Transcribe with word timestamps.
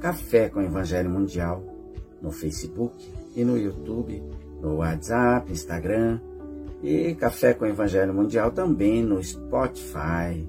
Café 0.00 0.48
com 0.48 0.62
Evangelho 0.62 1.10
Mundial, 1.10 1.62
no 2.22 2.30
Facebook 2.32 2.96
e 3.36 3.44
no 3.44 3.58
YouTube, 3.58 4.22
no 4.60 4.76
WhatsApp, 4.76 5.52
Instagram 5.52 6.18
e 6.82 7.14
Café 7.14 7.52
com 7.52 7.66
Evangelho 7.66 8.14
Mundial 8.14 8.50
também 8.50 9.02
no 9.02 9.22
Spotify. 9.22 10.48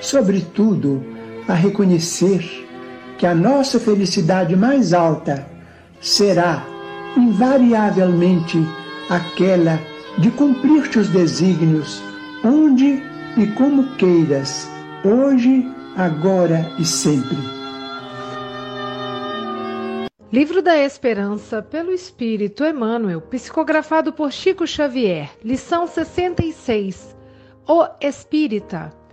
sobretudo, 0.00 1.04
a 1.48 1.54
reconhecer 1.54 2.66
que 3.18 3.26
a 3.26 3.34
nossa 3.34 3.78
felicidade 3.80 4.54
mais 4.56 4.92
alta 4.92 5.46
será, 6.00 6.66
invariavelmente, 7.16 8.58
aquela 9.08 9.78
de 10.18 10.30
cumprir 10.30 10.88
os 10.96 11.08
desígnios, 11.08 12.02
onde 12.44 13.02
e 13.36 13.46
como 13.54 13.94
queiras, 13.96 14.68
hoje, 15.04 15.66
agora 15.96 16.70
e 16.78 16.84
sempre. 16.84 17.36
Livro 20.32 20.60
da 20.60 20.76
Esperança, 20.76 21.62
pelo 21.62 21.92
Espírito 21.92 22.64
Emmanuel, 22.64 23.20
psicografado 23.20 24.12
por 24.12 24.32
Chico 24.32 24.66
Xavier, 24.66 25.30
lição 25.42 25.86
66. 25.86 27.16
O 27.66 27.86
Espírita. 28.00 29.05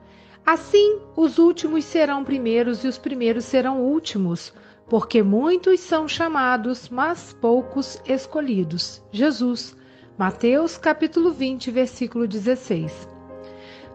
Assim, 0.45 0.99
os 1.15 1.37
últimos 1.37 1.85
serão 1.85 2.21
primeiros 2.21 2.83
e 2.83 2.87
os 2.87 2.97
primeiros 2.97 3.45
serão 3.45 3.81
últimos, 3.81 4.53
porque 4.89 5.23
muitos 5.23 5.79
são 5.79 6.05
chamados, 6.05 6.89
mas 6.89 7.31
poucos 7.39 7.97
escolhidos. 8.05 9.01
Jesus, 9.09 9.73
Mateus 10.17 10.77
capítulo 10.77 11.31
20, 11.31 11.71
versículo 11.71 12.27
16. 12.27 13.07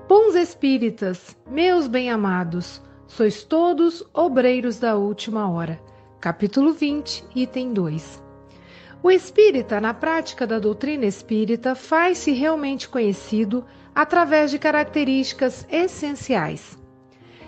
Bons 0.09 0.35
espíritas, 0.35 1.37
meus 1.47 1.87
bem-amados, 1.87 2.81
sois 3.07 3.45
todos 3.45 4.03
obreiros 4.15 4.79
da 4.79 4.97
última 4.97 5.51
hora. 5.51 5.79
Capítulo 6.19 6.73
20, 6.73 7.27
item 7.35 7.75
2. 7.75 8.23
O 9.03 9.11
espírita, 9.11 9.83
na 9.83 9.93
prática 9.93 10.47
da 10.47 10.59
doutrina 10.59 11.05
espírita, 11.05 11.75
faz-se 11.75 12.33
realmente 12.33 12.89
conhecido 12.89 13.67
através 13.99 14.53
de 14.53 14.61
características 14.61 15.67
essenciais. 15.69 16.79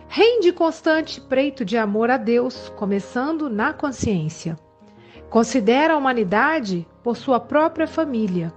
Rende 0.08 0.52
constante 0.52 1.20
preito 1.20 1.64
de 1.64 1.78
amor 1.78 2.10
a 2.10 2.16
Deus, 2.16 2.68
começando 2.70 3.48
na 3.48 3.72
consciência. 3.72 4.58
Considera 5.28 5.94
a 5.94 5.96
humanidade 5.96 6.88
por 7.04 7.16
sua 7.16 7.38
própria 7.38 7.86
família. 7.86 8.52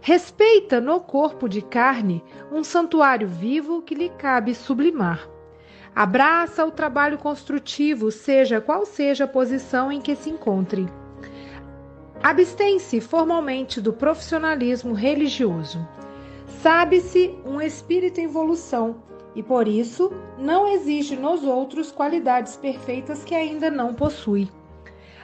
Respeita 0.00 0.80
no 0.80 0.98
corpo 0.98 1.48
de 1.48 1.62
carne 1.62 2.24
um 2.50 2.64
santuário 2.64 3.28
vivo 3.28 3.82
que 3.82 3.94
lhe 3.94 4.08
cabe 4.08 4.52
sublimar. 4.52 5.28
Abraça 5.94 6.66
o 6.66 6.72
trabalho 6.72 7.18
construtivo, 7.18 8.10
seja 8.10 8.60
qual 8.60 8.84
seja 8.84 9.26
a 9.26 9.28
posição 9.28 9.92
em 9.92 10.00
que 10.00 10.16
se 10.16 10.28
encontre. 10.28 10.88
Abstém-se 12.20 13.00
formalmente 13.00 13.80
do 13.80 13.92
profissionalismo 13.92 14.92
religioso. 14.92 15.86
Sabe-se 16.48 17.38
um 17.44 17.60
espírito 17.60 18.20
em 18.20 18.24
evolução 18.24 18.96
e 19.34 19.42
por 19.42 19.68
isso 19.68 20.10
não 20.36 20.66
exige 20.66 21.14
nos 21.14 21.44
outros 21.44 21.92
qualidades 21.92 22.56
perfeitas 22.56 23.22
que 23.22 23.34
ainda 23.34 23.70
não 23.70 23.94
possui. 23.94 24.48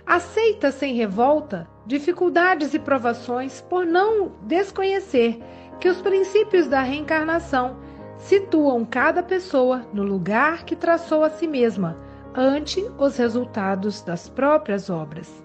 Aceita 0.07 0.71
sem 0.71 0.95
revolta 0.95 1.69
dificuldades 1.87 2.75
e 2.75 2.79
provações 2.79 3.61
por 3.63 3.87
não 3.87 4.33
desconhecer 4.43 5.41
que 5.81 5.89
os 5.89 6.01
princípios 6.01 6.67
da 6.69 6.83
reencarnação 6.83 7.77
situam 8.19 8.85
cada 8.85 9.23
pessoa 9.23 9.87
no 9.93 10.03
lugar 10.03 10.65
que 10.65 10.77
traçou 10.77 11.25
a 11.25 11.31
si 11.31 11.47
mesma, 11.47 11.99
ante 12.35 12.85
os 12.99 13.17
resultados 13.17 14.03
das 14.03 14.29
próprias 14.29 14.91
obras. 14.91 15.43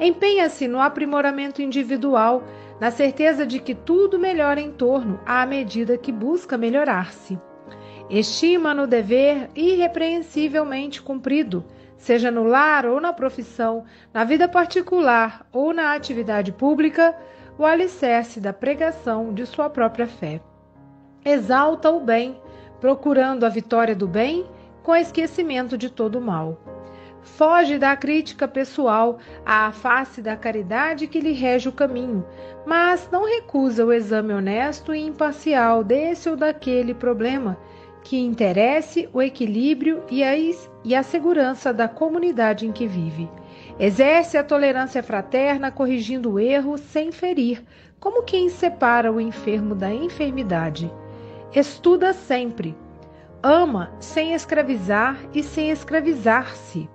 Empenha-se 0.00 0.66
no 0.66 0.80
aprimoramento 0.80 1.62
individual 1.62 2.42
na 2.82 2.90
certeza 2.90 3.46
de 3.46 3.60
que 3.60 3.76
tudo 3.76 4.18
melhora 4.18 4.60
em 4.60 4.72
torno 4.72 5.20
à 5.24 5.46
medida 5.46 5.96
que 5.96 6.10
busca 6.10 6.58
melhorar-se. 6.58 7.38
Estima 8.10 8.74
no 8.74 8.88
dever 8.88 9.48
irrepreensivelmente 9.54 11.00
cumprido, 11.00 11.64
seja 11.96 12.28
no 12.28 12.42
lar 12.42 12.84
ou 12.84 13.00
na 13.00 13.12
profissão, 13.12 13.84
na 14.12 14.24
vida 14.24 14.48
particular 14.48 15.46
ou 15.52 15.72
na 15.72 15.94
atividade 15.94 16.50
pública, 16.50 17.16
o 17.56 17.64
alicerce 17.64 18.40
da 18.40 18.52
pregação 18.52 19.32
de 19.32 19.46
sua 19.46 19.70
própria 19.70 20.08
fé. 20.08 20.40
Exalta 21.24 21.88
o 21.88 22.00
bem, 22.00 22.36
procurando 22.80 23.46
a 23.46 23.48
vitória 23.48 23.94
do 23.94 24.08
bem, 24.08 24.44
com 24.82 24.96
esquecimento 24.96 25.78
de 25.78 25.88
todo 25.88 26.18
o 26.18 26.20
mal. 26.20 26.58
Foge 27.22 27.78
da 27.78 27.96
crítica 27.96 28.48
pessoal 28.48 29.18
à 29.46 29.70
face 29.70 30.20
da 30.20 30.36
caridade 30.36 31.06
que 31.06 31.20
lhe 31.20 31.32
rege 31.32 31.68
o 31.68 31.72
caminho, 31.72 32.26
mas 32.66 33.08
não 33.12 33.24
recusa 33.24 33.86
o 33.86 33.92
exame 33.92 34.34
honesto 34.34 34.94
e 34.94 35.00
imparcial 35.00 35.84
desse 35.84 36.28
ou 36.28 36.36
daquele 36.36 36.92
problema 36.92 37.56
que 38.02 38.18
interesse 38.18 39.08
o 39.12 39.22
equilíbrio 39.22 40.02
e 40.10 40.24
a, 40.24 40.32
e 40.84 40.94
a 40.94 41.02
segurança 41.02 41.72
da 41.72 41.88
comunidade 41.88 42.66
em 42.66 42.72
que 42.72 42.86
vive. 42.86 43.30
Exerce 43.78 44.36
a 44.36 44.44
tolerância 44.44 45.02
fraterna, 45.02 45.70
corrigindo 45.70 46.32
o 46.32 46.40
erro 46.40 46.76
sem 46.76 47.12
ferir, 47.12 47.62
como 48.00 48.24
quem 48.24 48.48
separa 48.48 49.12
o 49.12 49.20
enfermo 49.20 49.74
da 49.74 49.92
enfermidade. 49.92 50.92
Estuda 51.54 52.12
sempre. 52.12 52.76
Ama 53.42 53.92
sem 54.00 54.34
escravizar 54.34 55.16
e 55.32 55.42
sem 55.42 55.70
escravizar-se. 55.70 56.88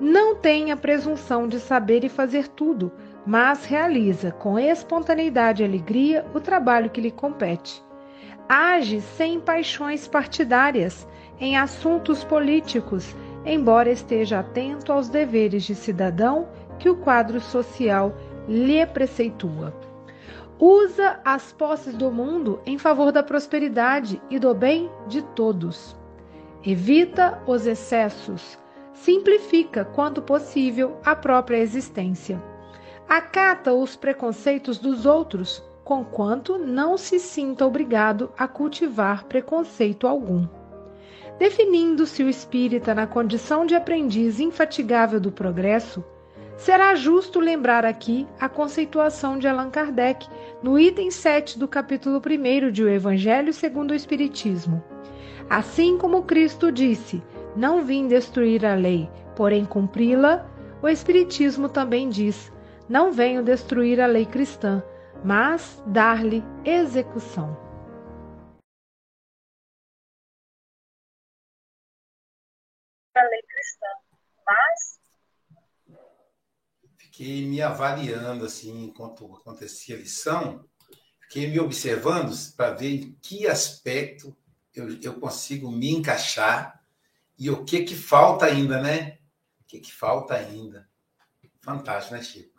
Não 0.00 0.34
tem 0.34 0.72
a 0.72 0.76
presunção 0.78 1.46
de 1.46 1.60
saber 1.60 2.04
e 2.04 2.08
fazer 2.08 2.48
tudo, 2.48 2.90
mas 3.26 3.66
realiza 3.66 4.32
com 4.32 4.58
espontaneidade 4.58 5.62
e 5.62 5.66
alegria 5.66 6.24
o 6.34 6.40
trabalho 6.40 6.88
que 6.88 7.02
lhe 7.02 7.10
compete. 7.10 7.84
Age 8.48 9.02
sem 9.02 9.38
paixões 9.38 10.08
partidárias 10.08 11.06
em 11.38 11.58
assuntos 11.58 12.24
políticos, 12.24 13.14
embora 13.44 13.90
esteja 13.90 14.40
atento 14.40 14.90
aos 14.90 15.10
deveres 15.10 15.64
de 15.64 15.74
cidadão 15.74 16.48
que 16.78 16.88
o 16.88 16.96
quadro 16.96 17.38
social 17.38 18.14
lhe 18.48 18.84
preceitua. 18.86 19.74
Usa 20.58 21.20
as 21.24 21.52
posses 21.52 21.94
do 21.94 22.10
mundo 22.10 22.58
em 22.64 22.78
favor 22.78 23.12
da 23.12 23.22
prosperidade 23.22 24.20
e 24.30 24.38
do 24.38 24.54
bem 24.54 24.90
de 25.06 25.20
todos. 25.22 25.94
Evita 26.64 27.42
os 27.46 27.66
excessos, 27.66 28.58
simplifica, 29.02 29.84
quando 29.84 30.20
possível, 30.20 30.98
a 31.04 31.16
própria 31.16 31.58
existência. 31.58 32.42
Acata 33.08 33.72
os 33.72 33.96
preconceitos 33.96 34.78
dos 34.78 35.06
outros, 35.06 35.62
conquanto 35.82 36.58
não 36.58 36.96
se 36.96 37.18
sinta 37.18 37.66
obrigado 37.66 38.30
a 38.36 38.46
cultivar 38.46 39.24
preconceito 39.24 40.06
algum. 40.06 40.46
Definindo-se 41.38 42.22
o 42.22 42.28
espírita 42.28 42.94
na 42.94 43.06
condição 43.06 43.64
de 43.64 43.74
aprendiz 43.74 44.38
infatigável 44.38 45.18
do 45.18 45.32
progresso, 45.32 46.04
será 46.58 46.94
justo 46.94 47.40
lembrar 47.40 47.86
aqui 47.86 48.28
a 48.38 48.50
conceituação 48.50 49.38
de 49.38 49.48
Allan 49.48 49.70
Kardec 49.70 50.28
no 50.62 50.78
item 50.78 51.10
7 51.10 51.58
do 51.58 51.66
capítulo 51.66 52.20
1 52.20 52.70
de 52.70 52.84
O 52.84 52.88
Evangelho 52.88 53.54
segundo 53.54 53.92
o 53.92 53.94
Espiritismo. 53.94 54.84
Assim 55.48 55.96
como 55.96 56.22
Cristo 56.24 56.70
disse: 56.70 57.22
não 57.56 57.84
vim 57.84 58.06
destruir 58.06 58.64
a 58.64 58.74
lei, 58.74 59.10
porém 59.36 59.64
cumpri-la, 59.64 60.48
o 60.82 60.88
Espiritismo 60.88 61.68
também 61.68 62.08
diz: 62.08 62.52
Não 62.88 63.12
venho 63.12 63.44
destruir 63.44 64.00
a 64.00 64.06
lei 64.06 64.24
cristã, 64.24 64.82
mas 65.24 65.82
dar-lhe 65.86 66.42
execução. 66.64 67.56
A 73.14 73.22
lei 73.22 73.42
cristã, 73.42 73.86
mas. 74.46 75.00
Fiquei 76.96 77.46
me 77.46 77.60
avaliando 77.60 78.44
assim 78.44 78.84
enquanto 78.84 79.34
acontecia 79.34 79.96
a 79.96 79.98
lição, 79.98 80.64
fiquei 81.22 81.48
me 81.48 81.60
observando 81.60 82.32
para 82.56 82.74
ver 82.74 82.94
em 82.94 83.12
que 83.20 83.46
aspecto 83.46 84.34
eu, 84.74 84.88
eu 85.02 85.20
consigo 85.20 85.70
me 85.70 85.90
encaixar 85.90 86.79
e 87.40 87.50
o 87.50 87.64
que 87.64 87.82
que 87.84 87.96
falta 87.96 88.44
ainda, 88.44 88.82
né? 88.82 89.16
O 89.62 89.64
que 89.66 89.80
que 89.80 89.90
falta 89.90 90.34
ainda? 90.34 90.86
Fantástico, 91.62 92.14
né, 92.14 92.22
Chico? 92.22 92.50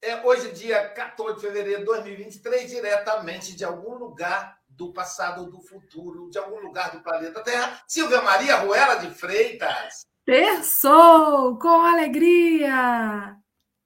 É 0.00 0.24
hoje, 0.24 0.52
dia 0.52 0.88
14 0.90 1.34
de 1.34 1.40
fevereiro 1.40 1.80
de 1.80 1.86
2023, 1.86 2.70
diretamente 2.70 3.56
de 3.56 3.64
algum 3.64 3.94
lugar 3.94 4.56
do 4.68 4.92
passado 4.92 5.40
ou 5.40 5.50
do 5.50 5.60
futuro, 5.60 6.30
de 6.30 6.38
algum 6.38 6.60
lugar 6.60 6.92
do 6.92 7.02
planeta 7.02 7.42
Terra. 7.42 7.82
Silvia 7.88 8.22
Maria 8.22 8.58
Ruela 8.58 8.94
de 8.96 9.10
Freitas. 9.10 10.02
Terçou 10.24 11.58
com 11.58 11.80
alegria! 11.84 13.36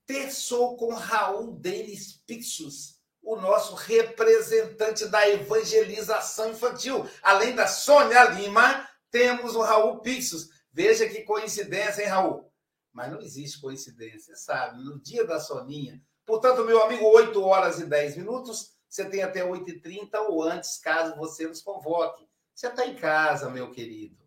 Terçou 0.07 0.77
com 0.77 0.95
Raul 0.95 1.53
Denis 1.53 2.21
Pixos, 2.27 3.01
o 3.23 3.37
nosso 3.37 3.75
representante 3.75 5.07
da 5.07 5.29
evangelização 5.29 6.51
infantil. 6.51 7.07
Além 7.23 7.55
da 7.55 7.67
Sônia 7.67 8.25
Lima, 8.25 8.89
temos 9.11 9.55
o 9.55 9.63
Raul 9.63 10.01
Pixos. 10.01 10.49
Veja 10.73 11.09
que 11.09 11.23
coincidência, 11.23 12.03
hein, 12.03 12.09
Raul? 12.09 12.53
Mas 12.93 13.11
não 13.11 13.21
existe 13.21 13.61
coincidência, 13.61 14.35
sabe? 14.37 14.83
No 14.83 15.01
dia 15.01 15.25
da 15.25 15.39
Soninha. 15.41 16.03
Portanto, 16.25 16.65
meu 16.65 16.83
amigo, 16.83 17.05
8 17.05 17.43
horas 17.43 17.79
e 17.81 17.87
10 17.87 18.17
minutos. 18.17 18.73
Você 18.89 19.09
tem 19.09 19.23
até 19.23 19.43
8h30 19.43 20.15
ou 20.29 20.43
antes, 20.43 20.79
caso 20.79 21.17
você 21.17 21.47
nos 21.47 21.63
convoque. 21.63 22.29
Você 22.55 22.67
está 22.67 22.87
em 22.87 22.95
casa, 22.95 23.49
meu 23.49 23.71
querido. 23.71 24.22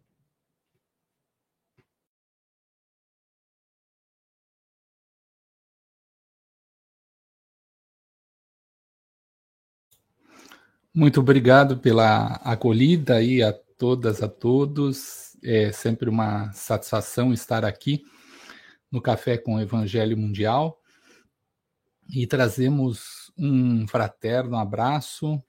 Muito 10.97 11.19
obrigado 11.19 11.77
pela 11.77 12.35
acolhida 12.35 13.15
aí 13.15 13.43
a 13.43 13.51
todas, 13.51 14.23
a 14.23 14.29
todos. 14.29 15.35
É 15.43 15.69
sempre 15.73 16.09
uma 16.09 16.53
satisfação 16.53 17.33
estar 17.33 17.65
aqui 17.65 18.05
no 18.89 19.01
Café 19.01 19.37
com 19.37 19.55
o 19.55 19.59
Evangelho 19.59 20.17
Mundial. 20.17 20.79
E 22.09 22.25
trazemos 22.25 23.29
um 23.37 23.85
fraterno 23.85 24.55
abraço 24.55 25.43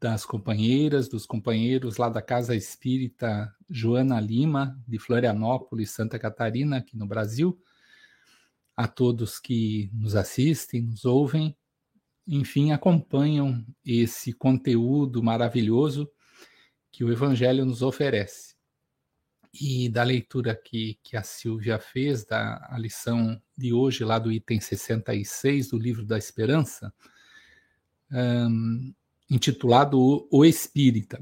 das 0.00 0.24
companheiras, 0.24 1.08
dos 1.08 1.24
companheiros 1.24 1.96
lá 1.96 2.08
da 2.08 2.20
Casa 2.20 2.56
Espírita 2.56 3.54
Joana 3.70 4.20
Lima, 4.20 4.76
de 4.88 4.98
Florianópolis, 4.98 5.92
Santa 5.92 6.18
Catarina, 6.18 6.78
aqui 6.78 6.96
no 6.96 7.06
Brasil, 7.06 7.56
a 8.76 8.88
todos 8.88 9.38
que 9.38 9.88
nos 9.94 10.16
assistem, 10.16 10.82
nos 10.82 11.04
ouvem, 11.04 11.56
enfim, 12.32 12.70
acompanham 12.70 13.66
esse 13.84 14.32
conteúdo 14.32 15.20
maravilhoso 15.20 16.08
que 16.92 17.02
o 17.02 17.10
Evangelho 17.10 17.64
nos 17.64 17.82
oferece. 17.82 18.54
E 19.52 19.88
da 19.88 20.04
leitura 20.04 20.54
que, 20.54 20.96
que 21.02 21.16
a 21.16 21.24
Silvia 21.24 21.80
fez, 21.80 22.24
da 22.24 22.64
a 22.70 22.78
lição 22.78 23.42
de 23.58 23.72
hoje, 23.72 24.04
lá 24.04 24.16
do 24.16 24.30
item 24.30 24.60
66 24.60 25.70
do 25.70 25.78
Livro 25.78 26.06
da 26.06 26.16
Esperança, 26.16 26.94
um, 28.12 28.94
intitulado 29.28 30.28
O 30.30 30.44
Espírita. 30.44 31.20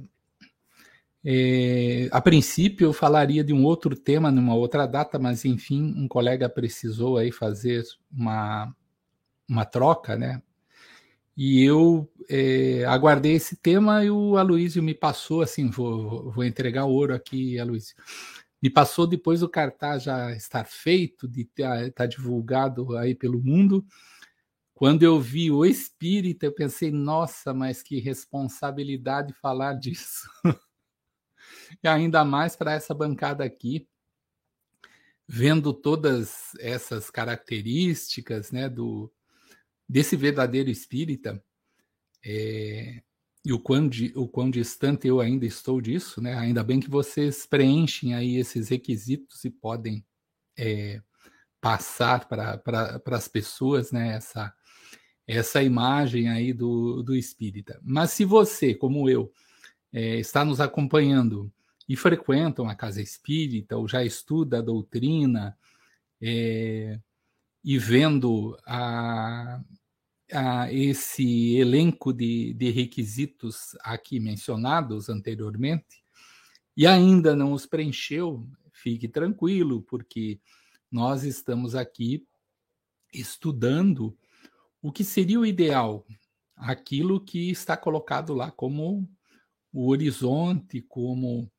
É, 1.24 2.08
a 2.12 2.20
princípio 2.20 2.84
eu 2.84 2.92
falaria 2.92 3.42
de 3.42 3.54
um 3.54 3.64
outro 3.64 3.96
tema 3.96 4.30
numa 4.30 4.54
outra 4.54 4.86
data, 4.86 5.18
mas 5.18 5.46
enfim, 5.46 5.94
um 5.96 6.06
colega 6.06 6.50
precisou 6.50 7.16
aí 7.16 7.32
fazer 7.32 7.82
uma, 8.12 8.74
uma 9.48 9.64
troca, 9.64 10.14
né? 10.14 10.42
E 11.40 11.62
eu 11.62 12.12
é, 12.28 12.85
aguardei 12.87 13.35
esse 13.35 13.54
tema 13.54 14.04
e 14.04 14.11
o 14.11 14.37
Aloysio 14.37 14.83
me 14.83 14.92
passou, 14.92 15.40
assim, 15.40 15.71
vou, 15.71 16.33
vou 16.33 16.42
entregar 16.42 16.87
ouro 16.87 17.14
aqui, 17.14 17.61
Aloysio. 17.61 17.95
Me 18.61 18.68
passou 18.68 19.07
depois 19.07 19.38
do 19.38 19.49
cartaz 19.49 20.02
já 20.02 20.33
estar 20.33 20.64
feito, 20.66 21.28
de 21.28 21.42
estar 21.42 21.92
tá 21.92 22.07
divulgado 22.07 22.97
aí 22.97 23.14
pelo 23.14 23.38
mundo. 23.40 23.87
Quando 24.75 25.04
eu 25.04 25.21
vi 25.21 25.49
o 25.49 25.64
espírita, 25.64 26.45
eu 26.45 26.52
pensei, 26.52 26.90
nossa, 26.90 27.54
mas 27.54 27.85
que 27.85 28.00
responsabilidade 28.00 29.33
falar 29.35 29.75
disso. 29.75 30.28
e 31.80 31.87
ainda 31.87 32.25
mais 32.25 32.57
para 32.57 32.73
essa 32.73 32.92
bancada 32.92 33.45
aqui, 33.45 33.87
vendo 35.25 35.73
todas 35.73 36.50
essas 36.59 37.11
características 37.11 38.50
né, 38.50 38.68
do, 38.68 39.09
desse 39.88 40.16
verdadeiro 40.16 40.71
espírita, 40.71 41.42
é, 42.25 43.02
e 43.45 43.52
o 43.52 43.59
quão, 43.59 43.88
o 44.14 44.28
quão 44.28 44.50
distante 44.50 45.07
eu 45.09 45.21
ainda 45.21 45.47
estou 45.47 45.80
disso, 45.80 46.21
né? 46.21 46.35
Ainda 46.35 46.62
bem 46.62 46.80
que 46.80 46.90
vocês 46.90 47.47
preenchem 47.47 48.14
aí 48.14 48.37
esses 48.37 48.68
requisitos 48.68 49.45
e 49.45 49.50
podem 49.50 50.04
é, 50.57 51.00
passar 51.61 52.28
para 52.28 53.00
as 53.07 53.28
pessoas, 53.28 53.90
né? 53.90 54.14
Essa, 54.16 54.52
essa 55.26 55.62
imagem 55.62 56.28
aí 56.28 56.52
do, 56.52 57.02
do 57.02 57.14
espírita. 57.14 57.80
Mas 57.83 58.11
se 58.11 58.25
você, 58.25 58.75
como 58.75 59.09
eu, 59.09 59.33
é, 59.92 60.16
está 60.18 60.45
nos 60.45 60.61
acompanhando 60.61 61.50
e 61.88 61.97
frequentam 61.97 62.68
a 62.68 62.75
casa 62.75 63.00
espírita 63.00 63.76
ou 63.76 63.88
já 63.88 64.04
estuda 64.04 64.59
a 64.59 64.62
doutrina 64.62 65.57
é, 66.21 67.00
e 67.64 67.78
vendo 67.78 68.59
a, 68.66 69.62
a 70.32 70.73
esse 70.73 71.56
elenco 71.56 72.12
de, 72.12 72.52
de 72.54 72.70
requisitos 72.70 73.76
aqui 73.80 74.20
mencionados 74.20 75.08
anteriormente 75.08 76.02
e 76.76 76.87
ainda 76.87 77.35
não 77.35 77.52
os 77.52 77.66
preencheu, 77.66 78.47
fique 78.73 79.08
tranquilo, 79.08 79.82
porque 79.82 80.40
nós 80.90 81.25
estamos 81.25 81.75
aqui 81.75 82.26
estudando 83.12 84.16
o 84.80 84.92
que 84.92 85.02
seria 85.02 85.40
o 85.40 85.47
ideal, 85.47 86.06
aquilo 86.56 87.20
que 87.20 87.50
está 87.50 87.76
colocado 87.76 88.32
lá 88.35 88.50
como 88.50 89.08
o 89.73 89.88
horizonte, 89.88 90.80
como 90.82 91.50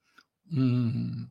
um, 0.52 1.28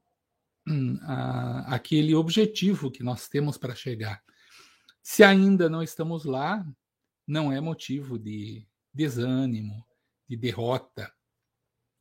um, 0.67 0.99
a, 1.03 1.75
aquele 1.75 2.15
objetivo 2.15 2.91
que 2.91 3.03
nós 3.03 3.29
temos 3.29 3.57
para 3.57 3.75
chegar. 3.75 4.23
Se 5.03 5.25
ainda 5.25 5.69
não 5.69 5.83
estamos 5.83 6.25
lá, 6.25 6.67
não 7.29 7.53
é 7.53 7.61
motivo 7.61 8.19
de 8.19 8.67
desânimo, 8.93 9.87
de 10.27 10.35
derrota, 10.35 11.13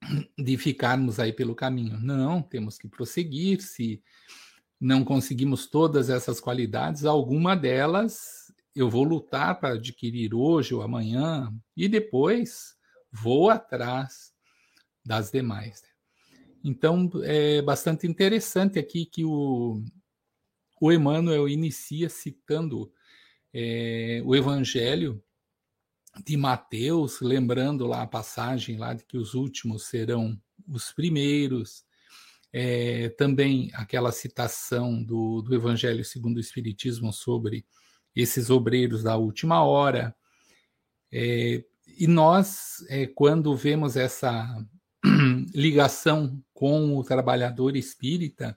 de 0.40 0.58
ficarmos 0.58 1.20
aí 1.20 1.34
pelo 1.34 1.54
caminho. 1.54 2.00
Não, 2.00 2.42
temos 2.42 2.78
que 2.78 2.88
prosseguir. 2.88 3.62
Se 3.62 4.02
não 4.80 5.04
conseguimos 5.04 5.68
todas 5.68 6.10
essas 6.10 6.40
qualidades, 6.40 7.04
alguma 7.04 7.56
delas 7.56 8.48
eu 8.74 8.90
vou 8.90 9.04
lutar 9.04 9.60
para 9.60 9.74
adquirir 9.74 10.34
hoje 10.34 10.74
ou 10.74 10.84
amanhã 10.84 11.52
e 11.76 11.90
depois 11.90 12.76
vou 13.12 13.50
atrás 13.50 14.32
das 15.04 15.32
demais. 15.32 15.82
Então, 16.64 17.10
é 17.24 17.62
bastante 17.62 18.06
interessante 18.06 18.78
aqui 18.78 19.06
que 19.06 19.26
o, 19.26 19.84
o 20.80 20.92
Emmanuel 20.92 21.50
inicia 21.50 22.08
citando 22.08 22.92
é, 23.60 24.22
o 24.24 24.36
Evangelho 24.36 25.20
de 26.24 26.38
Mateus, 26.38 27.22
lembrando 27.22 27.88
lá 27.88 28.04
a 28.04 28.08
passagem 28.08 28.78
lá 28.78 28.94
de 28.94 29.04
que 29.04 29.18
os 29.18 29.34
últimos 29.34 29.88
serão 29.88 30.40
os 30.68 30.92
primeiros, 30.92 31.84
é, 32.54 33.10
também 33.10 33.72
aquela 33.74 34.12
citação 34.12 35.04
do, 35.04 35.42
do 35.42 35.56
Evangelho 35.56 36.06
segundo 36.06 36.38
o 36.38 36.40
Espiritismo 36.40 37.12
sobre 37.12 37.66
esses 38.16 38.52
obreiros 38.52 39.02
da 39.02 39.18
última 39.18 39.64
hora. 39.64 40.16
É, 41.12 41.64
e 41.98 42.06
nós, 42.06 42.86
é, 42.90 43.08
quando 43.08 43.56
vemos 43.56 43.98
essa 43.98 44.56
ligação 45.52 46.40
com 46.54 46.96
o 46.96 47.04
trabalhador 47.04 47.76
espírita, 47.76 48.56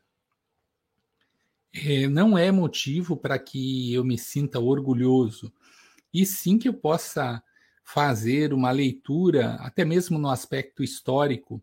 é, 1.73 2.09
não 2.09 2.37
é 2.37 2.51
motivo 2.51 3.17
para 3.17 3.39
que 3.39 3.93
eu 3.93 4.05
me 4.05 4.19
sinta 4.19 4.59
orgulhoso, 4.59 5.53
e 6.13 6.27
sim 6.27 6.59
que 6.59 6.69
eu 6.69 6.75
possa 6.75 7.43
fazer 7.85 8.53
uma 8.53 8.71
leitura, 8.71 9.55
até 9.57 9.85
mesmo 9.85 10.19
no 10.19 10.29
aspecto 10.29 10.83
histórico, 10.83 11.63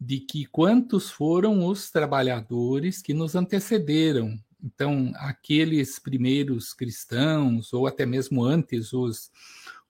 de 0.00 0.20
que 0.20 0.44
quantos 0.46 1.10
foram 1.10 1.66
os 1.66 1.90
trabalhadores 1.90 3.00
que 3.00 3.14
nos 3.14 3.34
antecederam. 3.34 4.38
Então, 4.62 5.12
aqueles 5.16 5.98
primeiros 5.98 6.72
cristãos, 6.72 7.72
ou 7.72 7.86
até 7.86 8.04
mesmo 8.04 8.42
antes, 8.42 8.92
os, 8.92 9.30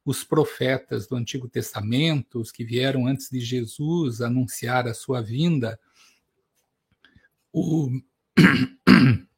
os 0.04 0.22
profetas 0.22 1.06
do 1.06 1.16
Antigo 1.16 1.48
Testamento, 1.48 2.40
os 2.40 2.52
que 2.52 2.64
vieram 2.64 3.06
antes 3.06 3.30
de 3.30 3.40
Jesus 3.40 4.20
anunciar 4.20 4.86
a 4.86 4.94
sua 4.94 5.20
vinda, 5.20 5.78
o 7.52 7.88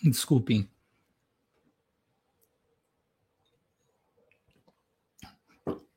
Desculpem. 0.02 0.68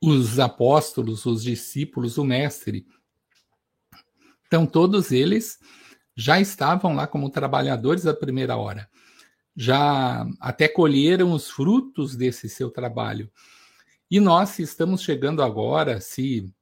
Os 0.02 0.40
apóstolos, 0.40 1.26
os 1.26 1.44
discípulos 1.44 2.16
do 2.16 2.24
Mestre. 2.24 2.86
Então, 4.46 4.66
todos 4.66 5.12
eles 5.12 5.60
já 6.16 6.40
estavam 6.40 6.96
lá 6.96 7.08
como 7.08 7.30
trabalhadores 7.30 8.04
da 8.04 8.14
primeira 8.14 8.56
hora. 8.56 8.90
Já 9.56 10.26
até 10.40 10.68
colheram 10.68 11.32
os 11.32 11.50
frutos 11.50 12.16
desse 12.16 12.48
seu 12.48 12.70
trabalho. 12.70 13.32
E 14.10 14.20
nós, 14.20 14.50
se 14.50 14.62
estamos 14.62 15.02
chegando 15.02 15.44
agora, 15.44 16.00
se 16.00 16.54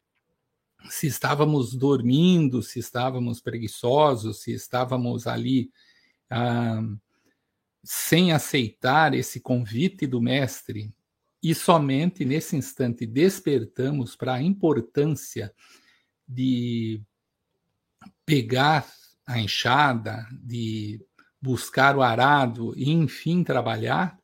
se 0.90 1.08
estávamos 1.08 1.74
dormindo, 1.74 2.62
se 2.62 2.80
estávamos 2.80 3.42
preguiçosos, 3.42 4.42
se 4.42 4.52
estávamos 4.52 5.26
ali 5.26 5.72
ah, 6.30 6.82
sem 7.86 8.32
aceitar 8.32 9.14
esse 9.14 9.40
convite 9.40 10.08
do 10.08 10.20
Mestre, 10.20 10.92
e 11.42 11.54
somente 11.54 12.26
nesse 12.26 12.56
instante 12.56 13.06
despertamos 13.06 14.16
para 14.16 14.34
a 14.34 14.42
importância 14.42 15.54
de 16.28 17.00
pegar 18.26 18.92
a 19.28 19.40
enxada, 19.40 20.28
de 20.32 21.00
buscar 21.40 21.96
o 21.96 22.02
arado 22.02 22.74
e, 22.76 22.90
enfim, 22.90 23.44
trabalhar, 23.44 24.18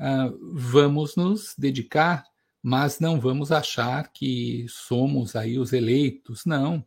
uh, 0.00 0.52
vamos 0.52 1.14
nos 1.14 1.54
dedicar, 1.56 2.24
mas 2.60 2.98
não 2.98 3.20
vamos 3.20 3.52
achar 3.52 4.10
que 4.12 4.66
somos 4.68 5.36
aí 5.36 5.56
os 5.60 5.72
eleitos, 5.72 6.44
não. 6.44 6.84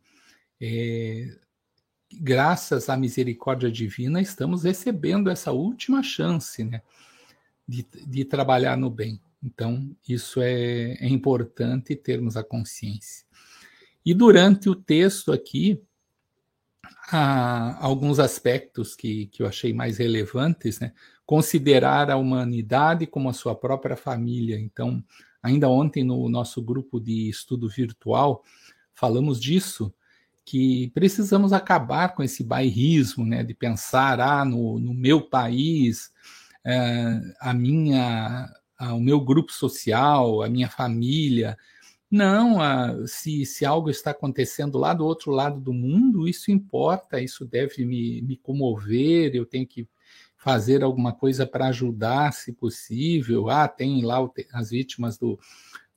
É, 0.60 1.40
graças 2.12 2.88
à 2.88 2.96
misericórdia 2.96 3.70
divina, 3.70 4.20
estamos 4.20 4.64
recebendo 4.64 5.30
essa 5.30 5.52
última 5.52 6.02
chance 6.02 6.64
né, 6.64 6.82
de, 7.66 7.86
de 8.06 8.24
trabalhar 8.24 8.76
no 8.76 8.90
bem. 8.90 9.20
Então, 9.42 9.90
isso 10.06 10.40
é, 10.42 10.94
é 10.94 11.08
importante 11.08 11.96
termos 11.96 12.36
a 12.36 12.44
consciência. 12.44 13.24
E 14.04 14.12
durante 14.12 14.68
o 14.68 14.74
texto 14.74 15.32
aqui, 15.32 15.82
há 17.10 17.84
alguns 17.84 18.18
aspectos 18.18 18.94
que, 18.94 19.26
que 19.26 19.42
eu 19.42 19.46
achei 19.46 19.72
mais 19.72 19.98
relevantes, 19.98 20.80
né? 20.80 20.92
Considerar 21.24 22.10
a 22.10 22.16
humanidade 22.16 23.06
como 23.06 23.28
a 23.28 23.32
sua 23.32 23.54
própria 23.54 23.96
família. 23.96 24.58
Então, 24.58 25.02
ainda 25.42 25.68
ontem 25.68 26.02
no 26.02 26.28
nosso 26.28 26.60
grupo 26.60 27.00
de 27.00 27.28
estudo 27.28 27.68
virtual, 27.68 28.44
falamos 28.92 29.40
disso, 29.40 29.94
que 30.50 30.90
precisamos 30.92 31.52
acabar 31.52 32.12
com 32.12 32.24
esse 32.24 32.42
bairrismo, 32.42 33.24
né, 33.24 33.44
de 33.44 33.54
pensar, 33.54 34.18
ah, 34.18 34.44
no, 34.44 34.80
no 34.80 34.92
meu 34.92 35.20
país, 35.22 36.10
é, 36.64 37.20
a 37.40 37.54
minha 37.54 38.52
a, 38.76 38.92
o 38.92 39.00
meu 39.00 39.20
grupo 39.20 39.52
social, 39.52 40.42
a 40.42 40.48
minha 40.48 40.68
família. 40.68 41.56
Não, 42.10 42.60
a, 42.60 43.06
se, 43.06 43.46
se 43.46 43.64
algo 43.64 43.90
está 43.90 44.10
acontecendo 44.10 44.76
lá 44.76 44.92
do 44.92 45.06
outro 45.06 45.30
lado 45.30 45.60
do 45.60 45.72
mundo, 45.72 46.26
isso 46.26 46.50
importa, 46.50 47.20
isso 47.20 47.44
deve 47.44 47.84
me, 47.84 48.20
me 48.22 48.36
comover, 48.36 49.32
eu 49.32 49.46
tenho 49.46 49.68
que 49.68 49.88
fazer 50.36 50.82
alguma 50.82 51.12
coisa 51.12 51.46
para 51.46 51.68
ajudar, 51.68 52.32
se 52.32 52.52
possível. 52.52 53.48
Ah, 53.48 53.68
tem 53.68 54.02
lá 54.04 54.18
as 54.52 54.70
vítimas 54.70 55.16
do, 55.16 55.38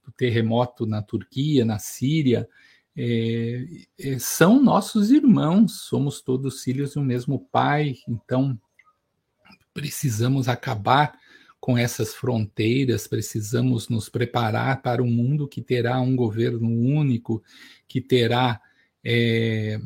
do 0.06 0.12
terremoto 0.12 0.86
na 0.86 1.02
Turquia, 1.02 1.66
na 1.66 1.80
Síria. 1.80 2.48
É, 2.96 3.66
é, 4.00 4.20
são 4.20 4.62
nossos 4.62 5.10
irmãos, 5.10 5.82
somos 5.82 6.22
todos 6.22 6.62
filhos 6.64 6.94
do 6.94 7.02
mesmo 7.02 7.48
pai, 7.52 7.96
então 8.08 8.60
precisamos 9.74 10.48
acabar 10.48 11.18
com 11.60 11.78
essas 11.78 12.14
fronteiras, 12.14 13.08
precisamos 13.08 13.88
nos 13.90 14.10
preparar 14.10 14.82
para 14.82 15.02
um 15.02 15.10
mundo 15.10 15.48
que 15.48 15.62
terá 15.62 16.00
um 16.02 16.16
governo 16.16 16.70
único, 16.70 17.42
que 17.88 18.02
terá 18.02 18.62
é, 19.04 19.80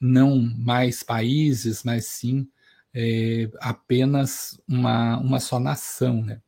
não 0.00 0.38
mais 0.38 1.02
países, 1.02 1.82
mas 1.82 2.06
sim 2.06 2.48
é, 2.94 3.50
apenas 3.60 4.60
uma, 4.66 5.18
uma 5.18 5.40
só 5.40 5.58
nação. 5.58 6.22
Né? 6.22 6.40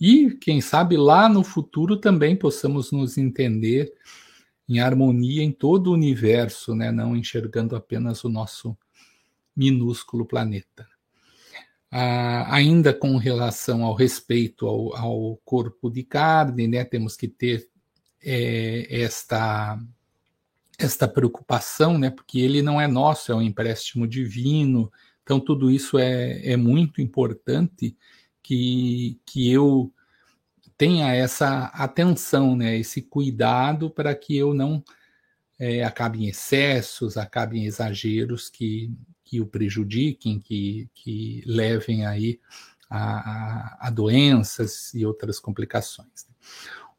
E, 0.00 0.32
quem 0.32 0.60
sabe, 0.60 0.96
lá 0.96 1.28
no 1.28 1.44
futuro 1.44 1.96
também 1.96 2.34
possamos 2.34 2.90
nos 2.90 3.16
entender 3.16 3.92
em 4.68 4.80
harmonia 4.80 5.42
em 5.42 5.52
todo 5.52 5.88
o 5.88 5.94
universo, 5.94 6.74
né? 6.74 6.90
não 6.90 7.16
enxergando 7.16 7.76
apenas 7.76 8.24
o 8.24 8.28
nosso 8.28 8.76
minúsculo 9.56 10.24
planeta. 10.24 10.86
Ah, 11.90 12.54
ainda 12.54 12.94
com 12.94 13.18
relação 13.18 13.84
ao 13.84 13.94
respeito 13.94 14.66
ao, 14.66 14.96
ao, 14.96 15.36
corpo 15.44 15.90
de 15.90 16.02
carne, 16.02 16.66
né, 16.66 16.84
temos 16.84 17.16
que 17.16 17.28
ter 17.28 17.68
é, 18.24 19.02
esta, 19.02 19.78
esta 20.78 21.06
preocupação, 21.06 21.98
né, 21.98 22.08
porque 22.08 22.40
ele 22.40 22.62
não 22.62 22.80
é 22.80 22.88
nosso, 22.88 23.30
é 23.30 23.34
um 23.34 23.42
empréstimo 23.42 24.06
divino, 24.06 24.90
então 25.22 25.38
tudo 25.38 25.70
isso 25.70 25.98
é, 25.98 26.40
é 26.52 26.56
muito 26.56 27.02
importante 27.02 27.94
que, 28.42 29.20
que 29.26 29.52
eu 29.52 29.92
tenha 30.76 31.14
essa 31.14 31.66
atenção, 31.74 32.56
né, 32.56 32.76
esse 32.76 33.02
cuidado 33.02 33.90
para 33.90 34.14
que 34.14 34.36
eu 34.36 34.54
não 34.54 34.82
é, 35.58 35.84
acabe 35.84 36.24
em 36.24 36.28
excessos, 36.28 37.16
acabe 37.16 37.58
em 37.58 37.64
exageros 37.64 38.48
que, 38.48 38.92
que 39.24 39.40
o 39.40 39.46
prejudiquem, 39.46 40.40
que, 40.40 40.88
que 40.94 41.42
levem 41.46 42.04
aí 42.04 42.40
a, 42.90 42.98
a, 43.00 43.88
a 43.88 43.90
doenças 43.90 44.92
e 44.92 45.06
outras 45.06 45.38
complicações. 45.38 46.26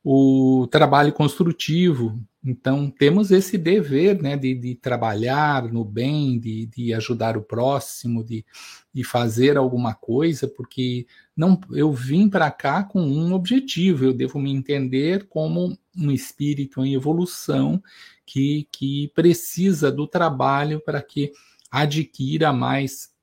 O 0.04 0.68
trabalho 0.72 1.14
construtivo, 1.14 2.20
então 2.46 2.92
temos 2.92 3.32
esse 3.32 3.58
dever 3.58 4.22
né, 4.22 4.36
de, 4.36 4.54
de 4.54 4.76
trabalhar 4.76 5.72
no 5.72 5.86
bem, 5.86 6.38
de, 6.38 6.66
de 6.66 6.94
ajudar 6.94 7.38
o 7.38 7.42
próximo, 7.42 8.22
de, 8.22 8.46
de 8.94 9.04
fazer 9.04 9.56
alguma 9.56 9.94
coisa, 9.94 10.46
porque 10.48 11.08
não 11.36 11.60
eu 11.72 11.94
vim 11.94 12.30
para 12.30 12.52
cá 12.52 12.84
com 12.84 13.02
um 13.02 13.34
objetivo, 13.34 14.04
eu 14.04 14.14
devo 14.14 14.40
me 14.40 14.52
entender 14.52 15.28
como 15.30 15.78
um 15.98 16.12
espírito 16.12 16.84
em 16.84 16.94
evolução 16.94 17.82
que, 18.26 18.68
que 18.72 19.10
precisa 19.16 19.90
do 19.90 20.06
trabalho 20.06 20.82
para 20.82 21.02
que 21.02 21.32
adquira 21.72 22.52
mais 22.52 23.14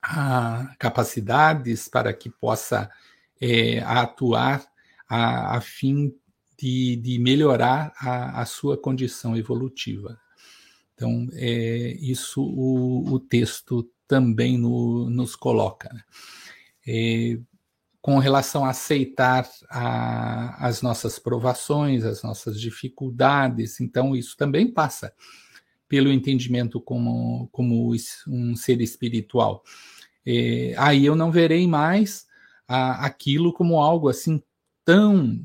ah, 0.00 0.72
capacidades 0.78 1.88
para 1.88 2.12
que 2.12 2.30
possa 2.30 2.88
é, 3.40 3.80
atuar 3.80 4.64
a, 5.08 5.56
a 5.56 5.60
fim 5.60 6.14
de, 6.60 6.96
de 6.96 7.18
melhorar 7.18 7.92
a, 7.98 8.42
a, 8.42 8.44
sua 8.44 8.76
condição 8.76 9.36
evolutiva. 9.36 10.20
Então, 10.94 11.26
é, 11.32 11.96
isso 12.00 12.42
o, 12.42 13.14
o 13.14 13.18
texto 13.18 13.90
também 14.06 14.58
no, 14.58 15.08
nos 15.08 15.34
coloca. 15.34 15.88
Né? 15.92 16.02
É, 16.86 17.38
com 18.02 18.18
relação 18.18 18.64
a 18.64 18.70
aceitar 18.70 19.48
a, 19.70 20.66
as 20.66 20.82
nossas 20.82 21.18
provações, 21.18 22.04
as 22.04 22.22
nossas 22.22 22.60
dificuldades, 22.60 23.80
então 23.80 24.16
isso 24.16 24.36
também 24.36 24.70
passa 24.70 25.12
pelo 25.88 26.12
entendimento 26.12 26.80
como, 26.80 27.48
como 27.52 27.92
um 28.28 28.54
ser 28.54 28.80
espiritual. 28.80 29.62
É, 30.26 30.74
aí 30.76 31.04
eu 31.04 31.16
não 31.16 31.30
verei 31.30 31.66
mais 31.66 32.26
a, 32.68 33.04
aquilo 33.06 33.52
como 33.52 33.80
algo 33.80 34.08
assim 34.08 34.42
tão, 34.84 35.44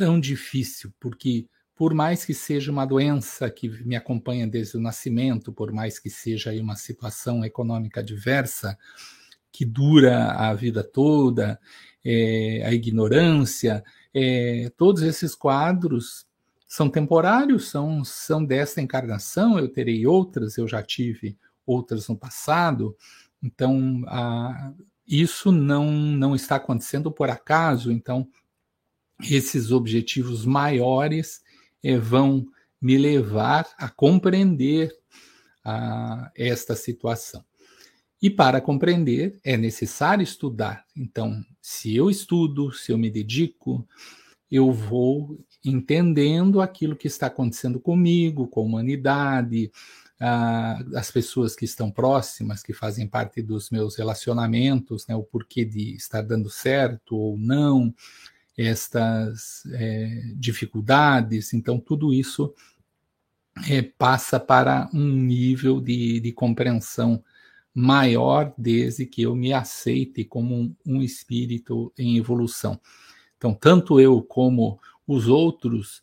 tão 0.00 0.18
difícil, 0.18 0.90
porque 0.98 1.46
por 1.76 1.92
mais 1.92 2.24
que 2.24 2.32
seja 2.32 2.72
uma 2.72 2.86
doença 2.86 3.50
que 3.50 3.68
me 3.84 3.94
acompanha 3.94 4.46
desde 4.46 4.78
o 4.78 4.80
nascimento, 4.80 5.52
por 5.52 5.70
mais 5.72 5.98
que 5.98 6.08
seja 6.08 6.50
uma 6.52 6.74
situação 6.74 7.44
econômica 7.44 8.00
adversa, 8.00 8.78
que 9.52 9.62
dura 9.66 10.32
a 10.32 10.54
vida 10.54 10.82
toda, 10.82 11.60
é, 12.02 12.62
a 12.64 12.72
ignorância, 12.72 13.84
é, 14.14 14.72
todos 14.74 15.02
esses 15.02 15.34
quadros 15.34 16.26
são 16.66 16.88
temporários, 16.88 17.68
são, 17.68 18.02
são 18.06 18.42
desta 18.42 18.80
encarnação, 18.80 19.58
eu 19.58 19.68
terei 19.68 20.06
outras, 20.06 20.56
eu 20.56 20.66
já 20.66 20.82
tive 20.82 21.36
outras 21.66 22.08
no 22.08 22.16
passado, 22.16 22.96
então 23.42 24.02
a, 24.06 24.72
isso 25.06 25.52
não, 25.52 25.92
não 25.92 26.34
está 26.34 26.56
acontecendo 26.56 27.12
por 27.12 27.28
acaso, 27.28 27.92
então 27.92 28.26
esses 29.22 29.70
objetivos 29.72 30.44
maiores 30.44 31.42
eh, 31.82 31.98
vão 31.98 32.46
me 32.80 32.96
levar 32.96 33.66
a 33.78 33.88
compreender 33.88 34.92
a, 35.64 36.30
esta 36.34 36.74
situação. 36.74 37.44
E 38.22 38.28
para 38.28 38.60
compreender 38.60 39.38
é 39.44 39.56
necessário 39.56 40.22
estudar. 40.22 40.84
Então, 40.96 41.42
se 41.60 41.94
eu 41.94 42.10
estudo, 42.10 42.72
se 42.72 42.92
eu 42.92 42.98
me 42.98 43.10
dedico, 43.10 43.86
eu 44.50 44.72
vou 44.72 45.38
entendendo 45.64 46.60
aquilo 46.60 46.96
que 46.96 47.06
está 47.06 47.26
acontecendo 47.26 47.78
comigo, 47.80 48.48
com 48.48 48.60
a 48.60 48.64
humanidade, 48.64 49.70
ah, 50.18 50.78
as 50.96 51.10
pessoas 51.10 51.56
que 51.56 51.64
estão 51.64 51.90
próximas, 51.90 52.62
que 52.62 52.74
fazem 52.74 53.06
parte 53.06 53.40
dos 53.40 53.70
meus 53.70 53.96
relacionamentos, 53.96 55.06
né, 55.06 55.14
o 55.14 55.22
porquê 55.22 55.64
de 55.64 55.94
estar 55.94 56.20
dando 56.20 56.50
certo 56.50 57.16
ou 57.16 57.38
não, 57.38 57.94
estas 58.56 59.64
é, 59.72 60.32
dificuldades. 60.36 61.52
Então, 61.52 61.78
tudo 61.78 62.12
isso 62.12 62.54
é, 63.68 63.82
passa 63.82 64.38
para 64.38 64.88
um 64.92 65.06
nível 65.06 65.80
de, 65.80 66.20
de 66.20 66.32
compreensão 66.32 67.22
maior 67.74 68.52
desde 68.58 69.06
que 69.06 69.22
eu 69.22 69.34
me 69.34 69.52
aceite 69.52 70.24
como 70.24 70.54
um, 70.54 70.76
um 70.86 71.02
espírito 71.02 71.92
em 71.96 72.16
evolução. 72.16 72.80
Então, 73.36 73.54
tanto 73.54 74.00
eu 74.00 74.22
como 74.22 74.78
os 75.06 75.28
outros 75.28 76.02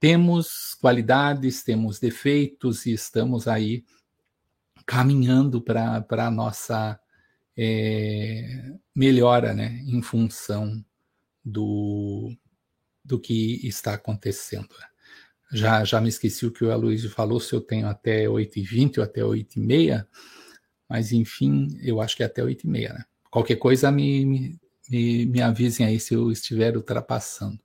temos 0.00 0.74
qualidades, 0.74 1.62
temos 1.62 1.98
defeitos 1.98 2.84
e 2.86 2.92
estamos 2.92 3.46
aí 3.48 3.84
caminhando 4.84 5.62
para 5.62 6.04
a 6.10 6.30
nossa 6.30 6.98
é, 7.56 8.72
melhora, 8.94 9.54
né, 9.54 9.80
em 9.86 10.02
função 10.02 10.84
do, 11.44 12.32
do 13.04 13.18
que 13.18 13.66
está 13.66 13.94
acontecendo. 13.94 14.68
Já, 15.52 15.84
já 15.84 16.00
me 16.00 16.08
esqueci 16.08 16.46
o 16.46 16.50
que 16.50 16.64
o 16.64 16.72
Aloysio 16.72 17.10
falou, 17.10 17.38
se 17.38 17.52
eu 17.52 17.60
tenho 17.60 17.86
até 17.86 18.24
8h20 18.24 18.98
ou 18.98 19.04
até 19.04 19.20
8h30, 19.20 20.06
mas 20.88 21.12
enfim, 21.12 21.78
eu 21.82 22.00
acho 22.00 22.16
que 22.16 22.22
é 22.22 22.26
até 22.26 22.42
8h30, 22.42 22.92
né? 22.92 23.04
Qualquer 23.30 23.56
coisa 23.56 23.90
me, 23.90 24.58
me, 24.88 25.26
me, 25.26 25.42
avisem 25.42 25.84
aí 25.84 25.98
se 25.98 26.14
eu 26.14 26.30
estiver 26.30 26.76
ultrapassando. 26.76 27.58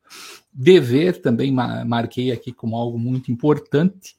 Dever 0.51 1.21
também 1.21 1.51
marquei 1.51 2.31
aqui 2.31 2.51
como 2.51 2.75
algo 2.75 2.97
muito 2.97 3.31
importante, 3.31 4.15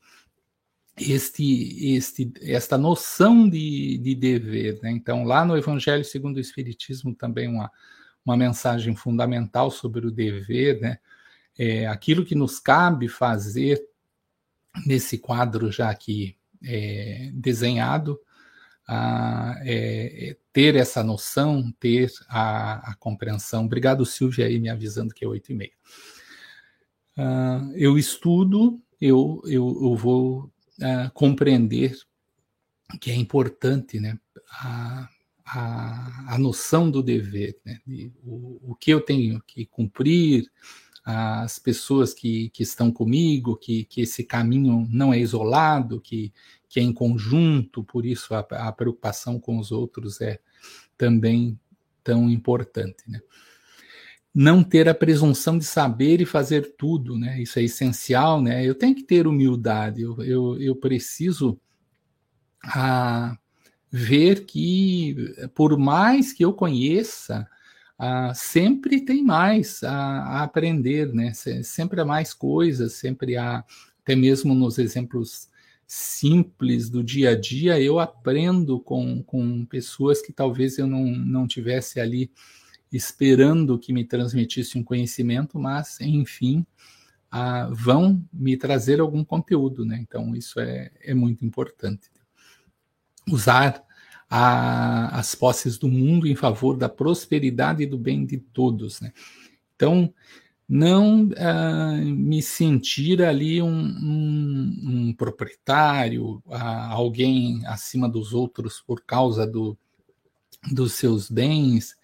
este, 0.96 1.94
este, 1.96 2.32
esta 2.42 2.78
noção 2.78 3.48
de, 3.48 3.98
de 3.98 4.14
dever. 4.14 4.78
Né? 4.82 4.92
Então, 4.92 5.24
lá 5.24 5.44
no 5.44 5.56
Evangelho 5.56 6.04
segundo 6.04 6.36
o 6.36 6.40
Espiritismo, 6.40 7.14
também 7.14 7.48
uma, 7.48 7.70
uma 8.24 8.37
mensagem 8.37 8.94
fundamental 8.94 9.70
sobre 9.70 10.06
o 10.06 10.11
dever, 10.11 10.80
né? 10.80 10.98
É, 11.59 11.87
aquilo 11.87 12.24
que 12.24 12.35
nos 12.35 12.59
cabe 12.59 13.09
fazer 13.09 13.83
nesse 14.87 15.18
quadro 15.18 15.70
já 15.70 15.90
aqui 15.90 16.37
é, 16.62 17.30
desenhado, 17.35 18.18
a, 18.87 19.56
é, 19.62 20.30
é, 20.30 20.37
ter 20.52 20.76
essa 20.76 21.02
noção, 21.02 21.72
ter 21.78 22.11
a, 22.28 22.90
a, 22.90 22.94
compreensão. 22.96 23.64
Obrigado, 23.64 24.04
Silvia, 24.04 24.46
aí 24.46 24.59
me 24.59 24.68
avisando 24.68 25.14
que 25.14 25.24
é 25.24 25.28
oito 25.28 25.52
e 25.52 25.54
meia. 25.54 25.72
Uh, 27.16 27.72
eu 27.74 27.98
estudo, 27.98 28.80
eu, 29.00 29.42
eu, 29.44 29.78
eu 29.83 29.94
vou 29.94 30.50
uh, 30.78 31.11
compreender 31.12 31.94
que 33.00 33.11
é 33.11 33.14
importante 33.14 34.00
né, 34.00 34.18
a, 34.50 35.09
a, 35.52 36.34
a 36.34 36.38
noção 36.38 36.90
do 36.90 37.02
dever, 37.02 37.58
né? 37.64 37.80
De, 37.86 38.12
o, 38.22 38.72
o 38.72 38.74
que 38.74 38.90
eu 38.90 39.00
tenho 39.00 39.42
que 39.46 39.66
cumprir, 39.66 40.50
as 41.04 41.58
pessoas 41.58 42.14
que, 42.14 42.50
que 42.50 42.62
estão 42.62 42.92
comigo, 42.92 43.56
que, 43.56 43.84
que 43.84 44.02
esse 44.02 44.22
caminho 44.22 44.86
não 44.90 45.12
é 45.12 45.18
isolado, 45.18 46.00
que, 46.00 46.32
que 46.68 46.78
é 46.78 46.82
em 46.82 46.92
conjunto, 46.92 47.82
por 47.82 48.06
isso 48.06 48.34
a, 48.34 48.40
a 48.40 48.72
preocupação 48.72 49.40
com 49.40 49.58
os 49.58 49.72
outros 49.72 50.20
é 50.20 50.38
também 50.96 51.58
tão 52.04 52.30
importante. 52.30 53.02
Né? 53.08 53.20
Não 54.32 54.62
ter 54.62 54.88
a 54.88 54.94
presunção 54.94 55.58
de 55.58 55.64
saber 55.64 56.20
e 56.20 56.26
fazer 56.26 56.76
tudo, 56.76 57.18
né? 57.18 57.42
isso 57.42 57.58
é 57.58 57.62
essencial. 57.64 58.40
Né? 58.40 58.64
Eu 58.64 58.74
tenho 58.74 58.94
que 58.94 59.02
ter 59.02 59.26
humildade, 59.26 60.02
eu, 60.02 60.22
eu, 60.22 60.60
eu 60.60 60.76
preciso 60.76 61.58
a, 62.62 63.36
ver 63.90 64.44
que, 64.44 65.35
por 65.55 65.76
mais 65.76 66.33
que 66.33 66.44
eu 66.44 66.53
conheça, 66.53 67.48
ah, 67.98 68.33
sempre 68.35 69.05
tem 69.05 69.22
mais 69.22 69.83
a, 69.83 69.92
a, 69.92 70.42
aprender, 70.42 71.12
né? 71.12 71.33
Sempre 71.35 72.00
há 72.00 72.05
mais 72.05 72.33
coisas, 72.33 72.94
sempre 72.94 73.37
há, 73.37 73.64
até 74.03 74.16
mesmo 74.16 74.55
nos 74.55 74.79
exemplos 74.79 75.50
simples 75.87 76.88
do 76.88 77.03
dia 77.03 77.31
a 77.31 77.35
dia, 77.38 77.81
eu 77.81 77.98
aprendo 77.98 78.79
com, 78.79 79.22
com 79.24 79.66
pessoas 79.66 80.22
que 80.22 80.33
talvez 80.33 80.79
eu 80.79 80.87
não, 80.87 81.05
não 81.05 81.48
tivesse 81.48 81.98
ali 81.98 82.31
esperando 82.92 83.79
que 83.79 83.92
me 83.92 84.05
transmitisse 84.05 84.79
um 84.79 84.85
conhecimento, 84.85 85.59
mas, 85.59 86.00
enfim, 86.00 86.64
ah, 87.31 87.68
vão 87.72 88.24
me 88.33 88.57
trazer 88.57 89.00
algum 89.00 89.24
conteúdo, 89.24 89.85
né? 89.85 89.98
Então, 90.00 90.35
isso 90.35 90.61
é, 90.61 90.90
é 91.03 91.12
muito 91.12 91.44
importante. 91.44 92.09
Usar 93.28 93.83
a, 94.28 95.18
as 95.18 95.35
posses 95.35 95.76
do 95.76 95.88
mundo 95.88 96.28
em 96.28 96.37
favor 96.37 96.76
da 96.76 96.88
prosperidade 96.88 97.83
e 97.83 97.87
do 97.87 97.98
bem 97.98 98.24
de 98.24 98.38
todos. 98.38 99.00
Né? 99.00 99.12
Então, 99.74 100.12
não 100.68 101.24
uh, 101.24 102.04
me 102.04 102.40
sentir 102.40 103.20
ali 103.22 103.61
um, 103.61 103.68
um, 103.68 104.80
um 104.85 105.12
proprietário, 105.12 106.40
uh, 106.46 106.54
alguém 106.90 107.66
acima 107.66 108.09
dos 108.09 108.33
outros 108.33 108.80
por 108.80 109.02
causa 109.04 109.44
do, 109.44 109.76
dos 110.70 110.92
seus 110.92 111.28
bens. 111.28 111.96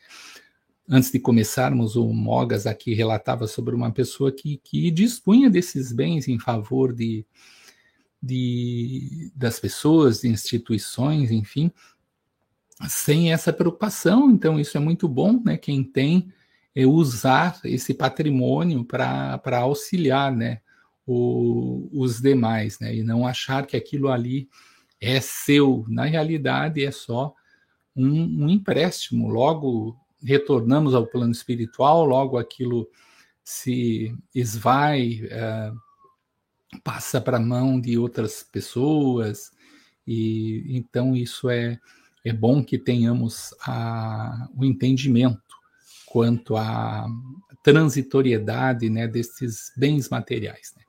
Antes 0.89 1.13
de 1.13 1.21
começarmos, 1.21 1.95
o 1.95 2.13
Mogas 2.13 2.67
aqui 2.67 2.93
relatava 2.93 3.47
sobre 3.47 3.73
uma 3.73 3.93
pessoa 3.93 4.33
que, 4.33 4.61
que 4.65 4.91
dispunha 4.91 5.49
desses 5.49 5.93
bens 5.93 6.27
em 6.27 6.39
favor 6.39 6.93
de, 6.93 7.25
de, 8.23 9.31
das 9.35 9.59
pessoas, 9.61 10.21
de 10.21 10.29
instituições, 10.29 11.31
enfim, 11.31 11.71
sem 12.89 13.33
essa 13.33 13.53
preocupação. 13.53 14.31
Então, 14.31 14.59
isso 14.59 14.77
é 14.77 14.81
muito 14.81 15.09
bom, 15.09 15.41
né? 15.45 15.57
Quem 15.57 15.83
tem 15.83 16.33
é 16.75 16.87
usar 16.87 17.59
esse 17.65 17.95
patrimônio 17.95 18.85
para 18.85 19.59
auxiliar, 19.61 20.35
né? 20.35 20.61
O, 21.07 21.89
os 21.93 22.21
demais, 22.21 22.79
né? 22.81 22.95
E 22.95 23.03
não 23.03 23.27
achar 23.27 23.65
que 23.67 23.77
aquilo 23.77 24.09
ali 24.09 24.49
é 25.01 25.21
seu. 25.21 25.85
Na 25.89 26.05
realidade, 26.05 26.85
é 26.85 26.91
só 26.91 27.35
um, 27.95 28.45
um 28.45 28.49
empréstimo. 28.49 29.29
Logo 29.29 29.97
retornamos 30.23 30.95
ao 30.95 31.07
plano 31.07 31.33
espiritual, 31.33 32.05
logo 32.05 32.37
aquilo 32.37 32.89
se 33.45 34.15
esvai, 34.35 35.21
é, 35.31 35.73
passa 36.83 37.21
para 37.21 37.37
a 37.37 37.41
mão 37.41 37.81
de 37.81 37.99
outras 37.99 38.43
pessoas, 38.43 39.51
e 40.07 40.65
então 40.69 41.17
isso 41.17 41.49
é 41.49 41.79
é 42.27 42.33
bom 42.33 42.63
que 42.63 42.77
tenhamos 42.77 43.55
a, 43.61 44.49
o 44.53 44.65
entendimento 44.65 45.41
quanto 46.07 46.57
à 46.57 47.07
transitoriedade 47.63 48.91
né, 48.91 49.07
desses 49.07 49.73
bens 49.77 50.09
materiais. 50.09 50.73
Né? 50.77 50.83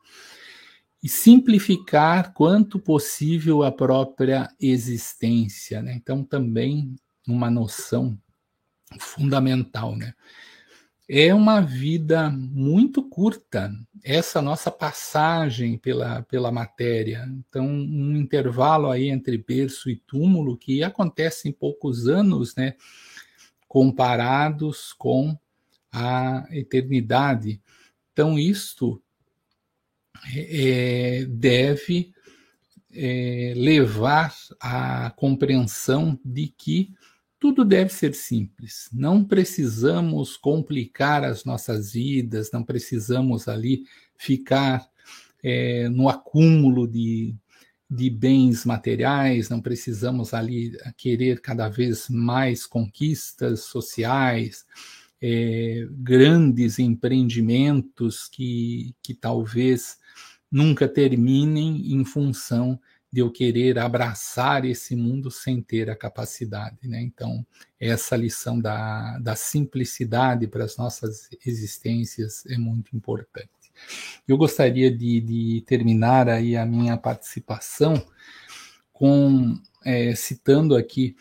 E 1.04 1.08
simplificar 1.08 2.34
quanto 2.34 2.80
possível 2.80 3.62
a 3.64 3.72
própria 3.72 4.50
existência. 4.60 5.80
Né? 5.84 5.94
Então, 5.94 6.24
também 6.24 6.96
uma 7.28 7.52
noção 7.52 8.18
fundamental. 9.00 9.96
Né? 9.96 10.16
É 11.10 11.34
uma 11.34 11.62
vida 11.62 12.30
muito 12.30 13.02
curta, 13.02 13.72
essa 14.04 14.42
nossa 14.42 14.70
passagem 14.70 15.78
pela, 15.78 16.24
pela 16.24 16.52
matéria. 16.52 17.26
Então, 17.48 17.66
um 17.66 18.18
intervalo 18.18 18.92
aí 18.92 19.10
entre 19.10 19.38
berço 19.38 19.90
e 19.90 19.96
túmulo 19.96 20.58
que 20.58 20.84
acontece 20.84 21.48
em 21.48 21.52
poucos 21.52 22.08
anos, 22.08 22.56
né, 22.56 22.76
comparados 23.68 24.92
com 24.94 25.38
a 25.92 26.46
eternidade. 26.52 27.62
Então, 28.12 28.38
isto 28.38 29.02
é, 30.36 31.26
deve 31.30 32.12
é, 32.94 33.54
levar 33.56 34.36
à 34.60 35.10
compreensão 35.12 36.20
de 36.24 36.48
que 36.48 36.94
tudo 37.40 37.64
deve 37.64 37.92
ser 37.92 38.14
simples. 38.16 38.90
Não 38.92 39.24
precisamos 39.24 40.36
complicar 40.36 41.24
as 41.24 41.46
nossas 41.46 41.94
vidas, 41.94 42.52
não 42.52 42.64
precisamos 42.64 43.48
ali 43.48 43.84
ficar 44.18 44.88
é, 45.44 45.88
no 45.90 46.10
acúmulo 46.10 46.88
de, 46.88 47.36
de 47.90 48.10
bens 48.10 48.66
materiais, 48.66 49.50
não 49.50 49.62
precisamos 49.62 50.34
ali 50.34 50.76
querer 50.98 51.40
cada 51.40 51.70
vez 51.70 52.10
mais 52.10 52.66
conquistas 52.66 53.62
sociais, 53.62 54.66
é, 55.22 55.88
grandes 55.92 56.80
empreendimentos 56.80 58.28
que, 58.28 58.96
que 59.02 59.14
talvez 59.14 59.98
nunca 60.52 60.88
terminem 60.88 61.94
em 61.94 62.04
função 62.06 62.80
de 63.12 63.22
eu 63.22 63.32
querer 63.32 63.80
abraçar 63.80 64.66
esse 64.66 64.96
mundo 64.96 65.32
sem 65.32 65.62
ter 65.62 65.90
a 65.90 65.96
capacidade. 65.96 66.88
Né? 66.88 67.02
Então, 67.02 67.46
essa 67.80 68.16
lição 68.16 68.60
da, 68.60 69.18
da 69.20 69.36
simplicidade 69.36 70.48
para 70.48 70.66
as 70.66 70.78
nossas 70.78 71.30
existências 71.46 72.46
é 72.48 72.58
muito 72.58 72.96
importante. 72.96 73.50
Eu 74.28 74.38
gostaria 74.38 74.92
de, 74.92 75.22
de 75.22 75.64
terminar 75.66 76.28
aí 76.28 76.58
a 76.58 76.66
minha 76.66 76.98
participação 76.98 78.04
com 78.92 79.56
é, 79.86 80.16
citando 80.16 80.76
aqui 80.76 81.16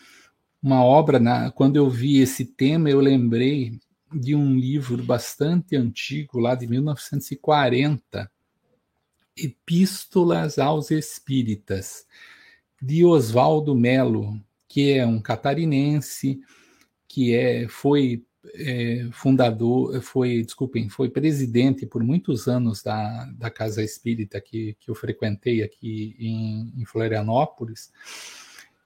uma 0.63 0.83
obra. 0.83 1.21
Na, 1.21 1.51
quando 1.51 1.77
eu 1.77 1.89
vi 1.89 2.21
esse 2.21 2.45
tema, 2.45 2.91
eu 2.91 3.01
lembrei 3.01 3.79
de 4.13 4.35
um 4.35 4.57
livro 4.57 5.03
bastante 5.03 5.77
antigo, 5.77 6.39
lá 6.39 6.55
de 6.55 6.67
1940, 6.67 8.31
Epístolas 9.37 10.59
aos 10.59 10.91
Espíritas, 10.91 12.07
de 12.81 13.05
Oswaldo 13.05 13.75
Melo, 13.75 14.41
que 14.69 14.93
é 14.93 15.07
um 15.07 15.21
catarinense, 15.21 16.41
que 17.09 17.35
é, 17.35 17.69
foi 17.69 18.25
é, 18.55 19.09
fundador, 19.13 20.01
foi, 20.03 20.43
desculpem, 20.43 20.89
foi 20.89 21.09
presidente 21.09 21.87
por 21.87 22.03
muitos 22.03 22.47
anos 22.47 22.83
da, 22.83 23.27
da 23.33 23.51
Casa 23.51 23.83
Espírita 23.83 24.41
que, 24.41 24.77
que 24.79 24.91
eu 24.91 24.95
frequentei 24.95 25.63
aqui 25.63 26.15
em, 26.19 26.73
em 26.77 26.85
Florianópolis, 26.85 27.93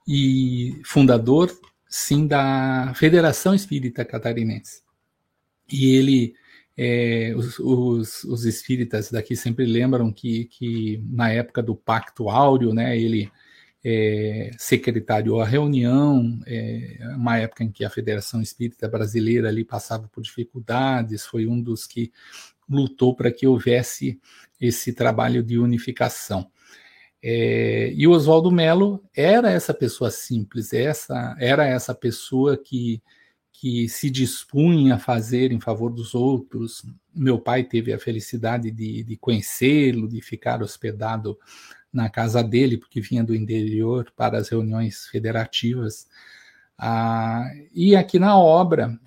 e 0.06 0.80
fundador, 0.84 1.50
sim, 1.88 2.26
da 2.26 2.92
Federação 2.96 3.54
Espírita 3.54 4.04
Catarinense. 4.04 4.82
E 5.70 5.94
ele 5.94 6.34
é, 6.82 7.34
os, 7.36 7.58
os, 7.58 8.24
os, 8.24 8.46
espíritas 8.46 9.10
daqui 9.10 9.36
sempre 9.36 9.66
lembram 9.66 10.10
que, 10.10 10.46
que 10.46 11.04
na 11.10 11.30
época 11.30 11.62
do 11.62 11.76
Pacto 11.76 12.30
Áureo, 12.30 12.72
né, 12.72 12.98
ele 12.98 13.30
é, 13.84 14.50
secretariou 14.56 15.42
a 15.42 15.46
reunião, 15.46 16.40
é, 16.46 17.00
uma 17.16 17.36
época 17.36 17.64
em 17.64 17.70
que 17.70 17.84
a 17.84 17.90
Federação 17.90 18.40
Espírita 18.40 18.88
Brasileira 18.88 19.50
ali 19.50 19.62
passava 19.62 20.08
por 20.08 20.22
dificuldades, 20.22 21.26
foi 21.26 21.46
um 21.46 21.60
dos 21.60 21.86
que 21.86 22.10
lutou 22.66 23.14
para 23.14 23.30
que 23.30 23.46
houvesse 23.46 24.18
esse 24.58 24.94
trabalho 24.94 25.42
de 25.42 25.58
unificação. 25.58 26.50
É, 27.22 27.92
e 27.94 28.06
o 28.06 28.12
Oswaldo 28.12 28.50
Melo 28.50 29.04
era 29.14 29.50
essa 29.50 29.74
pessoa 29.74 30.10
simples, 30.10 30.72
essa 30.72 31.36
era 31.38 31.66
essa 31.66 31.94
pessoa 31.94 32.56
que 32.56 33.02
que 33.60 33.90
se 33.90 34.08
dispunha 34.08 34.94
a 34.94 34.98
fazer 34.98 35.52
em 35.52 35.60
favor 35.60 35.90
dos 35.90 36.14
outros. 36.14 36.82
Meu 37.14 37.38
pai 37.38 37.62
teve 37.62 37.92
a 37.92 37.98
felicidade 37.98 38.70
de, 38.70 39.04
de 39.04 39.16
conhecê-lo, 39.18 40.08
de 40.08 40.22
ficar 40.22 40.62
hospedado 40.62 41.38
na 41.92 42.08
casa 42.08 42.42
dele, 42.42 42.78
porque 42.78 43.02
vinha 43.02 43.22
do 43.22 43.34
interior 43.34 44.10
para 44.16 44.38
as 44.38 44.48
reuniões 44.48 45.06
federativas. 45.08 46.08
Ah, 46.78 47.44
e 47.74 47.94
aqui 47.94 48.18
na 48.18 48.34
obra, 48.34 48.98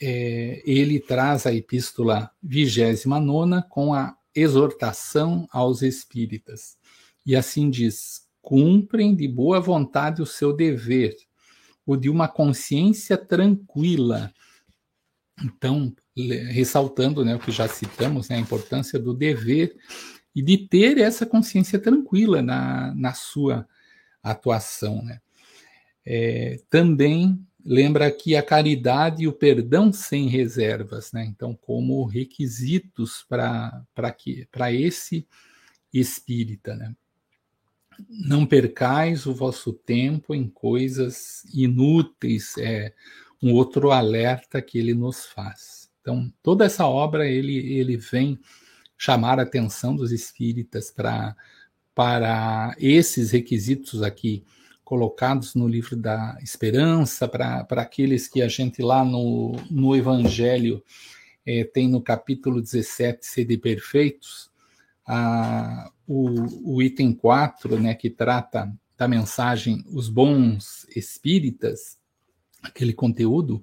é, 0.00 0.62
ele 0.64 0.98
traz 0.98 1.46
a 1.46 1.52
epístola 1.52 2.30
29 2.42 3.62
com 3.68 3.92
a 3.92 4.16
exortação 4.34 5.46
aos 5.52 5.82
espíritas. 5.82 6.78
E 7.26 7.36
assim 7.36 7.68
diz: 7.68 8.22
cumprem 8.40 9.14
de 9.14 9.28
boa 9.28 9.60
vontade 9.60 10.22
o 10.22 10.26
seu 10.26 10.56
dever 10.56 11.14
ou 11.88 11.96
de 11.96 12.10
uma 12.10 12.28
consciência 12.28 13.16
tranquila. 13.16 14.30
Então, 15.42 15.90
ressaltando 16.50 17.24
né, 17.24 17.34
o 17.34 17.38
que 17.38 17.50
já 17.50 17.66
citamos, 17.66 18.28
né, 18.28 18.36
a 18.36 18.40
importância 18.40 18.98
do 18.98 19.14
dever 19.14 19.74
e 20.36 20.42
de 20.42 20.58
ter 20.58 20.98
essa 20.98 21.24
consciência 21.24 21.78
tranquila 21.78 22.42
na, 22.42 22.94
na 22.94 23.14
sua 23.14 23.66
atuação. 24.22 25.02
Né? 25.02 25.18
É, 26.04 26.60
também 26.68 27.42
lembra 27.64 28.10
que 28.10 28.36
a 28.36 28.42
caridade 28.42 29.22
e 29.22 29.28
o 29.28 29.32
perdão 29.32 29.90
sem 29.90 30.28
reservas, 30.28 31.10
né? 31.12 31.24
então, 31.24 31.54
como 31.54 32.04
requisitos 32.04 33.24
para 33.26 34.72
esse 34.74 35.26
espírita. 35.90 36.74
Né? 36.74 36.94
Não 38.08 38.46
percais 38.46 39.26
o 39.26 39.34
vosso 39.34 39.72
tempo 39.72 40.34
em 40.34 40.48
coisas 40.48 41.44
inúteis, 41.52 42.56
é 42.58 42.92
um 43.42 43.52
outro 43.52 43.90
alerta 43.90 44.60
que 44.60 44.78
ele 44.78 44.94
nos 44.94 45.26
faz. 45.26 45.90
Então, 46.00 46.32
toda 46.42 46.64
essa 46.64 46.86
obra 46.86 47.26
ele, 47.26 47.56
ele 47.56 47.96
vem 47.96 48.38
chamar 48.96 49.38
a 49.38 49.42
atenção 49.42 49.94
dos 49.94 50.10
espíritas 50.10 50.92
para 51.94 52.74
esses 52.78 53.30
requisitos 53.30 54.02
aqui 54.02 54.44
colocados 54.88 55.54
no 55.54 55.68
livro 55.68 55.94
da 55.94 56.38
esperança, 56.42 57.28
para 57.28 57.66
aqueles 57.72 58.26
que 58.26 58.40
a 58.40 58.48
gente 58.48 58.80
lá 58.80 59.04
no, 59.04 59.54
no 59.70 59.94
Evangelho 59.94 60.82
é, 61.44 61.62
tem 61.62 61.88
no 61.88 62.00
capítulo 62.00 62.60
17, 62.62 63.26
Sede 63.26 63.58
Perfeitos, 63.58 64.50
o, 66.06 66.74
o 66.76 66.82
item 66.82 67.12
4, 67.12 67.80
né, 67.80 67.94
que 67.94 68.10
trata 68.10 68.72
da 68.96 69.08
mensagem 69.08 69.84
Os 69.90 70.08
Bons 70.08 70.86
Espíritas, 70.94 71.98
aquele 72.62 72.92
conteúdo, 72.92 73.62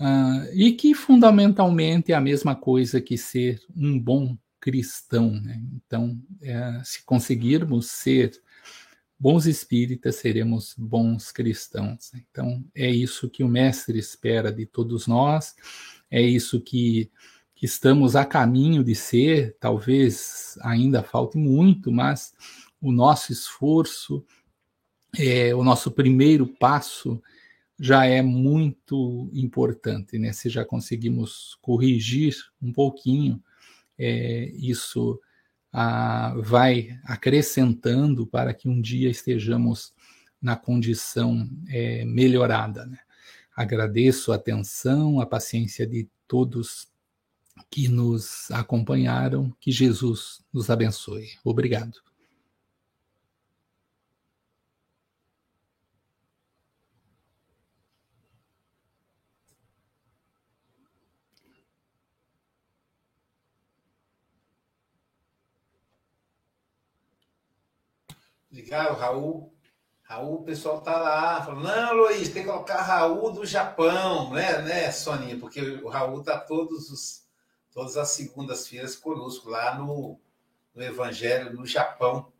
uh, 0.00 0.52
e 0.54 0.72
que 0.72 0.94
fundamentalmente 0.94 2.12
é 2.12 2.14
a 2.14 2.20
mesma 2.20 2.54
coisa 2.54 3.00
que 3.00 3.18
ser 3.18 3.60
um 3.76 3.98
bom 3.98 4.36
cristão. 4.60 5.30
Né? 5.32 5.62
Então, 5.74 6.20
é, 6.42 6.80
se 6.84 7.04
conseguirmos 7.04 7.86
ser 7.90 8.32
bons 9.18 9.46
espíritas, 9.46 10.16
seremos 10.16 10.74
bons 10.76 11.32
cristãos. 11.32 12.12
Então, 12.14 12.64
é 12.74 12.90
isso 12.90 13.30
que 13.30 13.42
o 13.42 13.48
Mestre 13.48 13.98
espera 13.98 14.52
de 14.52 14.66
todos 14.66 15.06
nós, 15.06 15.54
é 16.10 16.20
isso 16.20 16.60
que 16.60 17.10
estamos 17.66 18.16
a 18.16 18.24
caminho 18.24 18.82
de 18.82 18.94
ser. 18.94 19.56
Talvez 19.60 20.56
ainda 20.62 21.02
falte 21.02 21.36
muito, 21.36 21.92
mas 21.92 22.32
o 22.80 22.90
nosso 22.90 23.32
esforço, 23.32 24.24
é, 25.18 25.54
o 25.54 25.62
nosso 25.62 25.90
primeiro 25.90 26.46
passo 26.46 27.20
já 27.78 28.06
é 28.06 28.22
muito 28.22 29.28
importante, 29.32 30.18
né? 30.18 30.32
Se 30.32 30.48
já 30.48 30.64
conseguimos 30.64 31.58
corrigir 31.60 32.34
um 32.62 32.72
pouquinho 32.72 33.42
é, 33.98 34.50
isso 34.54 35.20
ah, 35.72 36.34
vai 36.38 36.98
acrescentando 37.04 38.26
para 38.26 38.54
que 38.54 38.68
um 38.68 38.80
dia 38.80 39.10
estejamos 39.10 39.92
na 40.40 40.56
condição 40.56 41.48
é, 41.68 42.04
melhorada. 42.04 42.86
Né? 42.86 42.98
Agradeço 43.54 44.32
a 44.32 44.36
atenção, 44.36 45.20
a 45.20 45.26
paciência 45.26 45.86
de 45.86 46.08
todos 46.28 46.88
que 47.70 47.88
nos 47.88 48.50
acompanharam. 48.50 49.54
Que 49.60 49.70
Jesus 49.72 50.44
nos 50.52 50.70
abençoe. 50.70 51.28
Obrigado. 51.44 52.00
Ligar 68.50 68.90
o 68.90 68.96
Raul. 68.96 69.52
Raul, 70.02 70.36
o 70.36 70.44
pessoal 70.44 70.80
tá 70.80 70.96
lá, 70.96 71.42
falando, 71.44 71.64
não, 71.64 71.94
Luiz, 71.94 72.28
tem 72.28 72.44
que 72.44 72.48
colocar 72.48 72.80
Raul 72.80 73.32
do 73.32 73.44
Japão, 73.44 74.32
né, 74.32 74.62
né, 74.62 74.92
Soninha? 74.92 75.36
Porque 75.36 75.60
o 75.60 75.88
Raul 75.88 76.22
tá 76.22 76.38
todos 76.38 76.90
os, 76.90 77.25
todas 77.76 77.98
as 77.98 78.08
segundas-feiras 78.08 78.96
conosco 78.96 79.50
lá 79.50 79.74
no, 79.78 80.18
no 80.74 80.82
Evangelho 80.82 81.52
no 81.52 81.66
Japão. 81.66 82.32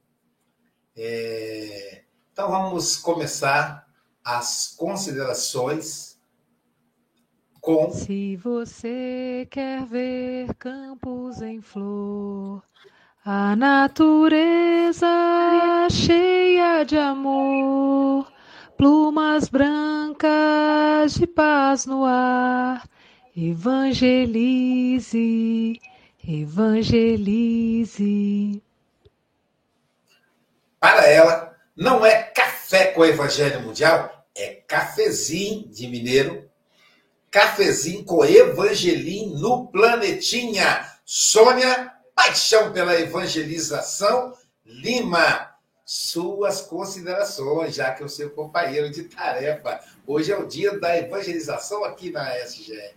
É... 0.97 2.05
Então 2.33 2.49
vamos 2.49 2.97
começar 2.97 3.87
as 4.25 4.75
considerações 4.79 6.19
com. 7.61 7.91
Se 7.91 8.37
você 8.37 9.47
quer 9.51 9.85
ver 9.85 10.55
campos 10.55 11.43
em 11.43 11.61
flor 11.61 12.63
a 13.23 13.55
natureza 13.57 15.07
cheia 15.91 16.83
de 16.83 16.97
amor, 16.97 18.27
plumas 18.79 19.51
brancas 19.51 21.13
de 21.13 21.27
paz 21.27 21.85
no 21.85 22.07
ar. 22.07 22.89
Evangelize, 23.39 25.13
evangelize. 26.27 27.43
Para 30.81 31.07
ela, 31.07 31.55
não 31.77 32.07
é 32.07 32.23
café 32.23 32.93
com 32.93 33.03
o 33.03 33.05
Evangelho 33.05 33.61
Mundial, 33.61 34.27
é 34.35 34.55
cafezinho 34.67 35.69
de 35.69 35.87
mineiro, 35.87 36.51
cafezinho 37.31 38.07
com 38.07 38.25
evangelim 38.25 39.35
no 39.39 39.67
planetinha. 39.67 40.91
Sônia 41.05 41.93
Paixão 42.15 42.73
pela 42.73 42.99
Evangelização, 42.99 44.33
Lima. 44.65 45.55
Suas 45.85 46.63
considerações, 46.63 47.75
já 47.75 47.93
que 47.93 48.03
eu 48.03 48.09
sou 48.09 48.31
companheiro 48.31 48.91
de 48.91 49.05
tarefa. 49.05 49.79
Hoje 50.07 50.33
é 50.33 50.39
o 50.39 50.47
dia 50.47 50.81
da 50.81 50.97
evangelização 50.97 51.85
aqui 51.85 52.11
na 52.11 52.35
SGE. 52.39 52.97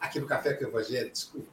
Aqui 0.00 0.20
no 0.20 0.26
Café 0.26 0.54
com 0.54 0.64
o 0.64 0.68
Evangelho, 0.68 1.10
desculpe. 1.10 1.48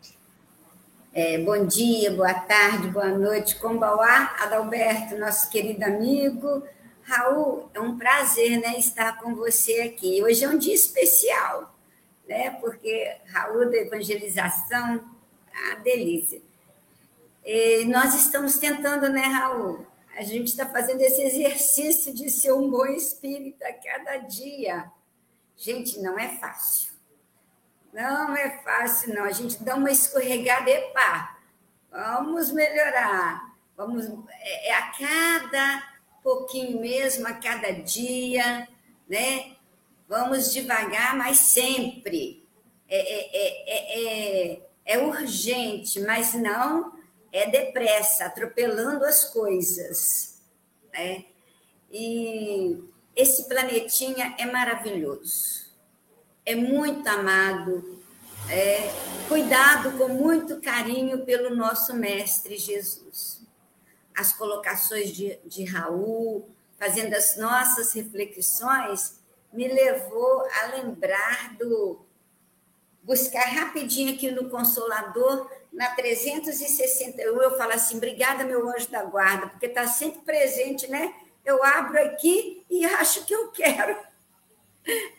É, 1.14 1.38
bom 1.38 1.66
dia, 1.66 2.12
boa 2.12 2.34
tarde, 2.34 2.88
boa 2.88 3.10
noite. 3.10 3.60
Combauá, 3.60 4.36
Adalberto, 4.40 5.18
nosso 5.18 5.50
querido 5.50 5.84
amigo. 5.86 6.64
Raul, 7.04 7.70
é 7.74 7.80
um 7.80 7.98
prazer 7.98 8.60
né, 8.60 8.78
estar 8.78 9.20
com 9.20 9.36
você 9.36 9.82
aqui. 9.82 10.24
Hoje 10.24 10.44
é 10.44 10.50
um 10.50 10.58
dia 10.58 10.74
especial, 10.74 11.78
né? 12.28 12.52
Porque 12.62 13.18
Raul 13.28 13.70
da 13.70 13.78
evangelização, 13.78 15.04
a 15.72 15.76
delícia. 15.76 16.42
E 17.46 17.86
nós 17.86 18.16
estamos 18.16 18.58
tentando, 18.58 19.10
né, 19.10 19.22
Raul? 19.22 19.86
A 20.16 20.24
gente 20.24 20.48
está 20.48 20.66
fazendo 20.66 21.02
esse 21.02 21.22
exercício 21.22 22.14
de 22.14 22.30
ser 22.30 22.54
um 22.54 22.70
bom 22.70 22.86
espírito 22.86 23.64
a 23.64 23.74
cada 23.74 24.18
dia. 24.18 24.90
Gente, 25.58 26.00
não 26.00 26.18
é 26.18 26.38
fácil. 26.38 26.93
Não 27.94 28.36
é 28.36 28.62
fácil, 28.64 29.14
não. 29.14 29.24
A 29.24 29.32
gente 29.32 29.64
dá 29.64 29.76
uma 29.76 29.92
escorregada 29.92 30.70
e 30.70 30.82
pá. 30.92 31.38
Vamos 31.92 32.52
melhorar. 32.52 33.54
Vamos, 33.78 34.06
é, 34.30 34.70
é 34.70 34.74
a 34.74 34.92
cada 34.92 35.94
pouquinho 36.24 36.82
mesmo, 36.82 37.28
a 37.28 37.34
cada 37.34 37.72
dia, 37.72 38.68
né? 39.08 39.56
Vamos 40.08 40.52
devagar, 40.52 41.16
mas 41.16 41.38
sempre. 41.38 42.44
É, 42.90 42.98
é, 42.98 43.30
é, 43.36 44.54
é, 44.56 44.62
é 44.86 45.00
urgente, 45.00 46.00
mas 46.02 46.34
não 46.34 46.94
é 47.32 47.50
depressa, 47.50 48.26
atropelando 48.26 49.04
as 49.04 49.26
coisas. 49.26 50.42
Né? 50.94 51.26
E 51.92 52.84
esse 53.16 53.48
planetinha 53.48 54.36
é 54.38 54.46
maravilhoso, 54.46 55.63
é 56.46 56.56
muito 56.56 57.08
amado, 57.08 58.02
é 58.50 58.92
cuidado 59.28 59.98
com 59.98 60.10
muito 60.10 60.60
carinho 60.62 61.26
pelo 61.26 61.56
nosso 61.56 61.94
Mestre 61.94 62.58
Jesus. 62.58 63.42
As 64.16 64.34
colocações 64.34 65.12
de, 65.12 65.40
de 65.46 65.64
Raul, 65.64 66.50
fazendo 66.78 67.14
as 67.14 67.38
nossas 67.38 67.94
reflexões, 67.94 69.20
me 69.52 69.68
levou 69.68 70.44
a 70.62 70.76
lembrar 70.76 71.56
do 71.58 72.06
buscar 73.02 73.46
rapidinho 73.46 74.14
aqui 74.14 74.32
no 74.32 74.50
Consolador 74.50 75.50
na 75.74 75.90
361, 75.90 77.42
eu 77.42 77.58
falo 77.58 77.74
assim: 77.74 77.98
obrigada, 77.98 78.44
meu 78.44 78.70
anjo 78.70 78.90
da 78.90 79.04
guarda, 79.04 79.48
porque 79.48 79.66
está 79.66 79.88
sempre 79.88 80.22
presente, 80.22 80.88
né? 80.90 81.14
Eu 81.44 81.64
abro 81.64 82.00
aqui 82.00 82.64
e 82.70 82.86
acho 82.86 83.26
que 83.26 83.34
eu 83.34 83.52
quero. 83.52 83.98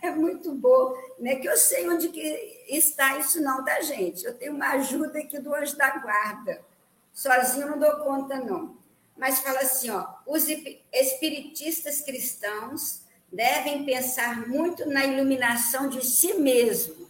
É 0.03 0.11
muito 0.11 0.53
bom, 0.53 0.94
né? 1.18 1.37
Que 1.37 1.48
eu 1.48 1.57
sei 1.57 1.88
onde 1.88 2.09
que 2.09 2.64
está 2.68 3.18
isso 3.18 3.40
não, 3.40 3.64
tá, 3.64 3.81
gente? 3.81 4.24
Eu 4.24 4.35
tenho 4.35 4.53
uma 4.53 4.72
ajuda 4.72 5.18
aqui 5.18 5.38
do 5.38 5.55
anjo 5.55 5.77
da 5.77 5.98
guarda. 5.98 6.62
Sozinho 7.12 7.68
não 7.68 7.79
dou 7.79 7.96
conta, 8.00 8.37
não. 8.37 8.77
Mas 9.16 9.40
fala 9.40 9.61
assim, 9.61 9.90
ó, 9.90 10.07
os 10.27 10.46
espiritistas 10.92 12.00
cristãos 12.00 13.03
devem 13.33 13.85
pensar 13.85 14.46
muito 14.48 14.88
na 14.88 15.05
iluminação 15.05 15.88
de 15.88 16.05
si 16.05 16.35
mesmos. 16.35 17.09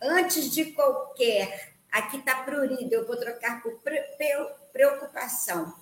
Antes 0.00 0.50
de 0.50 0.66
qualquer, 0.72 1.72
aqui 1.90 2.18
está 2.18 2.42
prurido, 2.42 2.94
eu 2.94 3.06
vou 3.06 3.16
trocar 3.16 3.62
por 3.62 3.80
preocupação. 4.72 5.74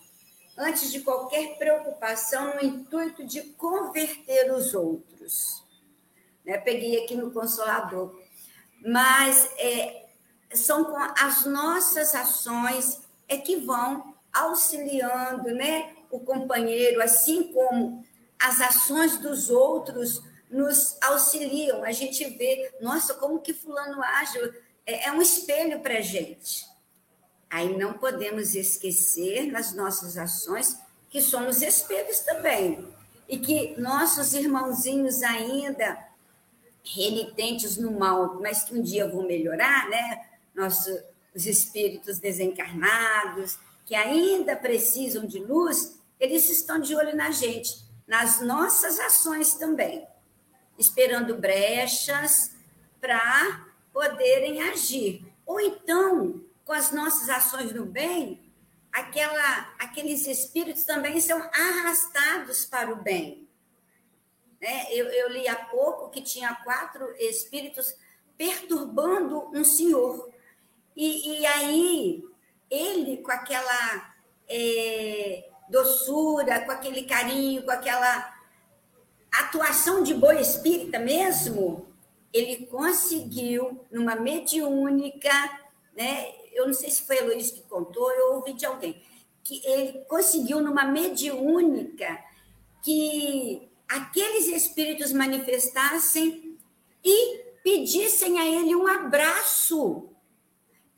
Antes 0.57 0.91
de 0.91 1.01
qualquer 1.01 1.57
preocupação, 1.57 2.55
no 2.55 2.65
intuito 2.65 3.25
de 3.25 3.43
converter 3.43 4.53
os 4.53 4.75
outros. 4.75 5.65
Né? 6.45 6.59
Peguei 6.59 7.03
aqui 7.03 7.15
no 7.15 7.31
Consolador. 7.31 8.19
Mas 8.85 9.51
é, 9.59 10.07
são 10.55 10.85
com 10.85 10.97
as 10.97 11.45
nossas 11.45 12.15
ações 12.15 13.01
é 13.29 13.37
que 13.37 13.57
vão 13.57 14.15
auxiliando 14.33 15.55
né, 15.55 15.95
o 16.11 16.21
companheiro, 16.21 17.03
assim 17.03 17.53
como 17.53 18.05
as 18.39 18.61
ações 18.61 19.19
dos 19.19 19.51
outros 19.51 20.23
nos 20.51 20.97
auxiliam. 21.03 21.85
A 21.85 21.93
gente 21.93 22.25
vê, 22.37 22.73
nossa, 22.81 23.15
como 23.15 23.41
que 23.41 23.53
fulano 23.53 24.03
age, 24.03 24.39
é, 24.87 25.09
é 25.09 25.13
um 25.13 25.23
espelho 25.23 25.81
para 25.81 25.99
a 25.99 26.01
gente. 26.01 26.70
Aí 27.51 27.77
não 27.77 27.95
podemos 27.95 28.55
esquecer 28.55 29.51
nas 29.51 29.75
nossas 29.75 30.17
ações 30.17 30.79
que 31.11 31.21
somos 31.21 31.61
espelhos 31.61 32.21
também. 32.21 32.87
E 33.29 33.39
que 33.39 33.75
nossos 33.81 34.33
irmãozinhos 34.33 35.23
ainda 35.23 35.99
renitentes 36.85 37.77
no 37.77 37.91
mal, 37.91 38.41
mas 38.41 38.63
que 38.65 38.75
um 38.75 38.83
dia 38.83 39.09
vão 39.09 39.27
melhorar, 39.27 39.89
né? 39.89 40.29
Nossos, 40.55 41.03
os 41.35 41.47
espíritos 41.47 42.19
desencarnados, 42.19 43.59
que 43.87 43.95
ainda 43.95 44.57
precisam 44.57 45.27
de 45.27 45.41
luz, 45.41 45.99
eles 46.19 46.49
estão 46.49 46.81
de 46.81 46.95
olho 46.95 47.17
na 47.17 47.31
gente, 47.31 47.85
nas 48.07 48.41
nossas 48.41 49.01
ações 49.01 49.55
também, 49.55 50.07
esperando 50.79 51.37
brechas 51.37 52.53
para 53.01 53.67
poderem 53.93 54.63
agir. 54.63 55.25
Ou 55.47 55.61
então, 55.61 56.41
com 56.71 56.75
as 56.75 56.93
nossas 56.93 57.29
ações 57.29 57.73
no 57.73 57.85
bem, 57.85 58.41
aquela, 58.93 59.75
aqueles 59.77 60.25
espíritos 60.29 60.85
também 60.85 61.21
são 61.21 61.37
arrastados 61.53 62.65
para 62.65 62.93
o 62.93 63.03
bem. 63.03 63.49
Né? 64.63 64.87
Eu, 64.93 65.07
eu 65.07 65.31
li 65.31 65.49
há 65.49 65.57
pouco 65.57 66.11
que 66.11 66.23
tinha 66.23 66.55
quatro 66.63 67.13
espíritos 67.19 67.93
perturbando 68.39 69.51
um 69.53 69.65
senhor. 69.65 70.31
E, 70.95 71.41
e 71.41 71.45
aí, 71.45 72.23
ele, 72.71 73.17
com 73.17 73.33
aquela 73.33 74.15
é, 74.49 75.51
doçura, 75.69 76.65
com 76.65 76.71
aquele 76.71 77.03
carinho, 77.03 77.65
com 77.65 77.73
aquela 77.73 78.33
atuação 79.33 80.05
de 80.05 80.15
boa 80.15 80.41
espírita 80.41 81.01
mesmo, 81.01 81.93
ele 82.33 82.65
conseguiu, 82.67 83.85
numa 83.91 84.15
mediúnica, 84.15 85.33
né? 85.97 86.40
Eu 86.53 86.67
não 86.67 86.75
sei 86.75 86.91
se 86.91 87.03
foi 87.03 87.19
a 87.19 87.25
Luiz 87.25 87.51
que 87.51 87.63
contou, 87.63 88.11
eu 88.13 88.35
ouvi 88.35 88.53
de 88.53 88.67
alguém, 88.67 89.03
que 89.43 89.65
ele 89.67 90.05
conseguiu, 90.09 90.61
numa 90.61 90.85
mediúnica, 90.85 92.19
que 92.83 93.69
aqueles 93.89 94.47
espíritos 94.49 95.13
manifestassem 95.13 96.59
e 97.05 97.39
pedissem 97.63 98.39
a 98.39 98.47
ele 98.47 98.75
um 98.75 98.87
abraço 98.87 100.11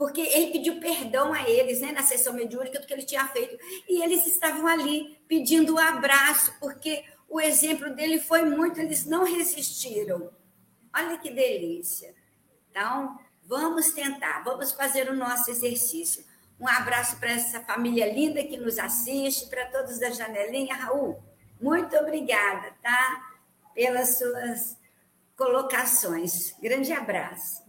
porque 0.03 0.21
ele 0.21 0.51
pediu 0.51 0.81
perdão 0.81 1.33
a 1.33 1.49
eles, 1.49 1.81
né, 1.81 1.93
na 1.93 2.03
sessão 2.03 2.33
mediúnica 2.33 2.81
do 2.81 2.87
que 2.89 2.93
ele 2.93 3.05
tinha 3.05 3.25
feito, 3.29 3.57
e 3.89 4.03
eles 4.03 4.27
estavam 4.27 4.67
ali 4.67 5.17
pedindo 5.29 5.75
o 5.75 5.77
um 5.77 5.79
abraço, 5.79 6.53
porque 6.59 7.05
o 7.29 7.41
exemplo 7.41 7.95
dele 7.95 8.19
foi 8.19 8.43
muito, 8.45 8.81
eles 8.81 9.07
não 9.07 9.23
resistiram. 9.23 10.29
Olha 10.93 11.17
que 11.19 11.31
delícia. 11.31 12.17
Então, 12.69 13.17
vamos 13.47 13.91
tentar, 13.93 14.43
vamos 14.45 14.73
fazer 14.73 15.11
o 15.11 15.17
nosso 15.17 15.51
exercício. 15.51 16.25
Um 16.59 16.69
abraço 16.69 17.19
para 17.19 17.31
essa 17.31 17.61
família 17.61 18.13
linda 18.13 18.43
que 18.45 18.57
nos 18.57 18.79
assiste, 18.79 19.49
para 19.49 19.67
todos 19.67 19.99
da 19.99 20.11
janelinha. 20.11 20.75
Raul, 20.75 21.21
muito 21.61 21.97
obrigada, 21.97 22.73
tá? 22.83 23.21
Pelas 23.75 24.19
suas 24.19 24.77
colocações. 25.37 26.55
Grande 26.61 26.93
abraço. 26.93 27.63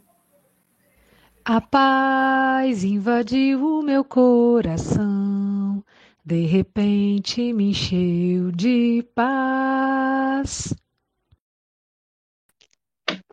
A 1.46 1.60
paz 1.60 2.84
invadiu 2.84 3.80
o 3.80 3.82
meu 3.82 4.06
coração, 4.06 5.84
de 6.24 6.46
repente 6.46 7.52
me 7.52 7.72
encheu 7.72 8.50
de 8.52 9.06
paz. 9.14 10.74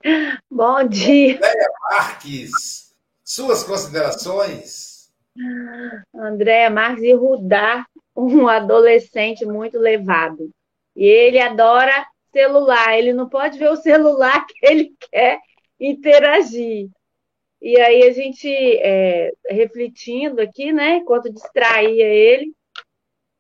Bom 0.50 0.84
dia. 0.88 1.36
Andréia 1.36 1.70
Marques, 1.90 2.94
suas 3.22 3.62
considerações? 3.64 5.10
Andréia 6.14 6.70
Marques 6.70 7.02
e 7.02 7.12
Rudar, 7.12 7.86
um 8.16 8.48
adolescente 8.48 9.44
muito 9.44 9.78
levado. 9.78 10.50
E 10.96 11.04
ele 11.04 11.38
adora 11.38 12.06
celular, 12.32 12.98
ele 12.98 13.12
não 13.12 13.28
pode 13.28 13.58
ver 13.58 13.70
o 13.70 13.76
celular 13.76 14.44
que 14.48 14.66
ele 14.66 14.94
quer 15.10 15.38
interagir. 15.78 16.88
E 17.60 17.78
aí 17.78 18.04
a 18.04 18.12
gente, 18.12 18.48
é, 18.78 19.32
refletindo 19.48 20.40
aqui, 20.40 20.72
né, 20.72 20.96
enquanto 20.96 21.32
distraía 21.32 22.06
ele, 22.06 22.54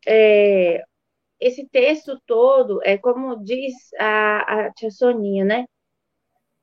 é, 0.06 0.82
esse 1.40 1.66
texto 1.68 2.20
todo, 2.26 2.80
é 2.84 2.98
como 2.98 3.42
diz 3.42 3.72
a, 3.98 4.66
a 4.66 4.72
tia 4.72 4.90
Soninha, 4.90 5.42
né, 5.42 5.64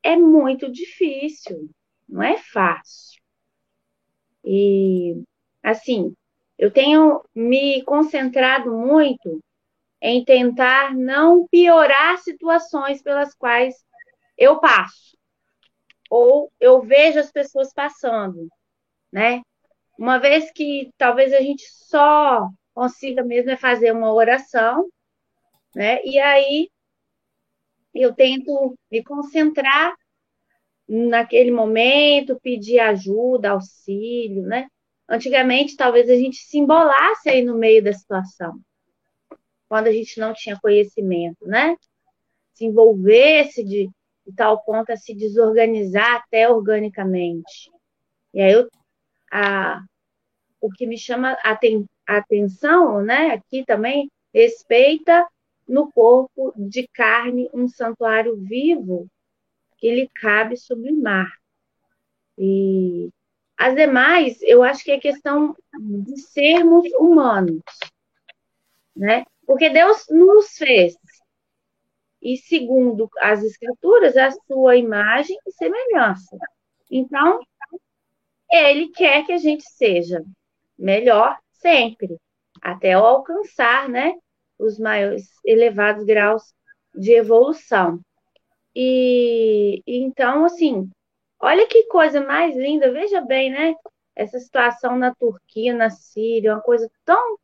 é 0.02 0.16
muito 0.16 0.70
difícil, 0.70 1.68
não 2.08 2.22
é 2.22 2.38
fácil. 2.38 3.20
E, 4.44 5.22
assim, 5.62 6.14
eu 6.58 6.70
tenho 6.70 7.22
me 7.34 7.82
concentrado 7.84 8.72
muito 8.76 9.40
em 10.00 10.24
tentar 10.24 10.94
não 10.94 11.46
piorar 11.48 12.18
situações 12.18 13.02
pelas 13.02 13.34
quais 13.34 13.74
eu 14.36 14.60
passo 14.60 15.18
ou 16.10 16.50
eu 16.58 16.80
vejo 16.80 17.18
as 17.18 17.30
pessoas 17.30 17.72
passando, 17.72 18.48
né? 19.12 19.42
Uma 19.98 20.18
vez 20.18 20.50
que 20.52 20.90
talvez 20.96 21.32
a 21.32 21.40
gente 21.40 21.64
só 21.70 22.48
consiga 22.74 23.22
mesmo 23.24 23.50
é 23.50 23.56
fazer 23.56 23.92
uma 23.92 24.12
oração, 24.12 24.88
né? 25.74 26.02
E 26.04 26.18
aí 26.18 26.70
eu 28.02 28.14
tento 28.14 28.74
me 28.90 29.02
concentrar 29.02 29.94
naquele 30.88 31.50
momento, 31.50 32.40
pedir 32.40 32.78
ajuda, 32.80 33.50
auxílio, 33.50 34.42
né? 34.42 34.68
Antigamente, 35.08 35.76
talvez 35.76 36.08
a 36.08 36.14
gente 36.14 36.36
se 36.36 36.58
embolasse 36.58 37.28
aí 37.28 37.42
no 37.42 37.56
meio 37.56 37.82
da 37.82 37.92
situação, 37.92 38.60
quando 39.68 39.86
a 39.86 39.92
gente 39.92 40.18
não 40.18 40.32
tinha 40.32 40.58
conhecimento, 40.60 41.46
né? 41.46 41.76
Se 42.54 42.64
envolvesse 42.64 43.62
de, 43.62 43.88
de 44.26 44.34
tal 44.34 44.62
ponto 44.64 44.90
a 44.90 44.96
se 44.96 45.14
desorganizar 45.14 46.16
até 46.16 46.48
organicamente. 46.48 47.70
E 48.32 48.40
aí 48.40 48.52
eu, 48.52 48.68
a, 49.30 49.82
o 50.60 50.70
que 50.70 50.86
me 50.86 50.98
chama 50.98 51.36
a, 51.42 51.52
aten, 51.52 51.86
a 52.06 52.18
atenção, 52.18 53.02
né, 53.02 53.32
aqui 53.32 53.64
também, 53.64 54.10
respeita 54.32 55.26
no 55.68 55.92
corpo 55.92 56.52
de 56.56 56.88
carne 56.88 57.50
um 57.52 57.68
santuário 57.68 58.36
vivo 58.36 59.06
que 59.76 59.94
lhe 59.94 60.08
cabe 60.08 60.56
sublimar. 60.56 61.30
E 62.36 63.10
as 63.56 63.74
demais, 63.74 64.40
eu 64.42 64.62
acho 64.62 64.82
que 64.84 64.92
é 64.92 64.98
questão 64.98 65.54
de 65.80 66.16
sermos 66.18 66.88
humanos, 66.94 67.62
né? 68.96 69.24
Porque 69.46 69.68
Deus 69.68 70.06
nos 70.08 70.56
fez 70.56 70.94
e, 72.22 72.36
segundo 72.36 73.08
as 73.20 73.42
escrituras, 73.42 74.16
a 74.16 74.30
sua 74.30 74.76
imagem 74.76 75.36
e 75.46 75.52
semelhança. 75.52 76.36
Então, 76.90 77.40
ele 78.50 78.88
quer 78.88 79.24
que 79.26 79.32
a 79.32 79.38
gente 79.38 79.64
seja 79.64 80.24
melhor 80.78 81.36
sempre, 81.52 82.16
até 82.62 82.92
alcançar, 82.92 83.88
né, 83.88 84.14
os 84.58 84.78
maiores 84.78 85.28
elevados 85.44 86.04
graus 86.04 86.42
de 86.94 87.12
evolução. 87.12 88.00
E 88.74 89.82
então, 89.86 90.44
assim, 90.44 90.90
olha 91.40 91.66
que 91.66 91.84
coisa 91.84 92.20
mais 92.20 92.56
linda, 92.56 92.92
veja 92.92 93.20
bem, 93.20 93.50
né? 93.50 93.74
Essa 94.14 94.38
situação 94.38 94.96
na 94.96 95.14
Turquia, 95.14 95.74
na 95.74 95.90
Síria, 95.90 96.54
uma 96.54 96.62
coisa 96.62 96.90
tão 97.04 97.38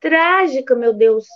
trágica, 0.00 0.74
meu 0.74 0.92
Deus, 0.92 1.26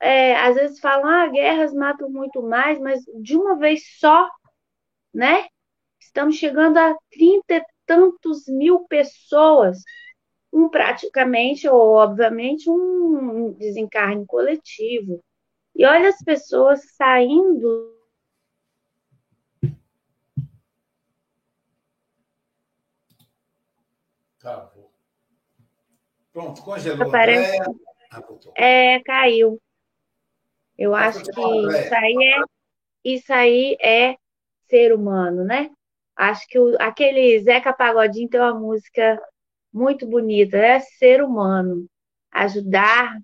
é, 0.00 0.36
às 0.36 0.54
vezes 0.56 0.80
falam, 0.80 1.06
ah, 1.08 1.28
guerras 1.28 1.72
matam 1.74 2.08
muito 2.08 2.42
mais, 2.42 2.78
mas 2.80 3.04
de 3.22 3.36
uma 3.36 3.56
vez 3.56 3.82
só, 3.98 4.28
né? 5.12 5.46
Estamos 6.00 6.36
chegando 6.36 6.78
a 6.78 6.96
trinta 7.10 7.54
e 7.56 7.64
tantos 7.86 8.46
mil 8.48 8.86
pessoas, 8.88 9.78
um 10.52 10.68
praticamente, 10.68 11.68
ou 11.68 11.94
obviamente, 11.94 12.68
um 12.68 13.52
desencarne 13.52 14.26
coletivo. 14.26 15.22
E 15.74 15.84
olha 15.84 16.08
as 16.08 16.18
pessoas 16.22 16.80
saindo. 16.96 17.96
Travou. 24.38 24.90
Pronto, 26.32 26.62
congelou. 26.62 27.10
Parece... 27.10 27.58
Ah, 28.12 28.24
é, 28.56 29.00
caiu. 29.00 29.60
Eu 30.76 30.94
acho 30.94 31.22
que 31.22 31.30
isso 31.30 31.94
aí 31.94 32.16
é, 32.24 32.42
isso 33.04 33.32
aí 33.32 33.76
é 33.80 34.16
ser 34.68 34.92
humano, 34.92 35.44
né? 35.44 35.70
Acho 36.16 36.46
que 36.48 36.58
o, 36.58 36.74
aquele 36.80 37.38
Zeca 37.40 37.72
Pagodinho 37.72 38.28
tem 38.28 38.40
uma 38.40 38.54
música 38.54 39.20
muito 39.72 40.06
bonita, 40.06 40.56
é 40.56 40.80
ser 40.80 41.22
humano, 41.22 41.86
ajudar, 42.32 43.18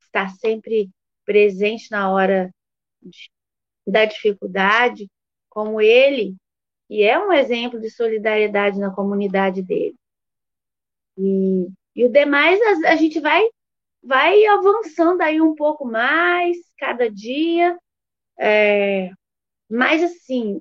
estar 0.00 0.30
sempre 0.36 0.90
presente 1.24 1.90
na 1.90 2.10
hora 2.12 2.52
de, 3.02 3.30
da 3.86 4.04
dificuldade, 4.04 5.08
como 5.50 5.80
ele, 5.80 6.36
e 6.90 7.02
é 7.02 7.18
um 7.18 7.32
exemplo 7.32 7.80
de 7.80 7.90
solidariedade 7.90 8.78
na 8.78 8.94
comunidade 8.94 9.62
dele. 9.62 9.96
E, 11.16 11.68
e 11.96 12.04
o 12.04 12.12
demais 12.12 12.60
a, 12.84 12.92
a 12.92 12.96
gente 12.96 13.20
vai 13.20 13.42
vai 14.02 14.44
avançando 14.46 15.22
aí 15.22 15.40
um 15.40 15.54
pouco 15.54 15.84
mais 15.86 16.56
cada 16.78 17.10
dia, 17.10 17.78
é, 18.38 19.10
mas 19.70 20.02
assim, 20.02 20.60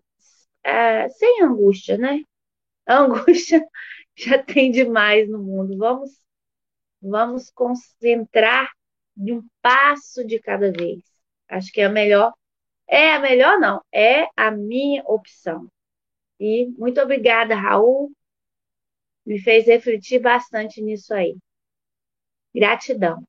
é, 0.63 1.09
sem 1.09 1.43
angústia, 1.43 1.97
né? 1.97 2.21
Angústia 2.87 3.63
já 4.17 4.41
tem 4.43 4.71
demais 4.71 5.29
no 5.29 5.39
mundo. 5.39 5.77
Vamos, 5.77 6.19
vamos 7.01 7.49
concentrar 7.51 8.71
de 9.15 9.33
um 9.33 9.47
passo 9.61 10.25
de 10.25 10.39
cada 10.39 10.71
vez. 10.71 11.03
Acho 11.47 11.71
que 11.71 11.81
é 11.81 11.85
a 11.85 11.89
melhor. 11.89 12.33
É 12.87 13.13
a 13.13 13.19
melhor, 13.19 13.59
não. 13.59 13.81
É 13.93 14.27
a 14.35 14.51
minha 14.51 15.03
opção. 15.05 15.67
E 16.39 16.67
muito 16.77 17.01
obrigada, 17.01 17.55
Raul. 17.55 18.11
Me 19.25 19.39
fez 19.39 19.67
refletir 19.67 20.19
bastante 20.19 20.81
nisso 20.81 21.13
aí. 21.13 21.37
Gratidão. 22.53 23.23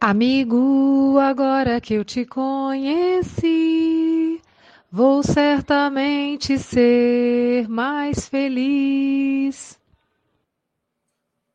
Amigo, 0.00 1.18
agora 1.18 1.80
que 1.80 1.94
eu 1.94 2.04
te 2.04 2.26
conheci, 2.26 3.93
vou 4.94 5.24
certamente 5.24 6.56
ser 6.56 7.68
mais 7.68 8.28
feliz. 8.28 9.76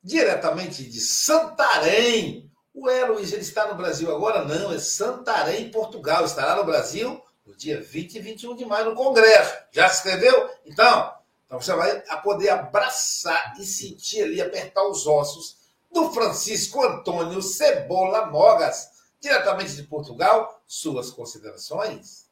Diretamente 0.03 0.83
de 0.83 0.99
Santarém. 0.99 2.51
Ué, 2.75 3.05
Luiz, 3.05 3.31
ele 3.31 3.41
está 3.41 3.65
no 3.69 3.75
Brasil 3.75 4.13
agora? 4.13 4.43
Não, 4.43 4.73
é 4.73 4.77
Santarém, 4.77 5.71
Portugal. 5.71 6.25
Estará 6.25 6.57
no 6.57 6.65
Brasil 6.65 7.23
no 7.45 7.55
dia 7.55 7.81
20 7.81 8.15
e 8.15 8.19
21 8.19 8.57
de 8.57 8.65
maio 8.65 8.89
no 8.89 8.95
Congresso. 8.95 9.55
Já 9.71 9.87
se 9.87 9.99
inscreveu? 9.99 10.49
Então, 10.65 11.13
então 11.45 11.61
você 11.61 11.73
vai 11.73 12.01
poder 12.21 12.49
abraçar 12.49 13.55
e 13.57 13.63
sentir 13.63 14.21
ali, 14.21 14.41
apertar 14.41 14.85
os 14.85 15.07
ossos 15.07 15.55
do 15.89 16.11
Francisco 16.11 16.83
Antônio 16.83 17.41
Cebola 17.41 18.25
Mogas, 18.25 18.89
diretamente 19.21 19.77
de 19.77 19.83
Portugal. 19.83 20.61
Suas 20.67 21.09
considerações? 21.09 22.28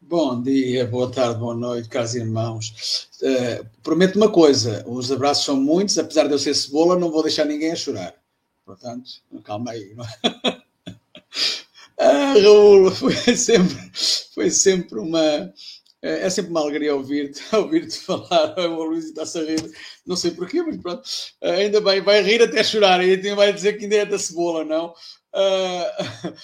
Bom 0.00 0.40
dia, 0.40 0.86
boa 0.86 1.10
tarde, 1.10 1.38
boa 1.38 1.54
noite, 1.54 1.88
caros 1.88 2.14
irmãos. 2.14 3.08
Uh, 3.20 3.66
prometo 3.82 4.16
uma 4.16 4.30
coisa: 4.30 4.84
os 4.86 5.10
abraços 5.12 5.44
são 5.44 5.56
muitos, 5.60 5.98
apesar 5.98 6.26
de 6.26 6.32
eu 6.32 6.38
ser 6.38 6.54
cebola, 6.54 6.98
não 6.98 7.10
vou 7.10 7.22
deixar 7.22 7.44
ninguém 7.44 7.72
a 7.72 7.76
chorar. 7.76 8.14
Portanto, 8.64 9.10
calma 9.44 9.72
aí. 9.72 9.94
É? 10.24 10.62
ah, 11.98 12.34
Raul, 12.40 12.90
foi 12.92 13.12
sempre, 13.36 13.90
foi 14.34 14.50
sempre 14.50 14.98
uma, 14.98 15.52
é, 16.00 16.26
é 16.26 16.30
sempre 16.30 16.52
uma 16.52 16.60
alegria 16.60 16.94
ouvir-te 16.94 17.42
ouvir 17.54 17.90
falar. 17.90 18.56
O 18.56 18.84
Luís 18.84 19.06
está-se 19.06 19.38
a 19.38 19.42
rir, 19.42 19.72
não 20.06 20.16
sei 20.16 20.30
porquê, 20.30 20.62
mas 20.62 20.76
pronto. 20.76 21.02
É, 21.40 21.50
ainda 21.56 21.80
bem, 21.80 22.00
vai 22.00 22.22
rir 22.22 22.40
até 22.42 22.62
chorar. 22.62 23.04
E 23.04 23.16
vai 23.34 23.52
dizer 23.52 23.74
que 23.74 23.84
ainda 23.84 23.96
é 23.96 24.06
da 24.06 24.18
cebola, 24.18 24.64
não? 24.64 24.94
Uh, 25.34 26.34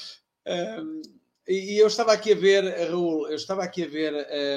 e 1.48 1.80
eu 1.80 1.86
estava 1.86 2.12
aqui 2.12 2.32
a 2.32 2.36
ver, 2.36 2.64
Raul, 2.90 3.28
eu 3.28 3.36
estava 3.36 3.62
aqui 3.62 3.84
a 3.84 3.88
ver. 3.88 4.14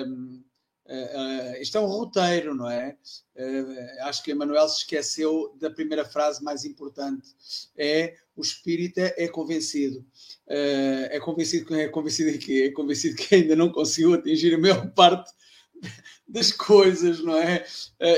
Um, 0.07 0.43
Uh, 0.87 1.57
uh, 1.57 1.61
isto 1.61 1.77
é 1.77 1.81
um 1.81 1.85
roteiro, 1.85 2.55
não 2.55 2.69
é? 2.69 2.95
Uh, 3.35 4.03
acho 4.03 4.23
que 4.23 4.31
Emanuel 4.31 4.69
se 4.69 4.79
esqueceu 4.79 5.53
da 5.59 5.69
primeira 5.69 6.05
frase 6.05 6.41
mais 6.41 6.63
importante. 6.63 7.27
É 7.77 8.15
o 8.35 8.41
espírita 8.41 9.13
é 9.17 9.27
convencido. 9.27 10.05
é 10.47 11.19
convencido 11.19 11.75
é 11.75 11.87
convencido 11.87 12.31
de 12.31 12.37
quê? 12.37 12.67
É 12.69 12.71
convencido 12.71 13.15
que 13.17 13.35
ainda 13.35 13.55
não 13.55 13.69
conseguiu 13.69 14.13
atingir 14.13 14.53
a 14.53 14.57
maior 14.57 14.89
parte 14.93 15.29
das 16.27 16.51
coisas, 16.51 17.19
não 17.23 17.35
é? 17.35 17.65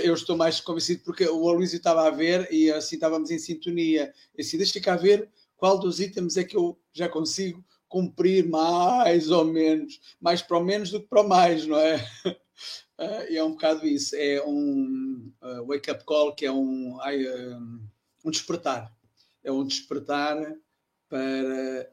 eu 0.03 0.13
estou 0.13 0.35
mais 0.35 0.59
convencido 0.59 1.01
porque 1.05 1.25
o 1.25 1.49
Aloysio 1.49 1.77
estava 1.77 2.05
a 2.05 2.09
ver 2.09 2.51
e 2.51 2.69
assim 2.69 2.95
estávamos 2.95 3.31
em 3.31 3.39
sintonia. 3.39 4.13
E 4.37 4.41
assim, 4.41 4.57
deixa 4.57 4.91
a 4.91 4.95
ver 4.97 5.29
qual 5.55 5.79
dos 5.79 5.99
itens 6.01 6.35
é 6.35 6.43
que 6.43 6.57
eu 6.57 6.77
já 6.93 7.07
consigo 7.07 7.63
cumprir 7.89 8.47
mais 8.47 9.29
ou 9.29 9.43
menos, 9.43 9.99
mais 10.21 10.41
para 10.41 10.57
o 10.57 10.63
menos 10.63 10.91
do 10.91 11.01
que 11.01 11.07
para 11.07 11.21
o 11.21 11.27
mais, 11.27 11.65
não 11.65 11.77
é? 11.77 11.97
Uh, 12.25 13.25
e 13.29 13.37
é 13.37 13.43
um 13.43 13.51
bocado 13.51 13.85
isso. 13.85 14.15
É 14.15 14.41
um 14.45 15.33
uh, 15.41 15.65
wake-up 15.65 16.05
call 16.05 16.35
que 16.35 16.45
é 16.45 16.51
um, 16.51 16.95
uh, 16.95 17.81
um 18.23 18.31
despertar. 18.31 18.93
É 19.43 19.51
um 19.51 19.65
despertar 19.65 20.37
para, 21.09 21.91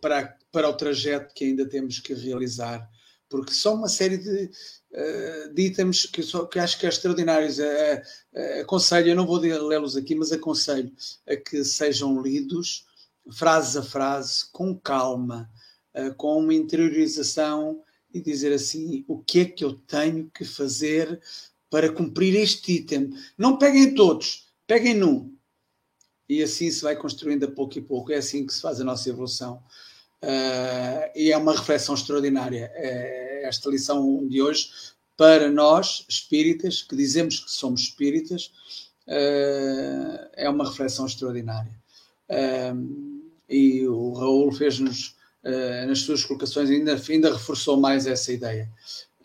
para, 0.00 0.38
para 0.50 0.68
o 0.68 0.72
trajeto 0.72 1.32
que 1.32 1.44
ainda 1.44 1.68
temos 1.68 2.00
que 2.00 2.14
realizar. 2.14 2.90
Porque 3.28 3.52
são 3.52 3.74
uma 3.76 3.88
série 3.88 4.16
de, 4.16 4.50
de 5.52 5.62
itens 5.62 6.06
que, 6.06 6.22
só, 6.22 6.44
que 6.46 6.58
acho 6.58 6.78
que 6.78 6.86
é 6.86 6.88
extraordinários. 6.88 7.58
aconselho, 8.60 9.10
eu 9.10 9.14
não 9.14 9.26
vou 9.26 9.38
lê-los 9.38 9.96
aqui, 9.96 10.14
mas 10.14 10.32
aconselho 10.32 10.92
a 11.28 11.36
que 11.36 11.64
sejam 11.64 12.20
lidos 12.20 12.86
frase 13.32 13.78
a 13.78 13.82
frase, 13.82 14.44
com 14.52 14.76
calma, 14.76 15.50
com 16.16 16.38
uma 16.38 16.52
interiorização 16.52 17.82
e 18.12 18.20
dizer 18.20 18.52
assim: 18.52 19.04
o 19.08 19.18
que 19.18 19.40
é 19.40 19.44
que 19.44 19.64
eu 19.64 19.74
tenho 19.74 20.30
que 20.30 20.44
fazer 20.44 21.20
para 21.68 21.92
cumprir 21.92 22.36
este 22.36 22.72
item? 22.72 23.10
Não 23.36 23.58
peguem 23.58 23.94
todos, 23.94 24.52
peguem 24.66 24.94
num. 24.94 25.34
E 26.28 26.42
assim 26.42 26.70
se 26.70 26.82
vai 26.82 26.96
construindo 26.96 27.44
a 27.44 27.50
pouco 27.50 27.76
e 27.76 27.82
pouco. 27.82 28.12
É 28.12 28.16
assim 28.16 28.46
que 28.46 28.54
se 28.54 28.62
faz 28.62 28.80
a 28.80 28.84
nossa 28.84 29.08
evolução. 29.08 29.62
Uh, 30.22 31.10
e 31.14 31.30
é 31.30 31.36
uma 31.36 31.52
reflexão 31.52 31.94
extraordinária. 31.94 32.70
É 32.74 33.42
esta 33.44 33.68
lição 33.68 34.26
de 34.26 34.40
hoje, 34.40 34.70
para 35.16 35.50
nós, 35.50 36.06
espíritas, 36.08 36.82
que 36.82 36.96
dizemos 36.96 37.40
que 37.40 37.50
somos 37.50 37.82
espíritas, 37.82 38.50
uh, 39.06 40.30
é 40.32 40.48
uma 40.48 40.66
reflexão 40.66 41.04
extraordinária. 41.04 41.78
Uh, 42.30 43.13
e 43.48 43.86
o 43.86 44.12
Raul 44.12 44.52
fez-nos 44.52 45.16
uh, 45.44 45.86
nas 45.86 46.00
suas 46.00 46.24
colocações, 46.24 46.70
ainda, 46.70 47.00
ainda 47.08 47.32
reforçou 47.32 47.76
mais 47.76 48.06
essa 48.06 48.32
ideia. 48.32 48.70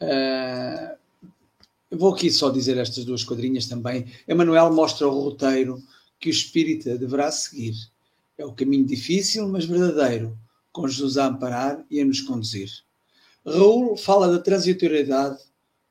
Uh, 0.02 0.98
vou 1.98 2.14
aqui 2.14 2.30
só 2.32 2.50
dizer 2.50 2.78
estas 2.78 3.06
duas 3.06 3.24
quadrinhas 3.24 3.68
também. 3.68 4.06
Emanuel 4.28 4.74
mostra 4.74 5.08
o 5.08 5.20
roteiro 5.20 5.82
que 6.20 6.30
o 6.30 6.32
espírita 6.32 6.98
deverá 6.98 7.32
seguir. 7.32 7.76
É 8.38 8.46
o 8.46 8.54
caminho 8.54 8.86
difícil, 8.86 9.48
mas 9.48 9.66
verdadeiro, 9.66 10.38
com 10.72 10.88
Jesus 10.88 11.18
a 11.18 11.28
amparar 11.28 11.84
e 11.90 12.00
a 12.00 12.06
nos 12.06 12.22
conduzir. 12.22 12.70
Raul 13.46 13.98
fala 13.98 14.32
da 14.32 14.40
transitoriedade 14.40 15.40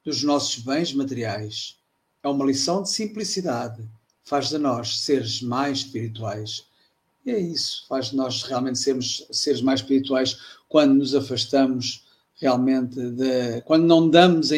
dos 0.05 0.22
nossos 0.22 0.62
bens 0.62 0.93
materiais. 0.93 1.76
É 2.22 2.29
uma 2.29 2.45
lição 2.45 2.83
de 2.83 2.91
simplicidade. 2.91 3.87
Faz 4.24 4.49
de 4.51 4.59
nós 4.59 5.01
seres 5.01 5.41
mais 5.41 5.79
espirituais. 5.79 6.68
E 7.29 7.31
é 7.31 7.39
isso, 7.39 7.85
faz 7.87 8.11
nós 8.12 8.43
realmente 8.43 8.79
sermos 8.79 9.26
seres 9.31 9.61
mais 9.61 9.81
espirituais 9.81 10.39
quando 10.66 10.95
nos 10.95 11.14
afastamos 11.14 12.07
realmente 12.37 12.99
de. 12.99 13.61
quando 13.66 13.85
não 13.85 14.09
damos 14.09 14.51
a, 14.51 14.57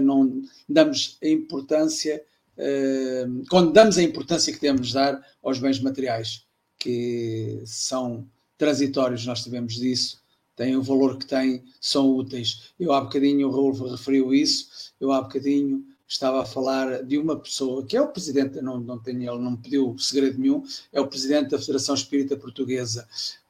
não 0.00 0.42
damos 0.66 1.18
a 1.22 1.28
importância. 1.28 2.24
Uh, 2.56 3.44
quando 3.50 3.70
damos 3.70 3.98
a 3.98 4.02
importância 4.02 4.50
que 4.50 4.58
devemos 4.58 4.94
dar 4.94 5.22
aos 5.44 5.58
bens 5.58 5.78
materiais, 5.78 6.46
que 6.78 7.60
são 7.66 8.26
transitórios, 8.56 9.26
nós 9.26 9.42
sabemos 9.42 9.74
disso, 9.74 10.22
têm 10.56 10.74
o 10.74 10.82
valor 10.82 11.18
que 11.18 11.26
têm, 11.26 11.64
são 11.78 12.16
úteis. 12.16 12.72
Eu 12.80 12.94
há 12.94 13.00
bocadinho, 13.02 13.48
o 13.48 13.50
Raul 13.50 13.90
referiu 13.90 14.32
isso, 14.32 14.94
eu 14.98 15.12
há 15.12 15.20
bocadinho 15.20 15.84
estava 16.08 16.42
a 16.42 16.46
falar 16.46 17.02
de 17.02 17.18
uma 17.18 17.36
pessoa 17.36 17.84
que 17.84 17.96
é 17.96 18.00
o 18.00 18.08
presidente, 18.08 18.60
não, 18.60 18.78
não 18.78 18.98
tenho, 18.98 19.30
ele 19.30 19.42
não 19.42 19.56
pediu 19.56 19.96
segredo 19.98 20.38
nenhum, 20.38 20.62
é 20.92 21.00
o 21.00 21.06
presidente 21.08 21.50
da 21.50 21.58
Federação 21.58 21.94
Espírita 21.94 22.36
Portuguesa. 22.36 23.06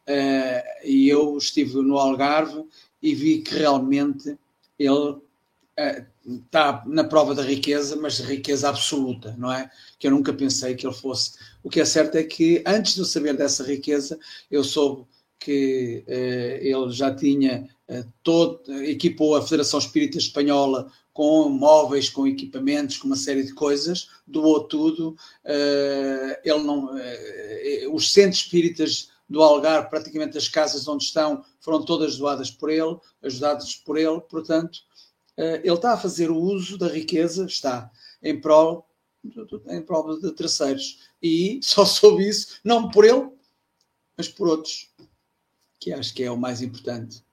Uh, 0.08 0.84
e 0.84 1.08
eu 1.08 1.36
estive 1.36 1.82
no 1.82 1.98
Algarve 1.98 2.64
e 3.02 3.14
vi 3.14 3.40
que 3.40 3.54
realmente 3.54 4.38
ele 4.78 5.10
uh, 5.10 6.06
está 6.44 6.82
na 6.86 7.04
prova 7.04 7.34
da 7.34 7.42
riqueza, 7.42 7.96
mas 7.96 8.18
riqueza 8.20 8.68
absoluta, 8.68 9.34
não 9.36 9.52
é? 9.52 9.70
Que 9.98 10.06
eu 10.06 10.10
nunca 10.10 10.32
pensei 10.32 10.74
que 10.74 10.86
ele 10.86 10.94
fosse. 10.94 11.38
O 11.62 11.68
que 11.68 11.80
é 11.80 11.84
certo 11.84 12.16
é 12.16 12.22
que 12.22 12.62
antes 12.66 12.94
de 12.94 13.00
eu 13.00 13.04
saber 13.04 13.36
dessa 13.36 13.64
riqueza, 13.64 14.18
eu 14.50 14.64
soube 14.64 15.04
que 15.38 16.04
eh, 16.06 16.60
ele 16.62 16.90
já 16.90 17.14
tinha 17.14 17.68
eh, 17.88 18.04
todo, 18.22 18.62
equipou 18.84 19.36
a 19.36 19.42
Federação 19.42 19.78
Espírita 19.78 20.18
Espanhola 20.18 20.90
com 21.12 21.48
móveis, 21.48 22.10
com 22.10 22.26
equipamentos, 22.26 22.98
com 22.98 23.06
uma 23.06 23.16
série 23.16 23.42
de 23.42 23.54
coisas, 23.54 24.08
doou 24.26 24.64
tudo. 24.64 25.16
Eh, 25.44 26.40
ele 26.44 26.62
não, 26.62 26.90
os 27.92 28.12
centros 28.12 28.42
espíritas 28.42 29.10
do 29.28 29.42
Algarve, 29.42 29.90
praticamente 29.90 30.38
as 30.38 30.48
casas 30.48 30.86
onde 30.86 31.04
estão, 31.04 31.44
foram 31.60 31.84
todas 31.84 32.16
doadas 32.16 32.50
por 32.50 32.70
ele, 32.70 32.96
ajudadas 33.22 33.74
por 33.74 33.96
ele, 33.98 34.20
portanto, 34.20 34.78
ele 35.36 35.74
está 35.74 35.94
a 35.94 35.98
fazer 35.98 36.30
o 36.30 36.38
uso 36.38 36.78
da 36.78 36.86
riqueza, 36.88 37.44
está 37.44 37.90
em 38.22 38.40
prol, 38.40 38.88
em 39.68 39.82
prol 39.82 40.18
de 40.18 40.32
terceiros. 40.32 41.00
E 41.20 41.58
só 41.62 41.84
soube 41.84 42.28
isso, 42.28 42.58
não 42.62 42.88
por 42.88 43.04
ele, 43.04 43.28
mas 44.16 44.28
por 44.28 44.48
outros 44.48 44.88
que 45.78 45.92
acho 45.92 46.14
que 46.14 46.22
é 46.22 46.30
o 46.30 46.36
mais 46.36 46.62
importante. 46.62 47.24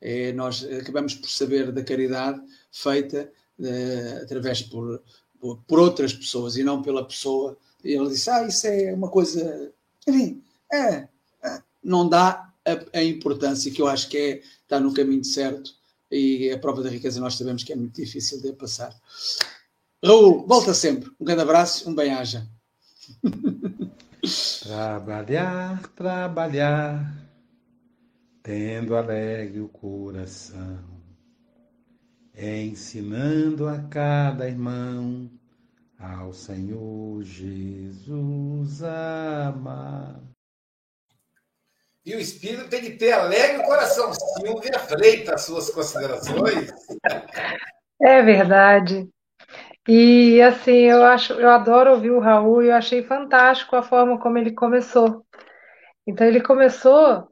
É, 0.00 0.32
nós 0.32 0.64
acabamos 0.64 1.14
por 1.14 1.30
saber 1.30 1.70
da 1.70 1.84
caridade 1.84 2.40
feita 2.72 3.30
uh, 3.58 4.22
através 4.22 4.62
por, 4.62 5.02
por, 5.40 5.58
por, 5.66 5.78
outras 5.78 6.12
pessoas 6.12 6.56
e 6.56 6.64
não 6.64 6.82
pela 6.82 7.06
pessoa. 7.06 7.56
E 7.84 7.92
ele 7.92 8.08
disse: 8.08 8.28
Ah, 8.28 8.46
isso 8.46 8.66
é 8.66 8.92
uma 8.92 9.08
coisa. 9.08 9.72
Enfim, 10.06 10.42
é, 10.72 11.06
é. 11.44 11.62
não 11.82 12.08
dá 12.08 12.52
a, 12.64 12.98
a, 12.98 13.04
importância 13.04 13.70
que 13.70 13.80
eu 13.80 13.86
acho 13.86 14.08
que 14.08 14.16
é, 14.16 14.42
está 14.62 14.80
no 14.80 14.92
caminho 14.92 15.24
certo 15.24 15.72
e 16.10 16.50
a 16.50 16.58
prova 16.58 16.82
da 16.82 16.90
riqueza 16.90 17.20
nós 17.20 17.36
sabemos 17.36 17.62
que 17.62 17.72
é 17.72 17.76
muito 17.76 17.94
difícil 17.94 18.40
de 18.42 18.52
passar. 18.52 18.94
Raul, 20.04 20.44
volta 20.46 20.74
sempre. 20.74 21.10
Um 21.20 21.24
grande 21.24 21.42
abraço, 21.42 21.88
um 21.88 21.94
bem-aja. 21.94 22.46
trabalhar, 24.62 25.88
trabalhar 25.94 27.21
tendo 28.42 28.96
alegre 28.96 29.60
o 29.60 29.68
coração, 29.68 30.80
ensinando 32.36 33.68
a 33.68 33.78
cada 33.88 34.48
irmão 34.48 35.30
ao 35.98 36.32
Senhor 36.32 37.22
Jesus 37.22 38.82
amar. 38.82 40.20
E 42.04 42.16
o 42.16 42.18
espírito 42.18 42.68
tem 42.68 42.80
que 42.80 42.90
ter 42.90 43.12
alegre 43.12 43.58
o 43.58 43.64
coração. 43.64 44.12
Silvia 44.12 44.76
Freitas, 44.80 45.42
suas 45.42 45.70
considerações. 45.70 46.72
É 48.00 48.20
verdade. 48.22 49.08
E 49.86 50.42
assim, 50.42 50.78
eu 50.78 51.04
acho, 51.04 51.34
eu 51.34 51.48
adoro 51.48 51.92
ouvir 51.92 52.10
o 52.10 52.18
Raul 52.18 52.64
e 52.64 52.68
eu 52.68 52.74
achei 52.74 53.04
fantástico 53.04 53.76
a 53.76 53.82
forma 53.84 54.18
como 54.18 54.36
ele 54.36 54.50
começou. 54.50 55.24
Então 56.04 56.26
ele 56.26 56.40
começou 56.40 57.28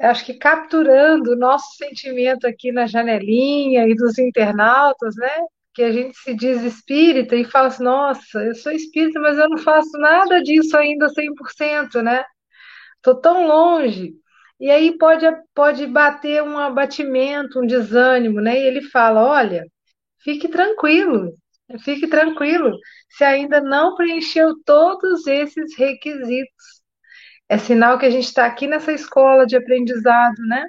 acho 0.00 0.24
que 0.24 0.34
capturando 0.34 1.32
o 1.32 1.36
nosso 1.36 1.76
sentimento 1.76 2.46
aqui 2.46 2.72
na 2.72 2.86
janelinha 2.86 3.86
e 3.88 3.94
dos 3.94 4.18
internautas, 4.18 5.14
né? 5.16 5.30
Que 5.74 5.82
a 5.82 5.92
gente 5.92 6.16
se 6.18 6.34
diz 6.34 6.62
espírita 6.62 7.36
e 7.36 7.44
fala 7.44 7.68
assim, 7.68 7.84
nossa, 7.84 8.38
eu 8.44 8.54
sou 8.54 8.72
espírita, 8.72 9.20
mas 9.20 9.38
eu 9.38 9.48
não 9.48 9.58
faço 9.58 9.98
nada 9.98 10.42
disso 10.42 10.76
ainda 10.76 11.08
100%, 11.08 12.02
né? 12.02 12.24
Tô 13.02 13.14
tão 13.14 13.46
longe. 13.46 14.14
E 14.58 14.70
aí 14.70 14.96
pode, 14.98 15.26
pode 15.54 15.86
bater 15.86 16.42
um 16.42 16.58
abatimento, 16.58 17.60
um 17.60 17.66
desânimo, 17.66 18.40
né? 18.40 18.58
E 18.58 18.64
ele 18.66 18.82
fala, 18.82 19.22
olha, 19.24 19.66
fique 20.20 20.48
tranquilo, 20.48 21.34
fique 21.84 22.06
tranquilo, 22.08 22.78
se 23.10 23.24
ainda 23.24 23.60
não 23.60 23.94
preencheu 23.94 24.54
todos 24.64 25.26
esses 25.26 25.76
requisitos 25.76 26.75
é 27.48 27.58
sinal 27.58 27.98
que 27.98 28.06
a 28.06 28.10
gente 28.10 28.24
está 28.24 28.46
aqui 28.46 28.66
nessa 28.66 28.92
escola 28.92 29.46
de 29.46 29.56
aprendizado, 29.56 30.36
né? 30.48 30.64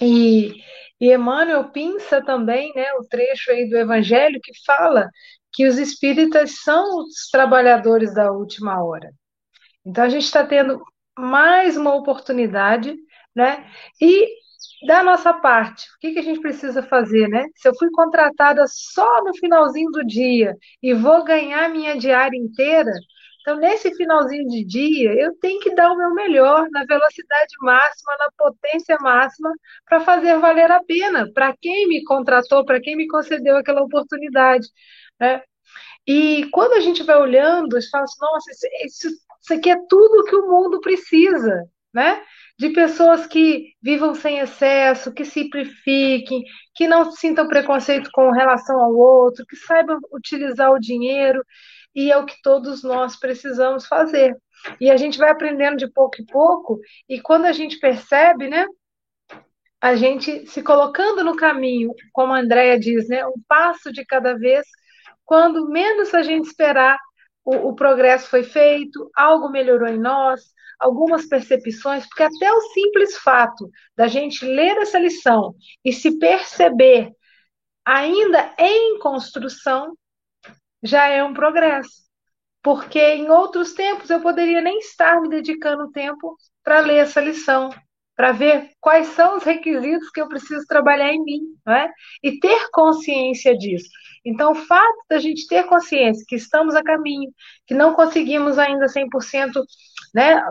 E, 0.00 0.54
e 1.00 1.12
Emmanuel 1.12 1.70
pinça 1.70 2.22
também, 2.24 2.72
né, 2.74 2.92
o 2.94 3.04
trecho 3.04 3.50
aí 3.50 3.68
do 3.68 3.76
Evangelho 3.76 4.40
que 4.42 4.52
fala 4.64 5.10
que 5.52 5.66
os 5.66 5.78
espíritas 5.78 6.62
são 6.62 7.04
os 7.04 7.28
trabalhadores 7.30 8.14
da 8.14 8.32
última 8.32 8.82
hora. 8.82 9.10
Então 9.84 10.04
a 10.04 10.08
gente 10.08 10.24
está 10.24 10.46
tendo 10.46 10.82
mais 11.18 11.76
uma 11.76 11.94
oportunidade, 11.94 12.96
né? 13.34 13.66
E 14.00 14.28
da 14.86 15.02
nossa 15.02 15.32
parte, 15.34 15.86
o 15.88 15.98
que, 16.00 16.12
que 16.12 16.18
a 16.20 16.22
gente 16.22 16.40
precisa 16.40 16.82
fazer, 16.82 17.28
né? 17.28 17.46
Se 17.56 17.68
eu 17.68 17.74
fui 17.76 17.90
contratada 17.90 18.64
só 18.66 19.22
no 19.24 19.34
finalzinho 19.36 19.90
do 19.90 20.04
dia 20.06 20.56
e 20.82 20.94
vou 20.94 21.24
ganhar 21.24 21.68
minha 21.68 21.96
diária 21.98 22.36
inteira, 22.36 22.92
então, 23.40 23.56
nesse 23.56 23.94
finalzinho 23.94 24.46
de 24.48 24.64
dia, 24.64 25.14
eu 25.14 25.34
tenho 25.40 25.60
que 25.60 25.74
dar 25.74 25.90
o 25.90 25.96
meu 25.96 26.12
melhor 26.12 26.68
na 26.70 26.84
velocidade 26.84 27.54
máxima, 27.60 28.16
na 28.18 28.30
potência 28.36 28.96
máxima, 29.00 29.50
para 29.86 30.00
fazer 30.00 30.38
valer 30.38 30.70
a 30.70 30.82
pena, 30.84 31.30
para 31.32 31.56
quem 31.56 31.88
me 31.88 32.04
contratou, 32.04 32.64
para 32.64 32.80
quem 32.80 32.96
me 32.96 33.08
concedeu 33.08 33.56
aquela 33.56 33.82
oportunidade. 33.82 34.68
Né? 35.18 35.42
E 36.06 36.48
quando 36.52 36.74
a 36.74 36.80
gente 36.80 37.02
vai 37.02 37.16
olhando, 37.16 37.76
a 37.76 37.80
gente 37.80 37.90
fala 37.90 38.04
assim, 38.04 38.16
nossa, 38.20 38.50
isso, 38.84 39.08
isso 39.08 39.54
aqui 39.54 39.70
é 39.70 39.86
tudo 39.88 40.24
que 40.24 40.36
o 40.36 40.48
mundo 40.48 40.80
precisa, 40.80 41.64
né? 41.94 42.22
De 42.58 42.70
pessoas 42.70 43.26
que 43.26 43.72
vivam 43.82 44.14
sem 44.14 44.38
excesso, 44.38 45.12
que 45.14 45.24
simplifiquem, 45.24 46.42
que 46.74 46.86
não 46.86 47.10
sintam 47.10 47.48
preconceito 47.48 48.10
com 48.12 48.30
relação 48.30 48.78
ao 48.78 48.94
outro, 48.94 49.46
que 49.46 49.56
saibam 49.56 49.98
utilizar 50.12 50.70
o 50.72 50.78
dinheiro 50.78 51.42
e 51.94 52.10
é 52.10 52.16
o 52.16 52.24
que 52.24 52.40
todos 52.42 52.82
nós 52.82 53.16
precisamos 53.16 53.86
fazer. 53.86 54.36
E 54.80 54.90
a 54.90 54.96
gente 54.96 55.18
vai 55.18 55.30
aprendendo 55.30 55.76
de 55.76 55.90
pouco 55.90 56.20
em 56.20 56.26
pouco, 56.26 56.78
e 57.08 57.20
quando 57.20 57.46
a 57.46 57.52
gente 57.52 57.78
percebe, 57.78 58.48
né, 58.48 58.66
a 59.80 59.94
gente 59.94 60.46
se 60.46 60.62
colocando 60.62 61.24
no 61.24 61.34
caminho, 61.34 61.94
como 62.12 62.32
a 62.32 62.40
Andrea 62.40 62.78
diz, 62.78 63.08
né, 63.08 63.26
um 63.26 63.40
passo 63.48 63.90
de 63.90 64.04
cada 64.04 64.34
vez, 64.36 64.66
quando 65.24 65.68
menos 65.68 66.12
a 66.12 66.22
gente 66.22 66.46
esperar, 66.46 66.98
o, 67.44 67.68
o 67.68 67.74
progresso 67.74 68.28
foi 68.28 68.42
feito, 68.42 69.10
algo 69.14 69.48
melhorou 69.48 69.88
em 69.88 69.98
nós, 69.98 70.52
algumas 70.78 71.26
percepções, 71.26 72.06
porque 72.06 72.22
até 72.22 72.52
o 72.52 72.60
simples 72.72 73.16
fato 73.18 73.70
da 73.96 74.08
gente 74.08 74.44
ler 74.44 74.76
essa 74.78 74.98
lição 74.98 75.54
e 75.84 75.92
se 75.92 76.18
perceber 76.18 77.10
ainda 77.84 78.54
em 78.58 78.98
construção, 78.98 79.94
já 80.82 81.06
é 81.08 81.22
um 81.22 81.34
progresso. 81.34 82.08
Porque 82.62 83.00
em 83.00 83.30
outros 83.30 83.72
tempos 83.72 84.10
eu 84.10 84.20
poderia 84.20 84.60
nem 84.60 84.78
estar 84.78 85.20
me 85.20 85.28
dedicando 85.28 85.90
tempo 85.90 86.36
para 86.62 86.80
ler 86.80 86.96
essa 86.96 87.20
lição, 87.20 87.70
para 88.14 88.32
ver 88.32 88.70
quais 88.80 89.06
são 89.08 89.38
os 89.38 89.44
requisitos 89.44 90.10
que 90.10 90.20
eu 90.20 90.28
preciso 90.28 90.66
trabalhar 90.66 91.10
em 91.10 91.24
mim, 91.24 91.40
não 91.64 91.74
é? 91.74 91.90
E 92.22 92.38
ter 92.38 92.68
consciência 92.70 93.56
disso. 93.56 93.88
Então, 94.24 94.52
o 94.52 94.54
fato 94.54 94.98
da 95.08 95.18
gente 95.18 95.46
ter 95.46 95.64
consciência 95.64 96.24
que 96.28 96.36
estamos 96.36 96.74
a 96.74 96.82
caminho, 96.82 97.32
que 97.66 97.72
não 97.72 97.94
conseguimos 97.94 98.58
ainda 98.58 98.88
100%, 98.88 99.64
né? 100.14 100.42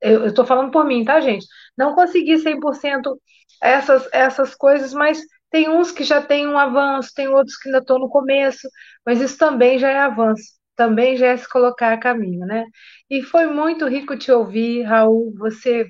Eu 0.00 0.26
estou 0.26 0.44
falando 0.44 0.72
por 0.72 0.84
mim, 0.84 1.04
tá, 1.04 1.20
gente? 1.20 1.46
Não 1.78 1.94
consegui 1.94 2.34
100% 2.38 3.16
essas, 3.62 4.08
essas 4.12 4.54
coisas, 4.56 4.92
mas 4.92 5.20
tem 5.52 5.68
uns 5.68 5.92
que 5.92 6.02
já 6.02 6.22
têm 6.22 6.48
um 6.48 6.58
avanço, 6.58 7.12
tem 7.14 7.28
outros 7.28 7.56
que 7.58 7.68
ainda 7.68 7.78
estão 7.78 7.98
no 7.98 8.08
começo, 8.08 8.66
mas 9.04 9.20
isso 9.20 9.36
também 9.38 9.78
já 9.78 9.90
é 9.90 9.98
avanço, 9.98 10.42
também 10.74 11.16
já 11.16 11.26
é 11.28 11.36
se 11.36 11.48
colocar 11.48 11.92
a 11.92 11.98
caminho, 11.98 12.46
né? 12.46 12.64
E 13.10 13.22
foi 13.22 13.46
muito 13.46 13.86
rico 13.86 14.16
te 14.16 14.32
ouvir, 14.32 14.82
Raul. 14.84 15.34
Você 15.38 15.86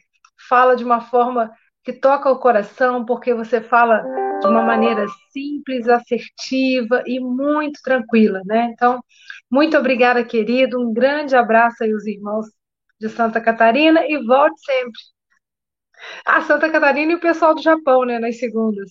fala 0.49 0.75
de 0.75 0.85
uma 0.85 1.01
forma 1.01 1.51
que 1.85 1.93
toca 1.93 2.31
o 2.31 2.39
coração, 2.41 3.05
porque 3.05 3.33
você 3.35 3.61
fala 3.61 4.03
de 4.41 4.47
uma 4.49 4.63
maneira 4.63 5.07
simples, 5.33 5.89
assertiva 5.89 7.03
e 7.07 7.21
muito 7.21 7.81
tranquila, 7.85 8.43
né? 8.45 8.71
Então, 8.73 9.01
muito 9.51 9.77
obrigada, 9.79 10.25
querido. 10.25 10.81
Um 10.81 10.93
grande 10.93 11.37
abraço 11.37 11.85
aí 11.85 11.93
aos 11.93 12.07
irmãos 12.07 12.47
de 13.01 13.09
Santa 13.09 13.41
Catarina 13.41 14.05
e 14.07 14.19
volte 14.27 14.61
sempre. 14.65 15.01
A 16.27 16.39
ah, 16.39 16.41
Santa 16.43 16.69
Catarina 16.71 17.13
e 17.13 17.15
o 17.15 17.21
pessoal 17.21 17.55
do 17.55 17.63
Japão, 17.63 18.05
né, 18.05 18.19
nas 18.19 18.39
segundas. 18.39 18.91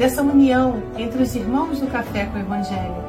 dessa 0.00 0.22
união 0.22 0.82
entre 0.96 1.22
os 1.22 1.36
irmãos 1.36 1.78
do 1.78 1.86
Café 1.86 2.24
com 2.24 2.38
o 2.38 2.40
Evangelho. 2.40 3.04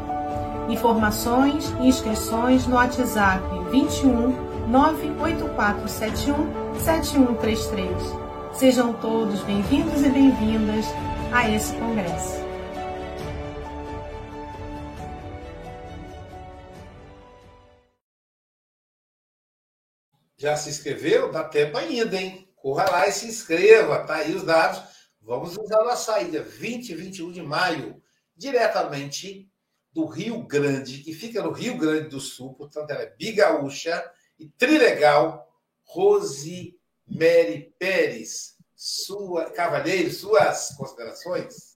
Informações 0.70 1.74
e 1.80 1.88
inscrições 1.88 2.68
no 2.68 2.76
WhatsApp 2.76 3.42
21 3.72 4.68
98471 4.68 6.36
7133. 6.84 7.96
Sejam 8.52 8.92
todos 8.96 9.42
bem-vindos 9.44 10.04
e 10.04 10.10
bem-vindas 10.10 10.86
a 11.32 11.50
esse 11.50 11.74
congresso. 11.76 12.42
Já 20.36 20.58
se 20.58 20.70
inscreveu? 20.70 21.32
Dá 21.32 21.46
tempo 21.46 21.78
ainda, 21.78 22.18
hein? 22.18 22.50
Corra 22.58 22.84
lá 22.92 23.08
e 23.08 23.14
se 23.14 23.28
inscreva, 23.28 24.00
tá 24.00 24.16
aí 24.16 24.36
os 24.36 24.44
dados. 24.44 24.92
Vamos 25.24 25.56
usar 25.56 25.82
a 25.84 25.96
saída 25.96 26.42
20 26.42 26.90
e 26.90 26.96
21 26.96 27.32
de 27.32 27.42
maio, 27.44 28.02
diretamente 28.36 29.48
do 29.94 30.06
Rio 30.06 30.44
Grande, 30.44 31.04
que 31.04 31.14
fica 31.14 31.44
no 31.44 31.52
Rio 31.52 31.78
Grande 31.78 32.10
do 32.10 32.20
Sul, 32.20 32.56
portanto 32.56 32.90
ela 32.90 33.04
é 33.04 33.14
bigaúcha 33.16 34.04
e 34.40 34.48
trilegal, 34.48 35.48
Rose 35.84 36.76
Mary 37.08 37.74
Pérez. 37.78 38.58
Sua, 38.76 39.52
Cavalheiro, 39.52 40.10
suas 40.10 40.76
considerações? 40.76 41.76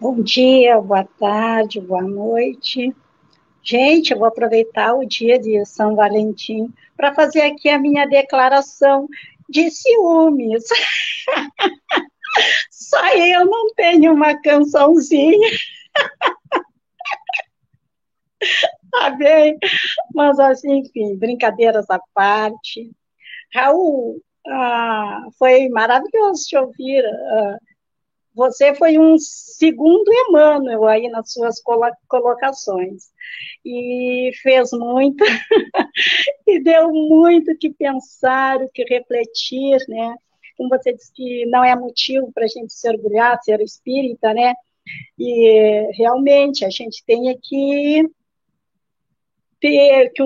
Bom 0.00 0.20
dia, 0.20 0.80
boa 0.80 1.04
tarde, 1.04 1.80
boa 1.80 2.02
noite. 2.02 2.92
Gente, 3.62 4.12
eu 4.12 4.18
vou 4.18 4.26
aproveitar 4.26 4.94
o 4.94 5.04
dia 5.04 5.38
de 5.38 5.64
São 5.64 5.94
Valentim 5.94 6.72
para 6.96 7.14
fazer 7.14 7.42
aqui 7.42 7.68
a 7.68 7.78
minha 7.78 8.06
declaração 8.06 9.06
de 9.48 9.70
ciúmes. 9.70 10.64
Só 12.70 13.06
eu 13.14 13.44
não 13.44 13.74
tenho 13.74 14.14
uma 14.14 14.40
cançãozinha. 14.40 15.50
tá 18.92 19.10
bem? 19.10 19.58
Mas, 20.14 20.38
assim, 20.38 20.78
enfim, 20.78 21.16
brincadeiras 21.16 21.88
à 21.90 22.00
parte. 22.14 22.90
Raul, 23.54 24.22
ah, 24.46 25.26
foi 25.38 25.68
maravilhoso 25.68 26.46
te 26.46 26.56
ouvir. 26.56 27.04
Ah, 27.04 27.58
você 28.34 28.74
foi 28.74 28.98
um 28.98 29.18
segundo 29.18 30.12
Emmanuel 30.12 30.86
aí 30.86 31.08
nas 31.08 31.32
suas 31.32 31.60
colocações. 32.06 33.10
E 33.64 34.30
fez 34.42 34.70
muito, 34.72 35.24
e 36.46 36.60
deu 36.60 36.90
muito 36.92 37.56
que 37.58 37.70
pensar, 37.70 38.58
o 38.62 38.70
que 38.70 38.84
refletir, 38.84 39.78
né? 39.88 40.14
Como 40.56 40.68
você 40.68 40.92
disse 40.92 41.12
que 41.12 41.46
não 41.46 41.64
é 41.64 41.74
motivo 41.76 42.32
para 42.32 42.44
a 42.44 42.48
gente 42.48 42.72
se 42.72 42.88
orgulhar, 42.88 43.38
ser 43.42 43.60
espírita, 43.60 44.32
né? 44.32 44.54
E 45.18 45.90
realmente 45.94 46.64
a 46.64 46.70
gente 46.70 47.04
tem 47.04 47.38
que 47.42 48.08
ter 49.60 50.10
que 50.10 50.22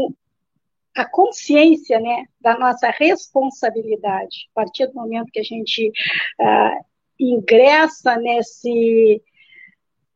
a 0.94 1.07
consciência 1.07 1.98
né, 1.98 2.26
da 2.40 2.59
nossa 2.59 2.90
responsabilidade. 2.90 4.48
A 4.55 4.61
partir 4.61 4.86
do 4.88 4.94
momento 4.94 5.32
que 5.32 5.40
a 5.40 5.44
gente 5.44 5.88
uh, 5.88 6.84
ingressa 7.31 8.16
nesse, 8.16 9.23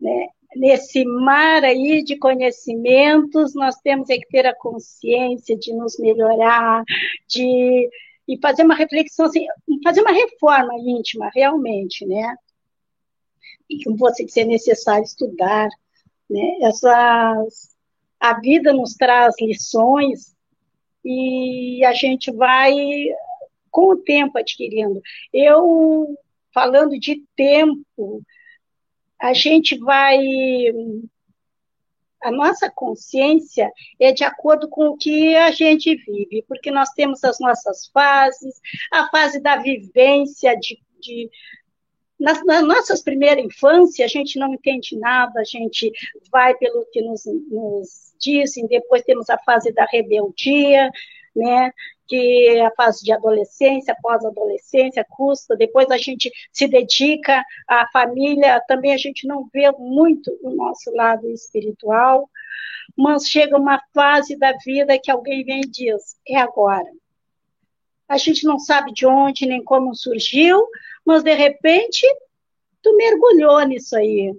né, 0.00 0.28
nesse 0.56 1.04
mar 1.04 1.64
aí 1.64 2.02
de 2.02 2.16
conhecimentos, 2.16 3.54
nós 3.54 3.76
temos 3.76 4.08
que 4.08 4.26
ter 4.28 4.46
a 4.46 4.56
consciência 4.56 5.56
de 5.56 5.72
nos 5.72 5.98
melhorar, 5.98 6.82
de 7.28 7.88
e 8.28 8.38
fazer 8.40 8.64
uma 8.64 8.74
reflexão, 8.74 9.26
assim, 9.26 9.46
fazer 9.84 10.00
uma 10.00 10.12
reforma 10.12 10.74
íntima, 10.78 11.30
realmente, 11.32 12.04
né? 12.04 12.34
E 13.70 13.84
como 13.84 13.96
você 13.96 14.24
disse, 14.24 14.40
é 14.40 14.44
necessário 14.44 15.04
estudar, 15.04 15.68
né? 16.28 16.58
Essas, 16.62 17.76
a 18.18 18.40
vida 18.40 18.72
nos 18.72 18.94
traz 18.94 19.34
lições 19.40 20.34
e 21.04 21.84
a 21.84 21.92
gente 21.92 22.32
vai, 22.32 22.74
com 23.70 23.92
o 23.92 23.96
tempo, 23.96 24.38
adquirindo. 24.38 25.00
Eu 25.32 26.16
falando 26.56 26.98
de 26.98 27.22
tempo, 27.36 28.22
a 29.20 29.34
gente 29.34 29.78
vai. 29.78 30.18
A 32.22 32.30
nossa 32.32 32.70
consciência 32.70 33.70
é 34.00 34.10
de 34.10 34.24
acordo 34.24 34.66
com 34.66 34.88
o 34.88 34.96
que 34.96 35.36
a 35.36 35.50
gente 35.50 35.94
vive, 35.94 36.42
porque 36.48 36.70
nós 36.70 36.88
temos 36.92 37.22
as 37.22 37.38
nossas 37.38 37.88
fases, 37.88 38.58
a 38.90 39.06
fase 39.10 39.38
da 39.38 39.56
vivência, 39.58 40.56
de, 40.56 40.80
de 40.98 41.30
nas, 42.18 42.42
nas, 42.46 42.66
nossas 42.66 43.02
primeiras 43.02 43.44
infância, 43.44 44.06
a 44.06 44.08
gente 44.08 44.38
não 44.38 44.54
entende 44.54 44.98
nada, 44.98 45.38
a 45.38 45.44
gente 45.44 45.92
vai 46.32 46.56
pelo 46.56 46.86
que 46.90 47.02
nos, 47.02 47.26
nos 47.50 48.14
dizem, 48.18 48.66
depois 48.66 49.02
temos 49.02 49.28
a 49.28 49.38
fase 49.40 49.70
da 49.72 49.84
rebeldia, 49.84 50.90
né? 51.36 51.70
Que 52.06 52.48
é 52.48 52.66
a 52.66 52.70
fase 52.70 53.04
de 53.04 53.12
adolescência, 53.12 53.96
pós-adolescência, 54.02 55.06
custa, 55.08 55.56
depois 55.56 55.90
a 55.90 55.98
gente 55.98 56.30
se 56.52 56.66
dedica 56.68 57.44
à 57.68 57.86
família, 57.92 58.62
também 58.66 58.92
a 58.92 58.96
gente 58.96 59.26
não 59.26 59.48
vê 59.52 59.70
muito 59.78 60.36
o 60.42 60.50
nosso 60.50 60.90
lado 60.94 61.28
espiritual, 61.30 62.28
mas 62.96 63.26
chega 63.26 63.56
uma 63.56 63.80
fase 63.94 64.36
da 64.36 64.52
vida 64.64 64.98
que 64.98 65.10
alguém 65.10 65.44
vem 65.44 65.60
e 65.60 65.68
diz, 65.68 66.16
é 66.26 66.36
agora. 66.36 66.90
A 68.08 68.16
gente 68.18 68.44
não 68.44 68.58
sabe 68.58 68.92
de 68.92 69.04
onde 69.04 69.46
nem 69.46 69.62
como 69.62 69.94
surgiu, 69.94 70.64
mas 71.04 71.24
de 71.24 71.34
repente 71.34 72.06
tu 72.80 72.96
mergulhou 72.96 73.60
nisso 73.66 73.96
aí. 73.96 74.32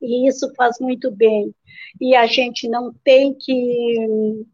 E 0.00 0.28
isso 0.28 0.52
faz 0.54 0.78
muito 0.78 1.10
bem. 1.10 1.52
E 2.00 2.14
a 2.14 2.26
gente 2.26 2.68
não 2.68 2.92
tem 3.02 3.34
que 3.34 4.46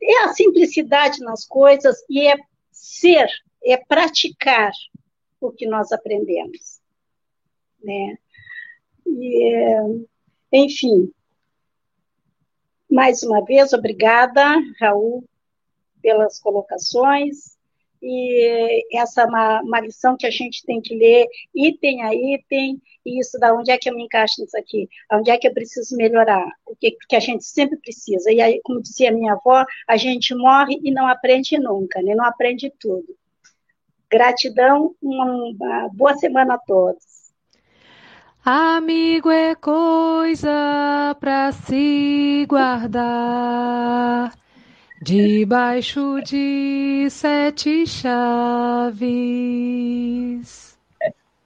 é 0.00 0.24
a 0.24 0.32
simplicidade 0.32 1.20
nas 1.20 1.44
coisas 1.44 1.96
e 2.08 2.26
é 2.26 2.36
ser, 2.70 3.28
é 3.64 3.76
praticar 3.76 4.72
o 5.40 5.50
que 5.50 5.66
nós 5.66 5.92
aprendemos, 5.92 6.80
né? 7.82 8.16
E, 9.06 9.54
enfim, 10.52 11.12
mais 12.90 13.22
uma 13.22 13.44
vez, 13.44 13.72
obrigada, 13.72 14.54
Raul, 14.80 15.24
pelas 16.00 16.38
colocações 16.38 17.56
e 18.02 18.84
essa 18.92 19.22
é 19.22 19.24
uma, 19.24 19.60
uma, 19.62 19.80
lição 19.80 20.16
que 20.16 20.26
a 20.26 20.30
gente 20.30 20.64
tem 20.66 20.80
que 20.80 20.94
ler 20.94 21.28
item 21.54 22.02
a 22.02 22.12
item, 22.12 22.82
e 23.06 23.20
isso 23.20 23.38
da 23.38 23.54
onde 23.54 23.70
é 23.70 23.78
que 23.78 23.88
eu 23.88 23.94
me 23.94 24.04
encaixo 24.04 24.40
nisso 24.40 24.56
aqui, 24.58 24.88
onde 25.12 25.30
é 25.30 25.38
que 25.38 25.46
eu 25.46 25.54
preciso 25.54 25.96
melhorar, 25.96 26.46
o 26.66 26.74
que, 26.74 26.96
que 27.08 27.16
a 27.16 27.20
gente 27.20 27.44
sempre 27.44 27.78
precisa, 27.78 28.32
e 28.32 28.40
aí, 28.40 28.60
como 28.64 28.82
dizia 28.82 29.12
minha 29.12 29.34
avó, 29.34 29.64
a 29.86 29.96
gente 29.96 30.34
morre 30.34 30.80
e 30.82 30.90
não 30.90 31.06
aprende 31.06 31.58
nunca, 31.58 32.02
né? 32.02 32.14
não 32.14 32.24
aprende 32.24 32.72
tudo. 32.80 33.06
Gratidão, 34.10 34.94
uma 35.00 35.88
boa 35.92 36.14
semana 36.16 36.54
a 36.54 36.58
todos. 36.58 37.12
Amigo 38.44 39.30
é 39.30 39.54
coisa 39.54 41.16
para 41.20 41.52
se 41.52 42.44
guardar 42.48 44.32
debaixo 45.02 46.22
de 46.22 47.08
sete 47.10 47.84
chaves. 47.88 49.02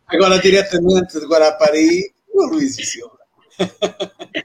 Agora, 0.06 0.38
diretamente 0.38 1.18
de 1.18 1.26
Guarapari, 1.26 2.12
o 2.28 2.46
Luiz 2.48 2.76
Silva. 2.76 3.18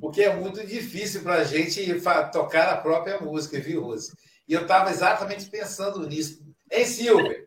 Porque 0.00 0.22
é 0.22 0.34
muito 0.34 0.66
difícil 0.66 1.22
para 1.22 1.34
a 1.34 1.44
gente 1.44 1.94
tocar 2.32 2.68
a 2.68 2.78
própria 2.78 3.20
música, 3.20 3.60
viu, 3.60 3.84
Rose? 3.84 4.12
E 4.48 4.52
eu 4.52 4.62
estava 4.62 4.90
exatamente 4.90 5.48
pensando 5.48 6.04
nisso. 6.08 6.44
Hein, 6.70 6.84
Silvia? 6.86 7.46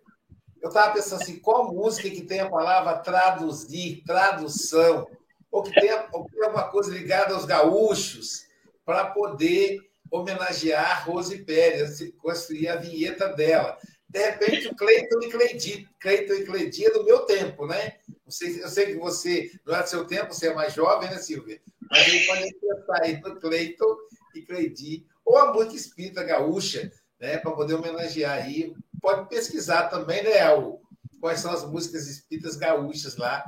Eu 0.62 0.70
estava 0.70 0.94
pensando 0.94 1.22
assim, 1.22 1.38
qual 1.40 1.74
música 1.74 2.10
que 2.10 2.22
tem 2.22 2.40
a 2.40 2.50
palavra 2.50 2.98
traduzir, 3.00 4.04
tradução? 4.06 5.06
Ou 5.52 5.64
que 5.64 5.74
tenha, 5.80 6.08
alguma 6.14 6.70
coisa 6.70 6.92
ligada 6.92 7.34
aos 7.34 7.46
gaúchos, 7.46 8.46
para 8.86 9.06
poder 9.06 9.80
homenagear 10.12 11.08
Rose 11.08 11.38
Pérez, 11.44 12.00
construir 12.18 12.68
a 12.68 12.76
vinheta 12.76 13.30
dela. 13.30 13.78
De 14.08 14.20
repente, 14.20 14.68
o 14.68 14.76
Cleiton 14.76 15.22
e 15.22 15.30
Cleidi, 15.30 15.90
Cleiton 16.00 16.34
e 16.34 16.46
Cleidi 16.46 16.86
é 16.86 16.92
do 16.92 17.04
meu 17.04 17.20
tempo, 17.20 17.68
né? 17.68 17.98
Eu 18.26 18.32
sei, 18.32 18.64
eu 18.64 18.68
sei 18.68 18.88
que 18.88 18.96
você 18.96 19.52
não 19.66 19.76
é 19.76 19.84
do 19.84 19.90
seu 19.90 20.06
tempo, 20.06 20.34
você 20.34 20.48
é 20.48 20.54
mais 20.54 20.74
jovem, 20.74 21.10
né, 21.10 21.18
Silvia? 21.18 21.62
Mas 21.92 22.08
ele 22.08 22.26
pode 22.26 22.54
pensar 22.56 23.04
aí 23.04 23.22
no 23.22 23.40
Cleiton 23.40 23.98
e 24.34 24.42
Cleidi, 24.42 25.06
ou 25.24 25.38
a 25.38 25.54
música 25.54 25.76
espírita 25.76 26.24
gaúcha, 26.24 26.92
né? 27.20 27.38
Para 27.38 27.52
poder 27.52 27.76
homenagear 27.76 28.44
aí. 28.44 28.74
Pode 29.00 29.30
pesquisar 29.30 29.84
também, 29.90 30.24
né, 30.24 30.42
Al? 30.42 30.82
Quais 31.22 31.42
são 31.42 31.52
as 31.52 31.64
músicas 31.64 32.08
espíritas 32.08 32.56
gaúchas 32.56 33.16
lá, 33.16 33.46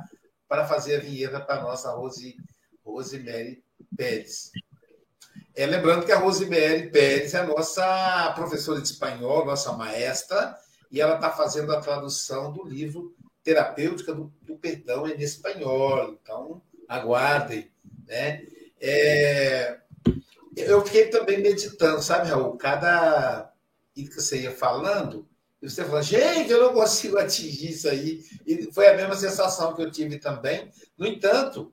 para 0.52 0.66
fazer 0.66 0.96
a 0.96 1.00
vinheta 1.00 1.40
para 1.40 1.60
a 1.60 1.62
nossa 1.62 1.90
Rose, 1.92 2.36
Rosemary 2.84 3.64
Pérez. 3.96 4.52
É, 5.54 5.64
lembrando 5.64 6.04
que 6.04 6.12
a 6.12 6.18
Rosemary 6.18 6.90
Pérez 6.90 7.32
é 7.32 7.38
a 7.38 7.46
nossa 7.46 8.32
professora 8.34 8.78
de 8.78 8.86
espanhol, 8.86 9.46
nossa 9.46 9.72
maestra, 9.72 10.54
e 10.90 11.00
ela 11.00 11.14
está 11.14 11.30
fazendo 11.30 11.72
a 11.72 11.80
tradução 11.80 12.52
do 12.52 12.64
livro 12.64 13.16
terapêutica 13.42 14.12
do, 14.12 14.30
do 14.42 14.58
perdão 14.58 15.08
em 15.08 15.22
espanhol. 15.22 16.18
Então, 16.20 16.60
aguardem. 16.86 17.72
Né? 18.06 18.42
É, 18.78 19.78
eu 20.54 20.84
fiquei 20.84 21.06
também 21.06 21.40
meditando, 21.40 22.02
sabe, 22.02 22.28
Raul? 22.28 22.58
Cada 22.58 23.50
que 23.94 24.04
você 24.12 24.42
ia 24.42 24.52
falando, 24.52 25.26
e 25.62 25.70
você 25.70 25.84
fala, 25.84 26.02
gente, 26.02 26.50
eu 26.50 26.60
não 26.60 26.74
consigo 26.74 27.16
atingir 27.16 27.70
isso 27.70 27.88
aí. 27.88 28.24
E 28.44 28.72
foi 28.72 28.88
a 28.88 28.96
mesma 28.96 29.14
sensação 29.14 29.72
que 29.74 29.80
eu 29.80 29.92
tive 29.92 30.18
também. 30.18 30.68
No 30.98 31.06
entanto, 31.06 31.72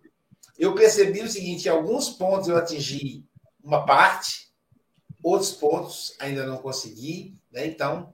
eu 0.59 0.75
percebi 0.75 1.21
o 1.21 1.29
seguinte: 1.29 1.67
em 1.67 1.71
alguns 1.71 2.09
pontos 2.09 2.47
eu 2.47 2.55
atingi 2.55 3.25
uma 3.63 3.87
parte, 3.87 4.53
outros 5.23 5.51
pontos 5.51 6.15
ainda 6.19 6.45
não 6.45 6.57
consegui, 6.57 7.35
né? 7.51 7.65
então 7.65 8.13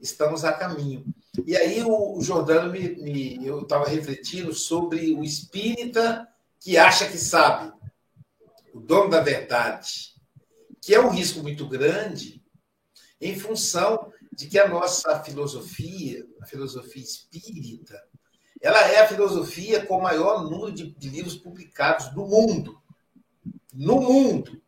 estamos 0.00 0.42
a 0.42 0.54
caminho. 0.54 1.04
E 1.46 1.54
aí 1.54 1.82
o 1.84 2.18
Jordano 2.22 2.72
me, 2.72 2.96
me 2.96 3.46
eu 3.46 3.60
estava 3.60 3.88
refletindo 3.88 4.54
sobre 4.54 5.12
o 5.12 5.22
espírita 5.22 6.26
que 6.58 6.78
acha 6.78 7.06
que 7.06 7.18
sabe, 7.18 7.72
o 8.72 8.80
dono 8.80 9.10
da 9.10 9.20
verdade, 9.20 10.14
que 10.80 10.94
é 10.94 11.00
um 11.00 11.10
risco 11.10 11.40
muito 11.40 11.66
grande 11.66 12.42
em 13.20 13.38
função 13.38 14.10
de 14.32 14.46
que 14.46 14.58
a 14.58 14.68
nossa 14.68 15.22
filosofia, 15.22 16.26
a 16.40 16.46
filosofia 16.46 17.02
espírita, 17.02 18.00
ela 18.60 18.80
é 18.88 19.00
a 19.00 19.08
filosofia 19.08 19.84
com 19.84 19.98
o 19.98 20.02
maior 20.02 20.44
número 20.44 20.72
de, 20.72 20.90
de 20.92 21.08
livros 21.08 21.36
publicados 21.36 22.14
no 22.14 22.26
mundo. 22.26 22.80
No 23.72 24.00
mundo. 24.00 24.60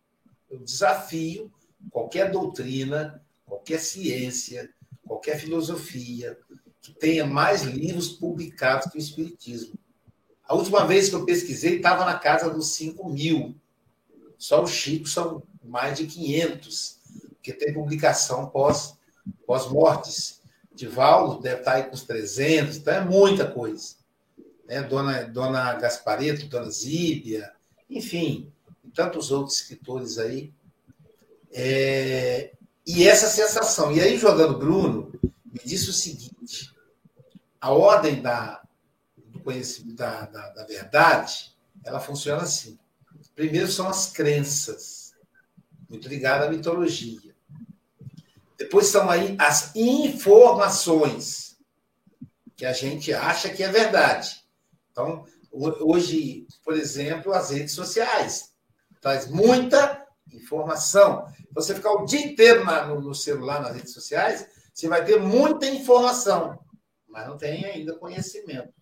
Eu 0.50 0.58
desafio 0.58 1.52
qualquer 1.90 2.30
doutrina, 2.30 3.22
qualquer 3.44 3.78
ciência, 3.78 4.70
qualquer 5.06 5.38
filosofia 5.38 6.38
que 6.80 6.92
tenha 6.92 7.26
mais 7.26 7.62
livros 7.62 8.08
publicados 8.08 8.90
que 8.90 8.98
o 8.98 9.00
Espiritismo. 9.00 9.78
A 10.44 10.54
última 10.54 10.86
vez 10.86 11.08
que 11.08 11.14
eu 11.14 11.24
pesquisei 11.24 11.76
estava 11.76 12.04
na 12.04 12.18
casa 12.18 12.50
dos 12.50 12.74
5 12.74 13.08
mil. 13.08 13.54
Só 14.36 14.62
o 14.62 14.66
Chico 14.66 15.06
são 15.06 15.42
mais 15.62 15.96
de 15.96 16.06
500, 16.06 16.98
que 17.40 17.52
tem 17.52 17.72
publicação 17.72 18.48
pós, 18.48 18.96
pós-mortes. 19.46 20.40
Divaldo 20.74 21.40
deve 21.40 21.60
estar 21.60 21.74
aí 21.74 21.84
com 21.84 21.94
uns 21.94 22.04
300, 22.04 22.78
então 22.78 22.94
é 22.94 23.04
muita 23.04 23.46
coisa. 23.46 23.94
Né? 24.66 24.82
Dona, 24.82 25.24
Dona 25.24 25.74
Gaspareto, 25.74 26.46
Dona 26.46 26.70
Zíbia, 26.70 27.52
enfim, 27.90 28.50
e 28.82 28.90
tantos 28.90 29.30
outros 29.30 29.60
escritores 29.60 30.18
aí. 30.18 30.52
É, 31.52 32.52
e 32.86 33.06
essa 33.06 33.28
sensação. 33.28 33.92
E 33.92 34.00
aí, 34.00 34.16
jogando 34.16 34.58
Bruno, 34.58 35.12
me 35.44 35.60
disse 35.64 35.90
o 35.90 35.92
seguinte: 35.92 36.74
a 37.60 37.70
ordem 37.70 38.22
da, 38.22 38.62
do 39.16 39.40
conhecimento 39.40 39.96
da, 39.96 40.26
da, 40.26 40.48
da 40.50 40.64
verdade, 40.64 41.54
ela 41.84 42.00
funciona 42.00 42.42
assim. 42.42 42.78
Primeiro 43.34 43.68
são 43.68 43.88
as 43.88 44.10
crenças, 44.10 45.14
muito 45.88 46.08
ligada 46.08 46.46
à 46.46 46.50
mitologia. 46.50 47.32
Depois 48.62 48.86
são 48.86 49.10
aí 49.10 49.34
as 49.40 49.74
informações, 49.74 51.56
que 52.56 52.64
a 52.64 52.72
gente 52.72 53.12
acha 53.12 53.50
que 53.50 53.60
é 53.60 53.68
verdade. 53.68 54.40
Então, 54.92 55.24
hoje, 55.50 56.46
por 56.64 56.74
exemplo, 56.74 57.32
as 57.32 57.50
redes 57.50 57.74
sociais 57.74 58.52
traz 59.00 59.28
muita 59.28 60.06
informação. 60.32 61.26
Você 61.50 61.74
ficar 61.74 61.90
o 61.90 62.04
dia 62.04 62.24
inteiro 62.24 62.64
na, 62.64 62.86
no, 62.86 63.00
no, 63.00 63.12
celular, 63.16 63.60
nas 63.60 63.74
redes 63.74 63.92
sociais, 63.92 64.46
você 64.72 64.86
vai 64.86 65.04
ter 65.04 65.18
muita 65.20 65.66
informação, 65.66 66.64
mas 67.08 67.26
não 67.26 67.36
tem 67.36 67.64
ainda 67.64 67.98
conhecimento. 67.98 68.72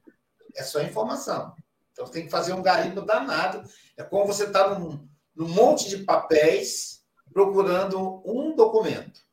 É 0.55 0.63
só 0.63 0.83
informação. 0.83 1.55
Então 1.93 2.05
tem 2.07 2.27
que 2.27 2.31
fazer 2.31 2.53
um 2.53 2.63
garimpo 2.63 3.01
danado. 3.01 3.67
É 3.97 4.03
como 4.03 4.27
você 4.27 4.45
está 4.45 4.79
num, 4.79 5.09
num 5.35 5.49
monte 5.49 5.89
de 5.89 6.05
papéis 6.05 7.03
procurando 7.33 8.21
um 8.27 8.55
documento. 8.55 9.30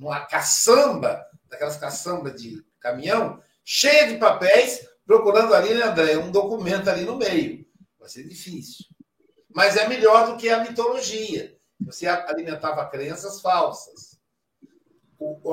Numa 0.00 0.24
caçamba, 0.24 1.26
daquelas 1.46 1.76
caçambas 1.76 2.40
de 2.40 2.64
caminhão, 2.80 3.38
cheia 3.62 4.08
de 4.08 4.16
papéis, 4.16 4.88
procurando 5.04 5.52
ali, 5.52 5.74
né, 5.74 5.82
André, 5.82 6.16
um 6.16 6.30
documento 6.30 6.88
ali 6.88 7.04
no 7.04 7.18
meio. 7.18 7.66
Vai 7.98 8.08
ser 8.08 8.26
difícil. 8.26 8.86
Mas 9.54 9.76
é 9.76 9.86
melhor 9.86 10.26
do 10.26 10.38
que 10.38 10.48
a 10.48 10.64
mitologia. 10.64 11.54
Você 11.82 12.06
alimentava 12.06 12.88
crenças 12.88 13.42
falsas. 13.42 14.18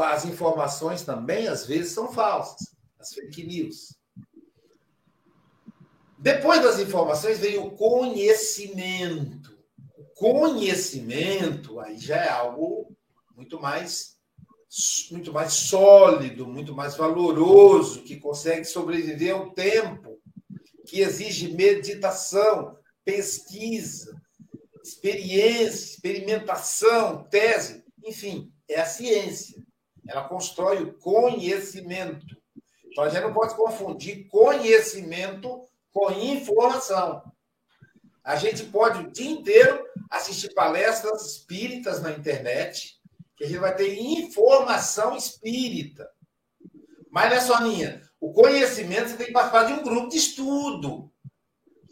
As 0.05 0.23
informações 0.23 1.01
também, 1.01 1.49
às 1.49 1.65
vezes, 1.65 1.91
são 1.91 2.13
falsas. 2.13 2.73
As 2.97 3.13
fake 3.13 3.45
news. 3.45 3.97
Depois 6.17 6.63
das 6.63 6.79
informações 6.79 7.37
vem 7.39 7.57
o 7.57 7.71
conhecimento. 7.71 9.57
O 9.97 10.05
conhecimento 10.15 11.81
aí 11.81 11.97
já 11.97 12.15
é 12.15 12.29
algo 12.29 12.95
muito 13.35 13.59
mais 13.59 14.16
muito 15.11 15.31
mais 15.31 15.53
sólido, 15.53 16.47
muito 16.47 16.75
mais 16.75 16.95
valoroso, 16.95 18.03
que 18.03 18.17
consegue 18.17 18.65
sobreviver 18.65 19.33
ao 19.33 19.51
tempo, 19.51 20.19
que 20.85 21.01
exige 21.01 21.53
meditação, 21.53 22.77
pesquisa, 23.03 24.19
experiência, 24.83 25.93
experimentação, 25.93 27.23
tese, 27.29 27.83
enfim, 28.03 28.51
é 28.69 28.79
a 28.79 28.85
ciência. 28.85 29.61
Ela 30.07 30.27
constrói 30.27 30.83
o 30.83 30.97
conhecimento. 30.97 32.37
Então 32.85 33.03
a 33.03 33.09
gente 33.09 33.23
não 33.23 33.33
pode 33.33 33.55
confundir 33.55 34.27
conhecimento 34.27 35.67
com 35.91 36.11
informação. 36.11 37.21
A 38.23 38.35
gente 38.35 38.63
pode 38.65 39.05
o 39.05 39.11
dia 39.11 39.31
inteiro 39.31 39.85
assistir 40.09 40.53
palestras 40.53 41.25
espíritas 41.25 42.01
na 42.01 42.11
internet, 42.11 42.96
que 43.37 43.43
a 43.43 43.47
gente 43.47 43.59
vai 43.59 43.75
ter 43.75 43.95
informação 43.99 45.15
espírita. 45.15 46.09
Mas 47.11 47.29
não 47.29 47.37
é 47.37 47.41
só 47.41 47.61
minha. 47.61 48.01
O 48.19 48.33
conhecimento 48.33 49.09
você 49.09 49.15
tem 49.17 49.27
que 49.27 49.33
participar 49.33 49.65
de 49.65 49.73
um 49.73 49.83
grupo 49.83 50.09
de 50.09 50.17
estudo. 50.17 51.11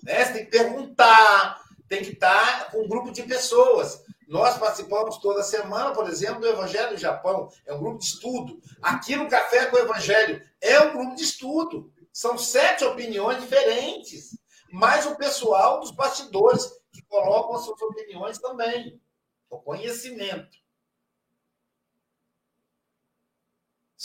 Né? 0.03 0.25
Você 0.25 0.33
tem 0.33 0.45
que 0.45 0.51
perguntar, 0.51 1.63
tem 1.87 2.03
que 2.03 2.11
estar 2.13 2.71
com 2.71 2.83
um 2.83 2.87
grupo 2.87 3.11
de 3.11 3.21
pessoas. 3.23 4.03
Nós 4.27 4.57
participamos 4.57 5.19
toda 5.19 5.43
semana, 5.43 5.93
por 5.93 6.09
exemplo, 6.09 6.41
do 6.41 6.47
Evangelho 6.47 6.95
do 6.95 6.97
Japão. 6.97 7.47
É 7.63 7.73
um 7.73 7.79
grupo 7.79 7.99
de 7.99 8.05
estudo. 8.05 8.59
Aqui 8.81 9.15
no 9.15 9.29
Café 9.29 9.67
com 9.67 9.75
o 9.75 9.79
Evangelho 9.79 10.41
é 10.59 10.79
um 10.81 10.93
grupo 10.93 11.15
de 11.15 11.23
estudo. 11.23 11.93
São 12.11 12.37
sete 12.37 12.83
opiniões 12.83 13.39
diferentes. 13.39 14.35
Mais 14.71 15.05
o 15.05 15.15
pessoal 15.15 15.79
dos 15.79 15.91
bastidores, 15.91 16.65
que 16.91 17.03
colocam 17.03 17.55
as 17.55 17.65
suas 17.65 17.79
opiniões 17.83 18.39
também. 18.39 18.99
O 19.47 19.59
conhecimento. 19.59 20.64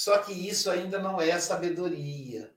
Só 0.00 0.16
que 0.16 0.32
isso 0.32 0.70
ainda 0.70 0.98
não 0.98 1.20
é 1.20 1.38
sabedoria. 1.38 2.54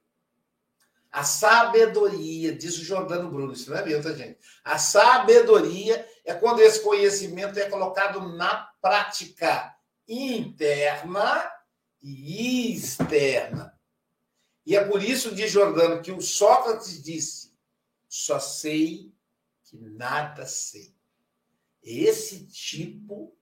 A 1.12 1.26
sabedoria, 1.26 2.56
diz 2.56 2.78
o 2.78 2.86
Jordano 2.86 3.30
Bruno, 3.30 3.52
isso 3.52 3.70
não 3.70 3.76
é 3.76 3.86
meu, 3.86 4.02
tá, 4.02 4.14
gente? 4.14 4.40
A 4.64 4.78
sabedoria 4.78 6.08
é 6.24 6.34
quando 6.34 6.62
esse 6.62 6.82
conhecimento 6.82 7.60
é 7.60 7.70
colocado 7.70 8.22
na 8.38 8.72
prática 8.82 9.76
interna 10.08 11.52
e 12.02 12.74
externa. 12.74 13.78
E 14.66 14.78
é 14.78 14.86
por 14.86 15.04
isso, 15.04 15.36
diz 15.36 15.52
Jordano, 15.52 16.02
que 16.02 16.14
o 16.14 16.22
Sócrates 16.22 17.04
disse: 17.04 17.54
só 18.08 18.40
sei 18.40 19.14
que 19.66 19.78
nada 19.78 20.46
sei. 20.46 20.96
Esse 21.84 22.48
tipo 22.48 23.36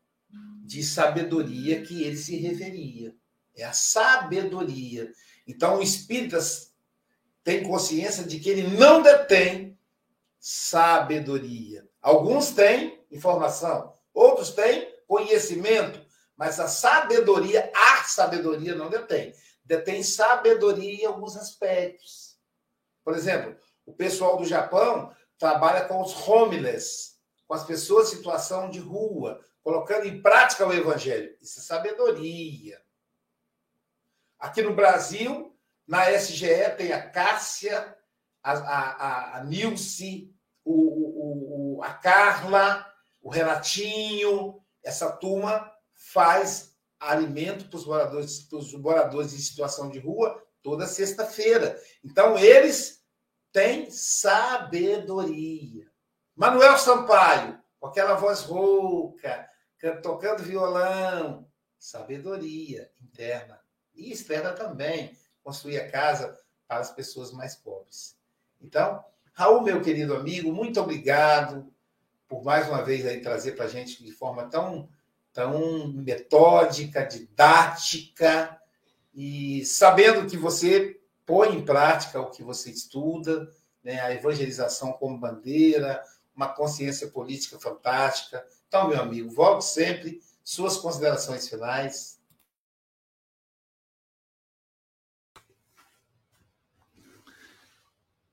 de 0.64 0.82
sabedoria 0.82 1.84
que 1.84 2.02
ele 2.02 2.18
se 2.18 2.36
referia. 2.38 3.20
É 3.56 3.64
a 3.64 3.74
sabedoria. 3.74 5.12
Então, 5.47 5.78
o 5.78 5.84
espíritas 5.84 6.74
tem 7.43 7.64
consciência 7.64 8.24
de 8.24 8.39
que 8.39 8.49
ele 8.49 8.78
não 8.78 9.02
detém 9.02 9.78
sabedoria. 10.39 11.88
Alguns 12.02 12.52
têm 12.52 13.04
informação, 13.12 13.93
outros 14.14 14.52
têm 14.52 14.91
conhecimento, 15.08 16.04
mas 16.36 16.60
a 16.60 16.68
sabedoria, 16.68 17.72
a 17.76 18.04
sabedoria 18.04 18.74
não 18.74 18.89
detém. 18.89 19.34
Detém 19.64 20.02
sabedoria 20.02 21.04
em 21.04 21.06
alguns 21.06 21.36
aspectos. 21.36 22.38
Por 23.04 23.16
exemplo, 23.16 23.56
o 23.86 23.93
pessoal 23.93 24.38
do 24.38 24.45
Japão 24.45 25.14
trabalha 25.38 25.86
com 25.86 26.02
os 26.02 26.28
homeless, 26.28 27.18
com 27.47 27.54
as 27.54 27.64
pessoas 27.64 28.08
em 28.08 28.16
situação 28.16 28.70
de 28.70 28.80
rua, 28.80 29.39
colocando 29.64 30.08
em 30.08 30.22
prática 30.22 30.66
o 30.66 30.74
evangelho. 30.74 31.36
Isso 31.41 31.60
é 31.60 31.64
sabedoria. 31.64 32.82
Aqui 34.41 34.63
no 34.63 34.73
Brasil, 34.73 35.55
na 35.87 36.09
SGE 36.13 36.75
tem 36.75 36.91
a 36.91 37.09
Cássia, 37.11 37.95
a, 38.41 38.53
a, 38.53 39.37
a 39.37 39.43
Nilce, 39.43 40.33
o, 40.65 40.73
o, 40.73 41.77
o, 41.77 41.83
a 41.83 41.93
Carla, 41.93 42.91
o 43.21 43.29
Renatinho. 43.29 44.59
Essa 44.83 45.11
turma 45.11 45.71
faz 45.93 46.75
alimento 46.99 47.69
para 47.69 47.77
os 47.77 47.85
moradores, 47.85 48.49
moradores 48.79 49.31
em 49.33 49.37
situação 49.37 49.91
de 49.91 49.99
rua 49.99 50.43
toda 50.63 50.87
sexta-feira. 50.87 51.79
Então, 52.03 52.35
eles 52.35 53.05
têm 53.51 53.91
sabedoria. 53.91 55.85
Manuel 56.35 56.79
Sampaio, 56.79 57.61
com 57.79 57.85
aquela 57.85 58.15
voz 58.15 58.41
rouca, 58.41 59.47
tocando 60.01 60.41
violão, 60.41 61.47
sabedoria 61.77 62.91
interna 62.99 63.61
e 63.95 64.11
externa 64.11 64.51
também. 64.51 65.17
Construir 65.43 65.79
a 65.79 65.89
casa 65.89 66.37
para 66.67 66.79
as 66.79 66.91
pessoas 66.91 67.31
mais 67.31 67.55
pobres. 67.55 68.15
Então, 68.61 69.03
Raul, 69.33 69.61
meu 69.61 69.81
querido 69.81 70.15
amigo, 70.15 70.53
muito 70.53 70.79
obrigado 70.79 71.71
por 72.27 72.43
mais 72.43 72.67
uma 72.67 72.81
vez 72.81 73.05
aí 73.05 73.19
trazer 73.19 73.53
para 73.53 73.65
a 73.65 73.67
gente 73.67 74.03
de 74.03 74.11
forma 74.11 74.47
tão, 74.49 74.87
tão 75.33 75.87
metódica, 75.89 77.03
didática, 77.03 78.57
e 79.13 79.65
sabendo 79.65 80.29
que 80.29 80.37
você 80.37 81.01
põe 81.25 81.55
em 81.55 81.65
prática 81.65 82.21
o 82.21 82.31
que 82.31 82.41
você 82.41 82.69
estuda, 82.71 83.51
né, 83.83 83.99
a 83.99 84.13
evangelização 84.13 84.93
como 84.93 85.17
bandeira, 85.17 86.01
uma 86.33 86.47
consciência 86.47 87.07
política 87.07 87.59
fantástica. 87.59 88.45
Então, 88.67 88.87
meu 88.87 89.01
amigo, 89.01 89.29
volte 89.29 89.65
sempre. 89.65 90.21
Suas 90.43 90.77
considerações 90.77 91.49
finais. 91.49 92.20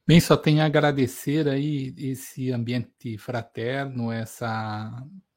Bem, 0.08 0.20
só 0.20 0.38
tenho 0.38 0.62
a 0.62 0.64
agradecer 0.64 1.46
aí 1.46 1.94
esse 1.98 2.50
ambiente 2.50 3.18
fraterno, 3.18 4.10
essa 4.10 4.90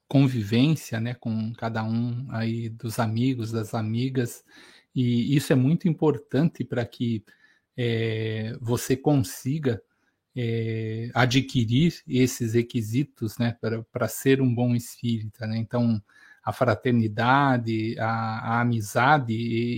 convivência, 0.07 0.97
né, 0.97 1.13
com 1.13 1.51
cada 1.51 1.84
um 1.84 2.26
aí 2.32 2.69
dos 2.69 2.97
amigos, 2.97 3.51
das 3.51 3.74
amigas, 3.74 4.45
e 4.95 5.36
isso 5.36 5.51
é 5.51 5.57
muito 5.57 5.89
importante 5.89 6.63
para 6.63 6.86
que 6.86 7.22
é, 7.76 8.57
você 8.61 8.95
consiga 8.95 9.82
é, 10.34 11.09
adquirir 11.13 12.01
esses 12.07 12.53
requisitos, 12.53 13.38
né, 13.38 13.57
para 13.91 14.07
ser 14.07 14.41
um 14.41 14.55
bom 14.55 14.74
espírita, 14.74 15.45
né? 15.47 15.57
Então, 15.57 16.01
a 16.44 16.52
fraternidade, 16.52 17.98
a, 18.00 18.08
a 18.08 18.62
amizade, 18.62 19.34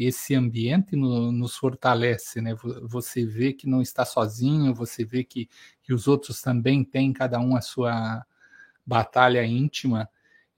esse 0.05 0.34
ambiente 0.34 0.95
no, 0.95 1.32
nos 1.32 1.55
fortalece, 1.57 2.41
né? 2.41 2.55
Você 2.84 3.26
vê 3.26 3.51
que 3.51 3.68
não 3.68 3.82
está 3.82 4.05
sozinho, 4.05 4.74
você 4.74 5.03
vê 5.03 5.24
que, 5.24 5.49
que 5.82 5.93
os 5.93 6.07
outros 6.07 6.41
também 6.41 6.84
têm 6.84 7.11
cada 7.11 7.39
um 7.39 7.55
a 7.55 7.61
sua 7.61 8.26
batalha 8.86 9.45
íntima 9.45 10.09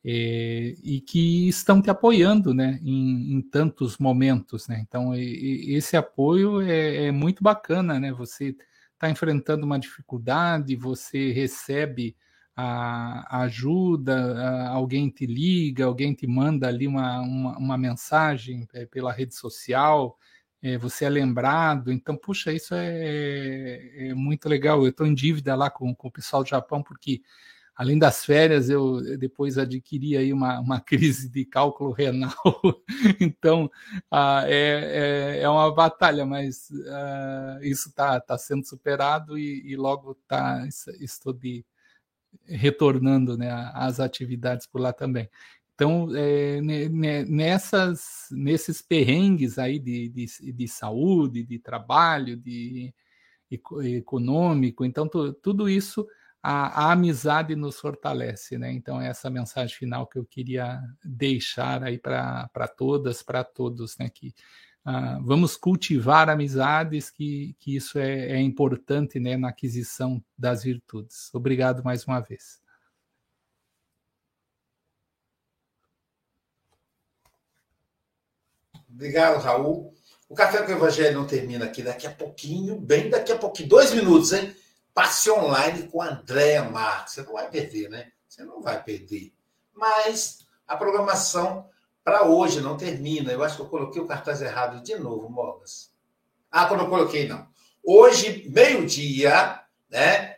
é, 0.03 0.75
e 0.83 1.01
que 1.01 1.47
estão 1.47 1.81
te 1.81 1.89
apoiando, 1.89 2.53
né? 2.53 2.79
Em, 2.83 3.33
em 3.33 3.41
tantos 3.41 3.97
momentos, 3.97 4.67
né? 4.67 4.79
Então 4.87 5.15
e, 5.15 5.71
e 5.71 5.75
esse 5.75 5.97
apoio 5.97 6.61
é, 6.61 7.07
é, 7.07 7.11
muito 7.11 7.43
bacana, 7.43 7.99
né? 7.99 8.11
Você 8.13 8.55
está 8.93 9.09
enfrentando 9.09 9.65
uma 9.65 9.79
dificuldade, 9.79 10.75
você 10.75 11.31
recebe 11.31 12.15
a, 12.55 13.41
ajuda, 13.41 14.15
a, 14.39 14.69
alguém 14.69 15.09
te 15.09 15.25
liga, 15.25 15.85
alguém 15.85 16.13
te 16.13 16.25
manda 16.25 16.67
ali 16.67 16.87
uma, 16.87 17.19
uma, 17.21 17.57
uma 17.57 17.77
mensagem 17.77 18.67
é, 18.73 18.85
pela 18.85 19.11
rede 19.11 19.35
social, 19.35 20.17
é, 20.61 20.77
você 20.77 21.05
é 21.05 21.09
lembrado. 21.09 21.91
Então, 21.91 22.15
puxa, 22.15 22.53
isso 22.53 22.73
é, 22.73 24.09
é 24.09 24.13
muito 24.13 24.47
legal. 24.47 24.81
Eu 24.83 24.89
estou 24.89 25.05
em 25.05 25.13
dívida 25.13 25.55
lá 25.55 25.69
com, 25.69 25.93
com, 25.93 26.07
o 26.07 26.11
pessoal 26.11 26.43
do 26.43 26.49
Japão, 26.49 26.81
porque 26.81 27.21
além 27.75 27.99
das 27.99 28.23
férias, 28.25 28.69
eu 28.69 29.01
depois 29.17 29.57
adquiri 29.57 30.15
aí 30.17 30.31
uma, 30.31 30.59
uma 30.61 30.79
crise 30.81 31.29
de 31.29 31.45
cálculo 31.45 31.91
renal. 31.91 32.33
então, 33.19 33.69
é, 34.45 35.37
é, 35.39 35.43
é, 35.43 35.49
uma 35.49 35.73
batalha, 35.73 36.25
mas 36.25 36.69
ah, 36.87 37.59
isso 37.61 37.89
está 37.89 38.19
tá 38.19 38.37
sendo 38.37 38.65
superado 38.65 39.37
e, 39.37 39.61
e 39.71 39.75
logo 39.75 40.15
tá, 40.27 40.65
estou 40.99 41.33
de 41.33 41.65
retornando 42.45 43.37
né, 43.37 43.49
às 43.73 43.99
atividades 43.99 44.67
por 44.67 44.81
lá 44.81 44.93
também. 44.93 45.29
Então, 45.73 46.07
é, 46.15 46.61
nessas, 47.25 48.27
nesses 48.31 48.81
perrengues 48.81 49.59
aí 49.59 49.77
de, 49.77 50.07
de, 50.09 50.53
de, 50.53 50.67
saúde, 50.67 51.43
de 51.43 51.59
trabalho, 51.59 52.37
de 52.37 52.93
econômico, 53.83 54.83
então 54.83 55.07
tudo 55.07 55.69
isso 55.69 56.05
a, 56.41 56.87
a, 56.87 56.91
amizade 56.91 57.55
nos 57.55 57.79
fortalece, 57.79 58.57
né? 58.57 58.71
Então 58.71 59.01
essa 59.01 59.29
mensagem 59.29 59.75
final 59.75 60.07
que 60.07 60.17
eu 60.17 60.25
queria 60.25 60.79
deixar 61.03 61.83
aí 61.83 61.97
para 61.97 62.47
todas, 62.77 63.23
para 63.23 63.43
todos, 63.43 63.97
né? 63.97 64.09
Que 64.09 64.33
Uh, 64.85 65.23
vamos 65.23 65.57
cultivar 65.57 66.29
amizades, 66.29 67.09
que, 67.09 67.55
que 67.59 67.75
isso 67.75 67.97
é, 67.97 68.33
é, 68.33 68.39
importante 68.39 69.19
né, 69.19 69.35
na 69.35 69.49
aquisição 69.49 70.23
das 70.37 70.63
virtudes. 70.63 71.33
Obrigado 71.33 71.83
mais 71.83 72.05
uma 72.05 72.19
vez. 72.19 72.61
Obrigado, 78.87 79.41
Raul. 79.41 79.93
O 80.29 80.35
Café 80.35 80.61
com 80.61 80.71
o 80.71 80.75
Evangelho 80.75 81.19
não 81.19 81.27
termina 81.27 81.65
aqui 81.65 81.81
daqui 81.81 82.05
a 82.05 82.11
pouquinho, 82.11 82.79
bem 82.79 83.09
daqui 83.09 83.31
a 83.31 83.37
pouquinho, 83.37 83.67
dois 83.67 83.91
minutos, 83.91 84.33
hein? 84.33 84.55
Passe 84.93 85.29
online 85.31 85.87
com 85.87 86.01
a 86.01 86.09
Andréa 86.09 86.63
Marques. 86.63 87.15
Você 87.15 87.23
não 87.23 87.33
vai 87.33 87.49
perder, 87.49 87.89
né? 87.89 88.11
Você 88.27 88.43
não 88.43 88.61
vai 88.61 88.81
perder. 88.81 89.33
Mas 89.73 90.45
a 90.67 90.77
programação 90.77 91.69
para 92.05 92.23
hoje, 92.23 92.61
não 92.61 92.77
termina. 92.77 93.31
Eu 93.31 93.43
acho 93.43 93.55
que 93.55 93.63
eu 93.63 93.67
coloquei 93.67 93.99
o 93.99 94.05
cartaz 94.05 94.39
errado 94.39 94.83
de 94.83 94.95
novo, 94.95 95.27
Mogas. 95.27 95.91
Ah, 96.51 96.67
quando 96.67 96.81
eu 96.81 96.89
coloquei, 96.89 97.27
não. 97.27 97.47
Hoje, 97.83 98.47
meio-dia, 98.47 99.59
né? 99.89 100.37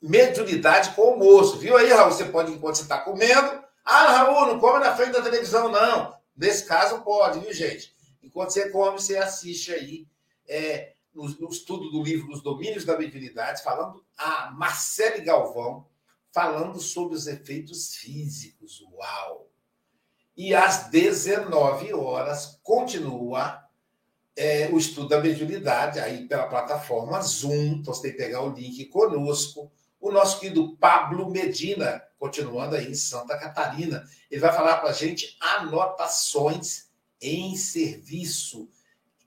Mediunidade 0.00 0.94
com 0.94 1.02
almoço. 1.02 1.58
Viu 1.58 1.76
aí, 1.76 1.90
Raul? 1.90 2.12
Você 2.12 2.26
pode, 2.26 2.52
enquanto 2.52 2.76
você 2.76 2.82
está 2.82 2.98
comendo. 3.00 3.64
Ah, 3.84 4.12
Raul, 4.12 4.46
não 4.46 4.60
come 4.60 4.78
na 4.78 4.94
frente 4.94 5.10
da 5.10 5.20
televisão, 5.20 5.68
não. 5.68 6.16
Nesse 6.36 6.64
caso, 6.64 7.02
pode, 7.02 7.40
viu, 7.40 7.52
gente? 7.52 7.92
Enquanto 8.22 8.50
você 8.50 8.70
come, 8.70 9.00
você 9.00 9.16
assiste 9.16 9.72
aí 9.72 10.06
é, 10.48 10.92
no, 11.12 11.28
no 11.28 11.48
estudo 11.48 11.90
do 11.90 12.00
livro 12.00 12.32
Os 12.32 12.40
Domínios 12.40 12.84
da 12.84 12.96
Mediunidade, 12.96 13.64
falando 13.64 14.04
a 14.16 14.52
Marcele 14.52 15.20
Galvão, 15.22 15.84
falando 16.32 16.78
sobre 16.78 17.16
os 17.16 17.26
efeitos 17.26 17.96
físicos. 17.96 18.80
Uau! 18.92 19.47
E 20.38 20.54
às 20.54 20.84
19 20.84 21.92
horas 21.94 22.60
continua 22.62 23.60
é, 24.36 24.68
o 24.72 24.78
estudo 24.78 25.08
da 25.08 25.20
mediunidade, 25.20 25.98
aí 25.98 26.28
pela 26.28 26.46
plataforma 26.46 27.20
Zoom. 27.20 27.78
Então 27.80 27.92
você 27.92 28.02
tem 28.02 28.12
que 28.12 28.18
pegar 28.18 28.42
o 28.42 28.52
link 28.52 28.84
conosco. 28.84 29.68
O 30.00 30.12
nosso 30.12 30.38
querido 30.38 30.76
Pablo 30.76 31.28
Medina, 31.28 32.00
continuando 32.20 32.76
aí 32.76 32.88
em 32.88 32.94
Santa 32.94 33.36
Catarina, 33.36 34.04
ele 34.30 34.40
vai 34.40 34.52
falar 34.52 34.76
para 34.76 34.90
a 34.90 34.92
gente 34.92 35.36
anotações 35.40 36.86
em 37.20 37.56
serviço. 37.56 38.68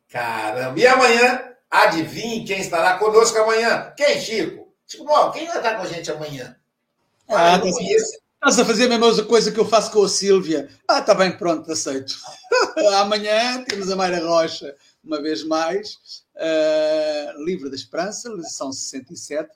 Caramba! 0.07 0.80
E 0.80 0.88
amanhã, 0.88 1.43
adivinhe 1.70 2.45
quem 2.45 2.62
estará 2.62 2.97
conosco 2.97 3.38
amanhã? 3.38 3.93
Quem, 3.97 4.22
Chico? 4.22 4.74
Chico 4.88 5.03
Bom, 5.03 5.30
quem 5.32 5.45
vai 5.45 5.57
estar 5.57 5.76
com 5.76 5.84
a 5.84 5.88
gente 5.88 6.09
amanhã? 6.09 6.55
Ah, 7.28 7.55
ah 7.55 7.59
Estás 8.44 8.58
a 8.58 8.66
fazer 8.66 8.92
a 8.92 8.98
mesma 8.98 9.24
coisa 9.26 9.52
que 9.52 9.60
eu 9.60 9.70
faço 9.70 9.92
com 9.92 10.04
a 10.04 10.10
Sílvia. 10.10 10.68
Ah, 10.88 10.98
está 10.98 11.14
bem, 11.14 11.38
pronto, 11.38 11.72
aceito. 11.72 12.16
Amanhã 12.98 13.64
temos 13.66 13.92
a 13.92 13.96
Mayra 13.96 14.18
Rocha, 14.26 14.76
uma 15.04 15.22
vez 15.22 15.44
mais. 15.44 16.26
Uh, 16.36 17.44
Livro 17.46 17.70
da 17.70 17.76
Esperança, 17.76 18.30
lição 18.30 18.74
67, 18.74 19.48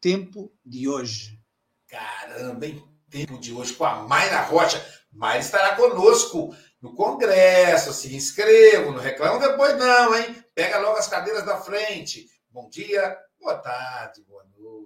Tempo 0.00 0.50
de 0.64 0.88
hoje. 0.88 1.38
Caramba, 1.86 2.64
hein? 2.64 2.82
Tempo 3.10 3.38
de 3.38 3.52
hoje 3.52 3.74
com 3.74 3.84
a 3.84 3.96
Mayra 3.96 4.40
Rocha. 4.44 4.82
Mayra 5.12 5.40
estará 5.40 5.76
conosco 5.76 6.56
no 6.80 6.94
congresso. 6.94 7.92
Se 7.92 8.16
inscreva, 8.16 8.90
não 8.90 8.98
reclama 8.98 9.46
depois 9.46 9.76
não, 9.76 10.14
hein? 10.16 10.42
Pega 10.54 10.78
logo 10.78 10.96
as 10.96 11.06
cadeiras 11.06 11.44
da 11.44 11.60
frente. 11.60 12.30
Bom 12.48 12.70
dia, 12.70 13.14
boa 13.38 13.58
tarde, 13.58 14.22
boa 14.22 14.42
noite. 14.56 14.81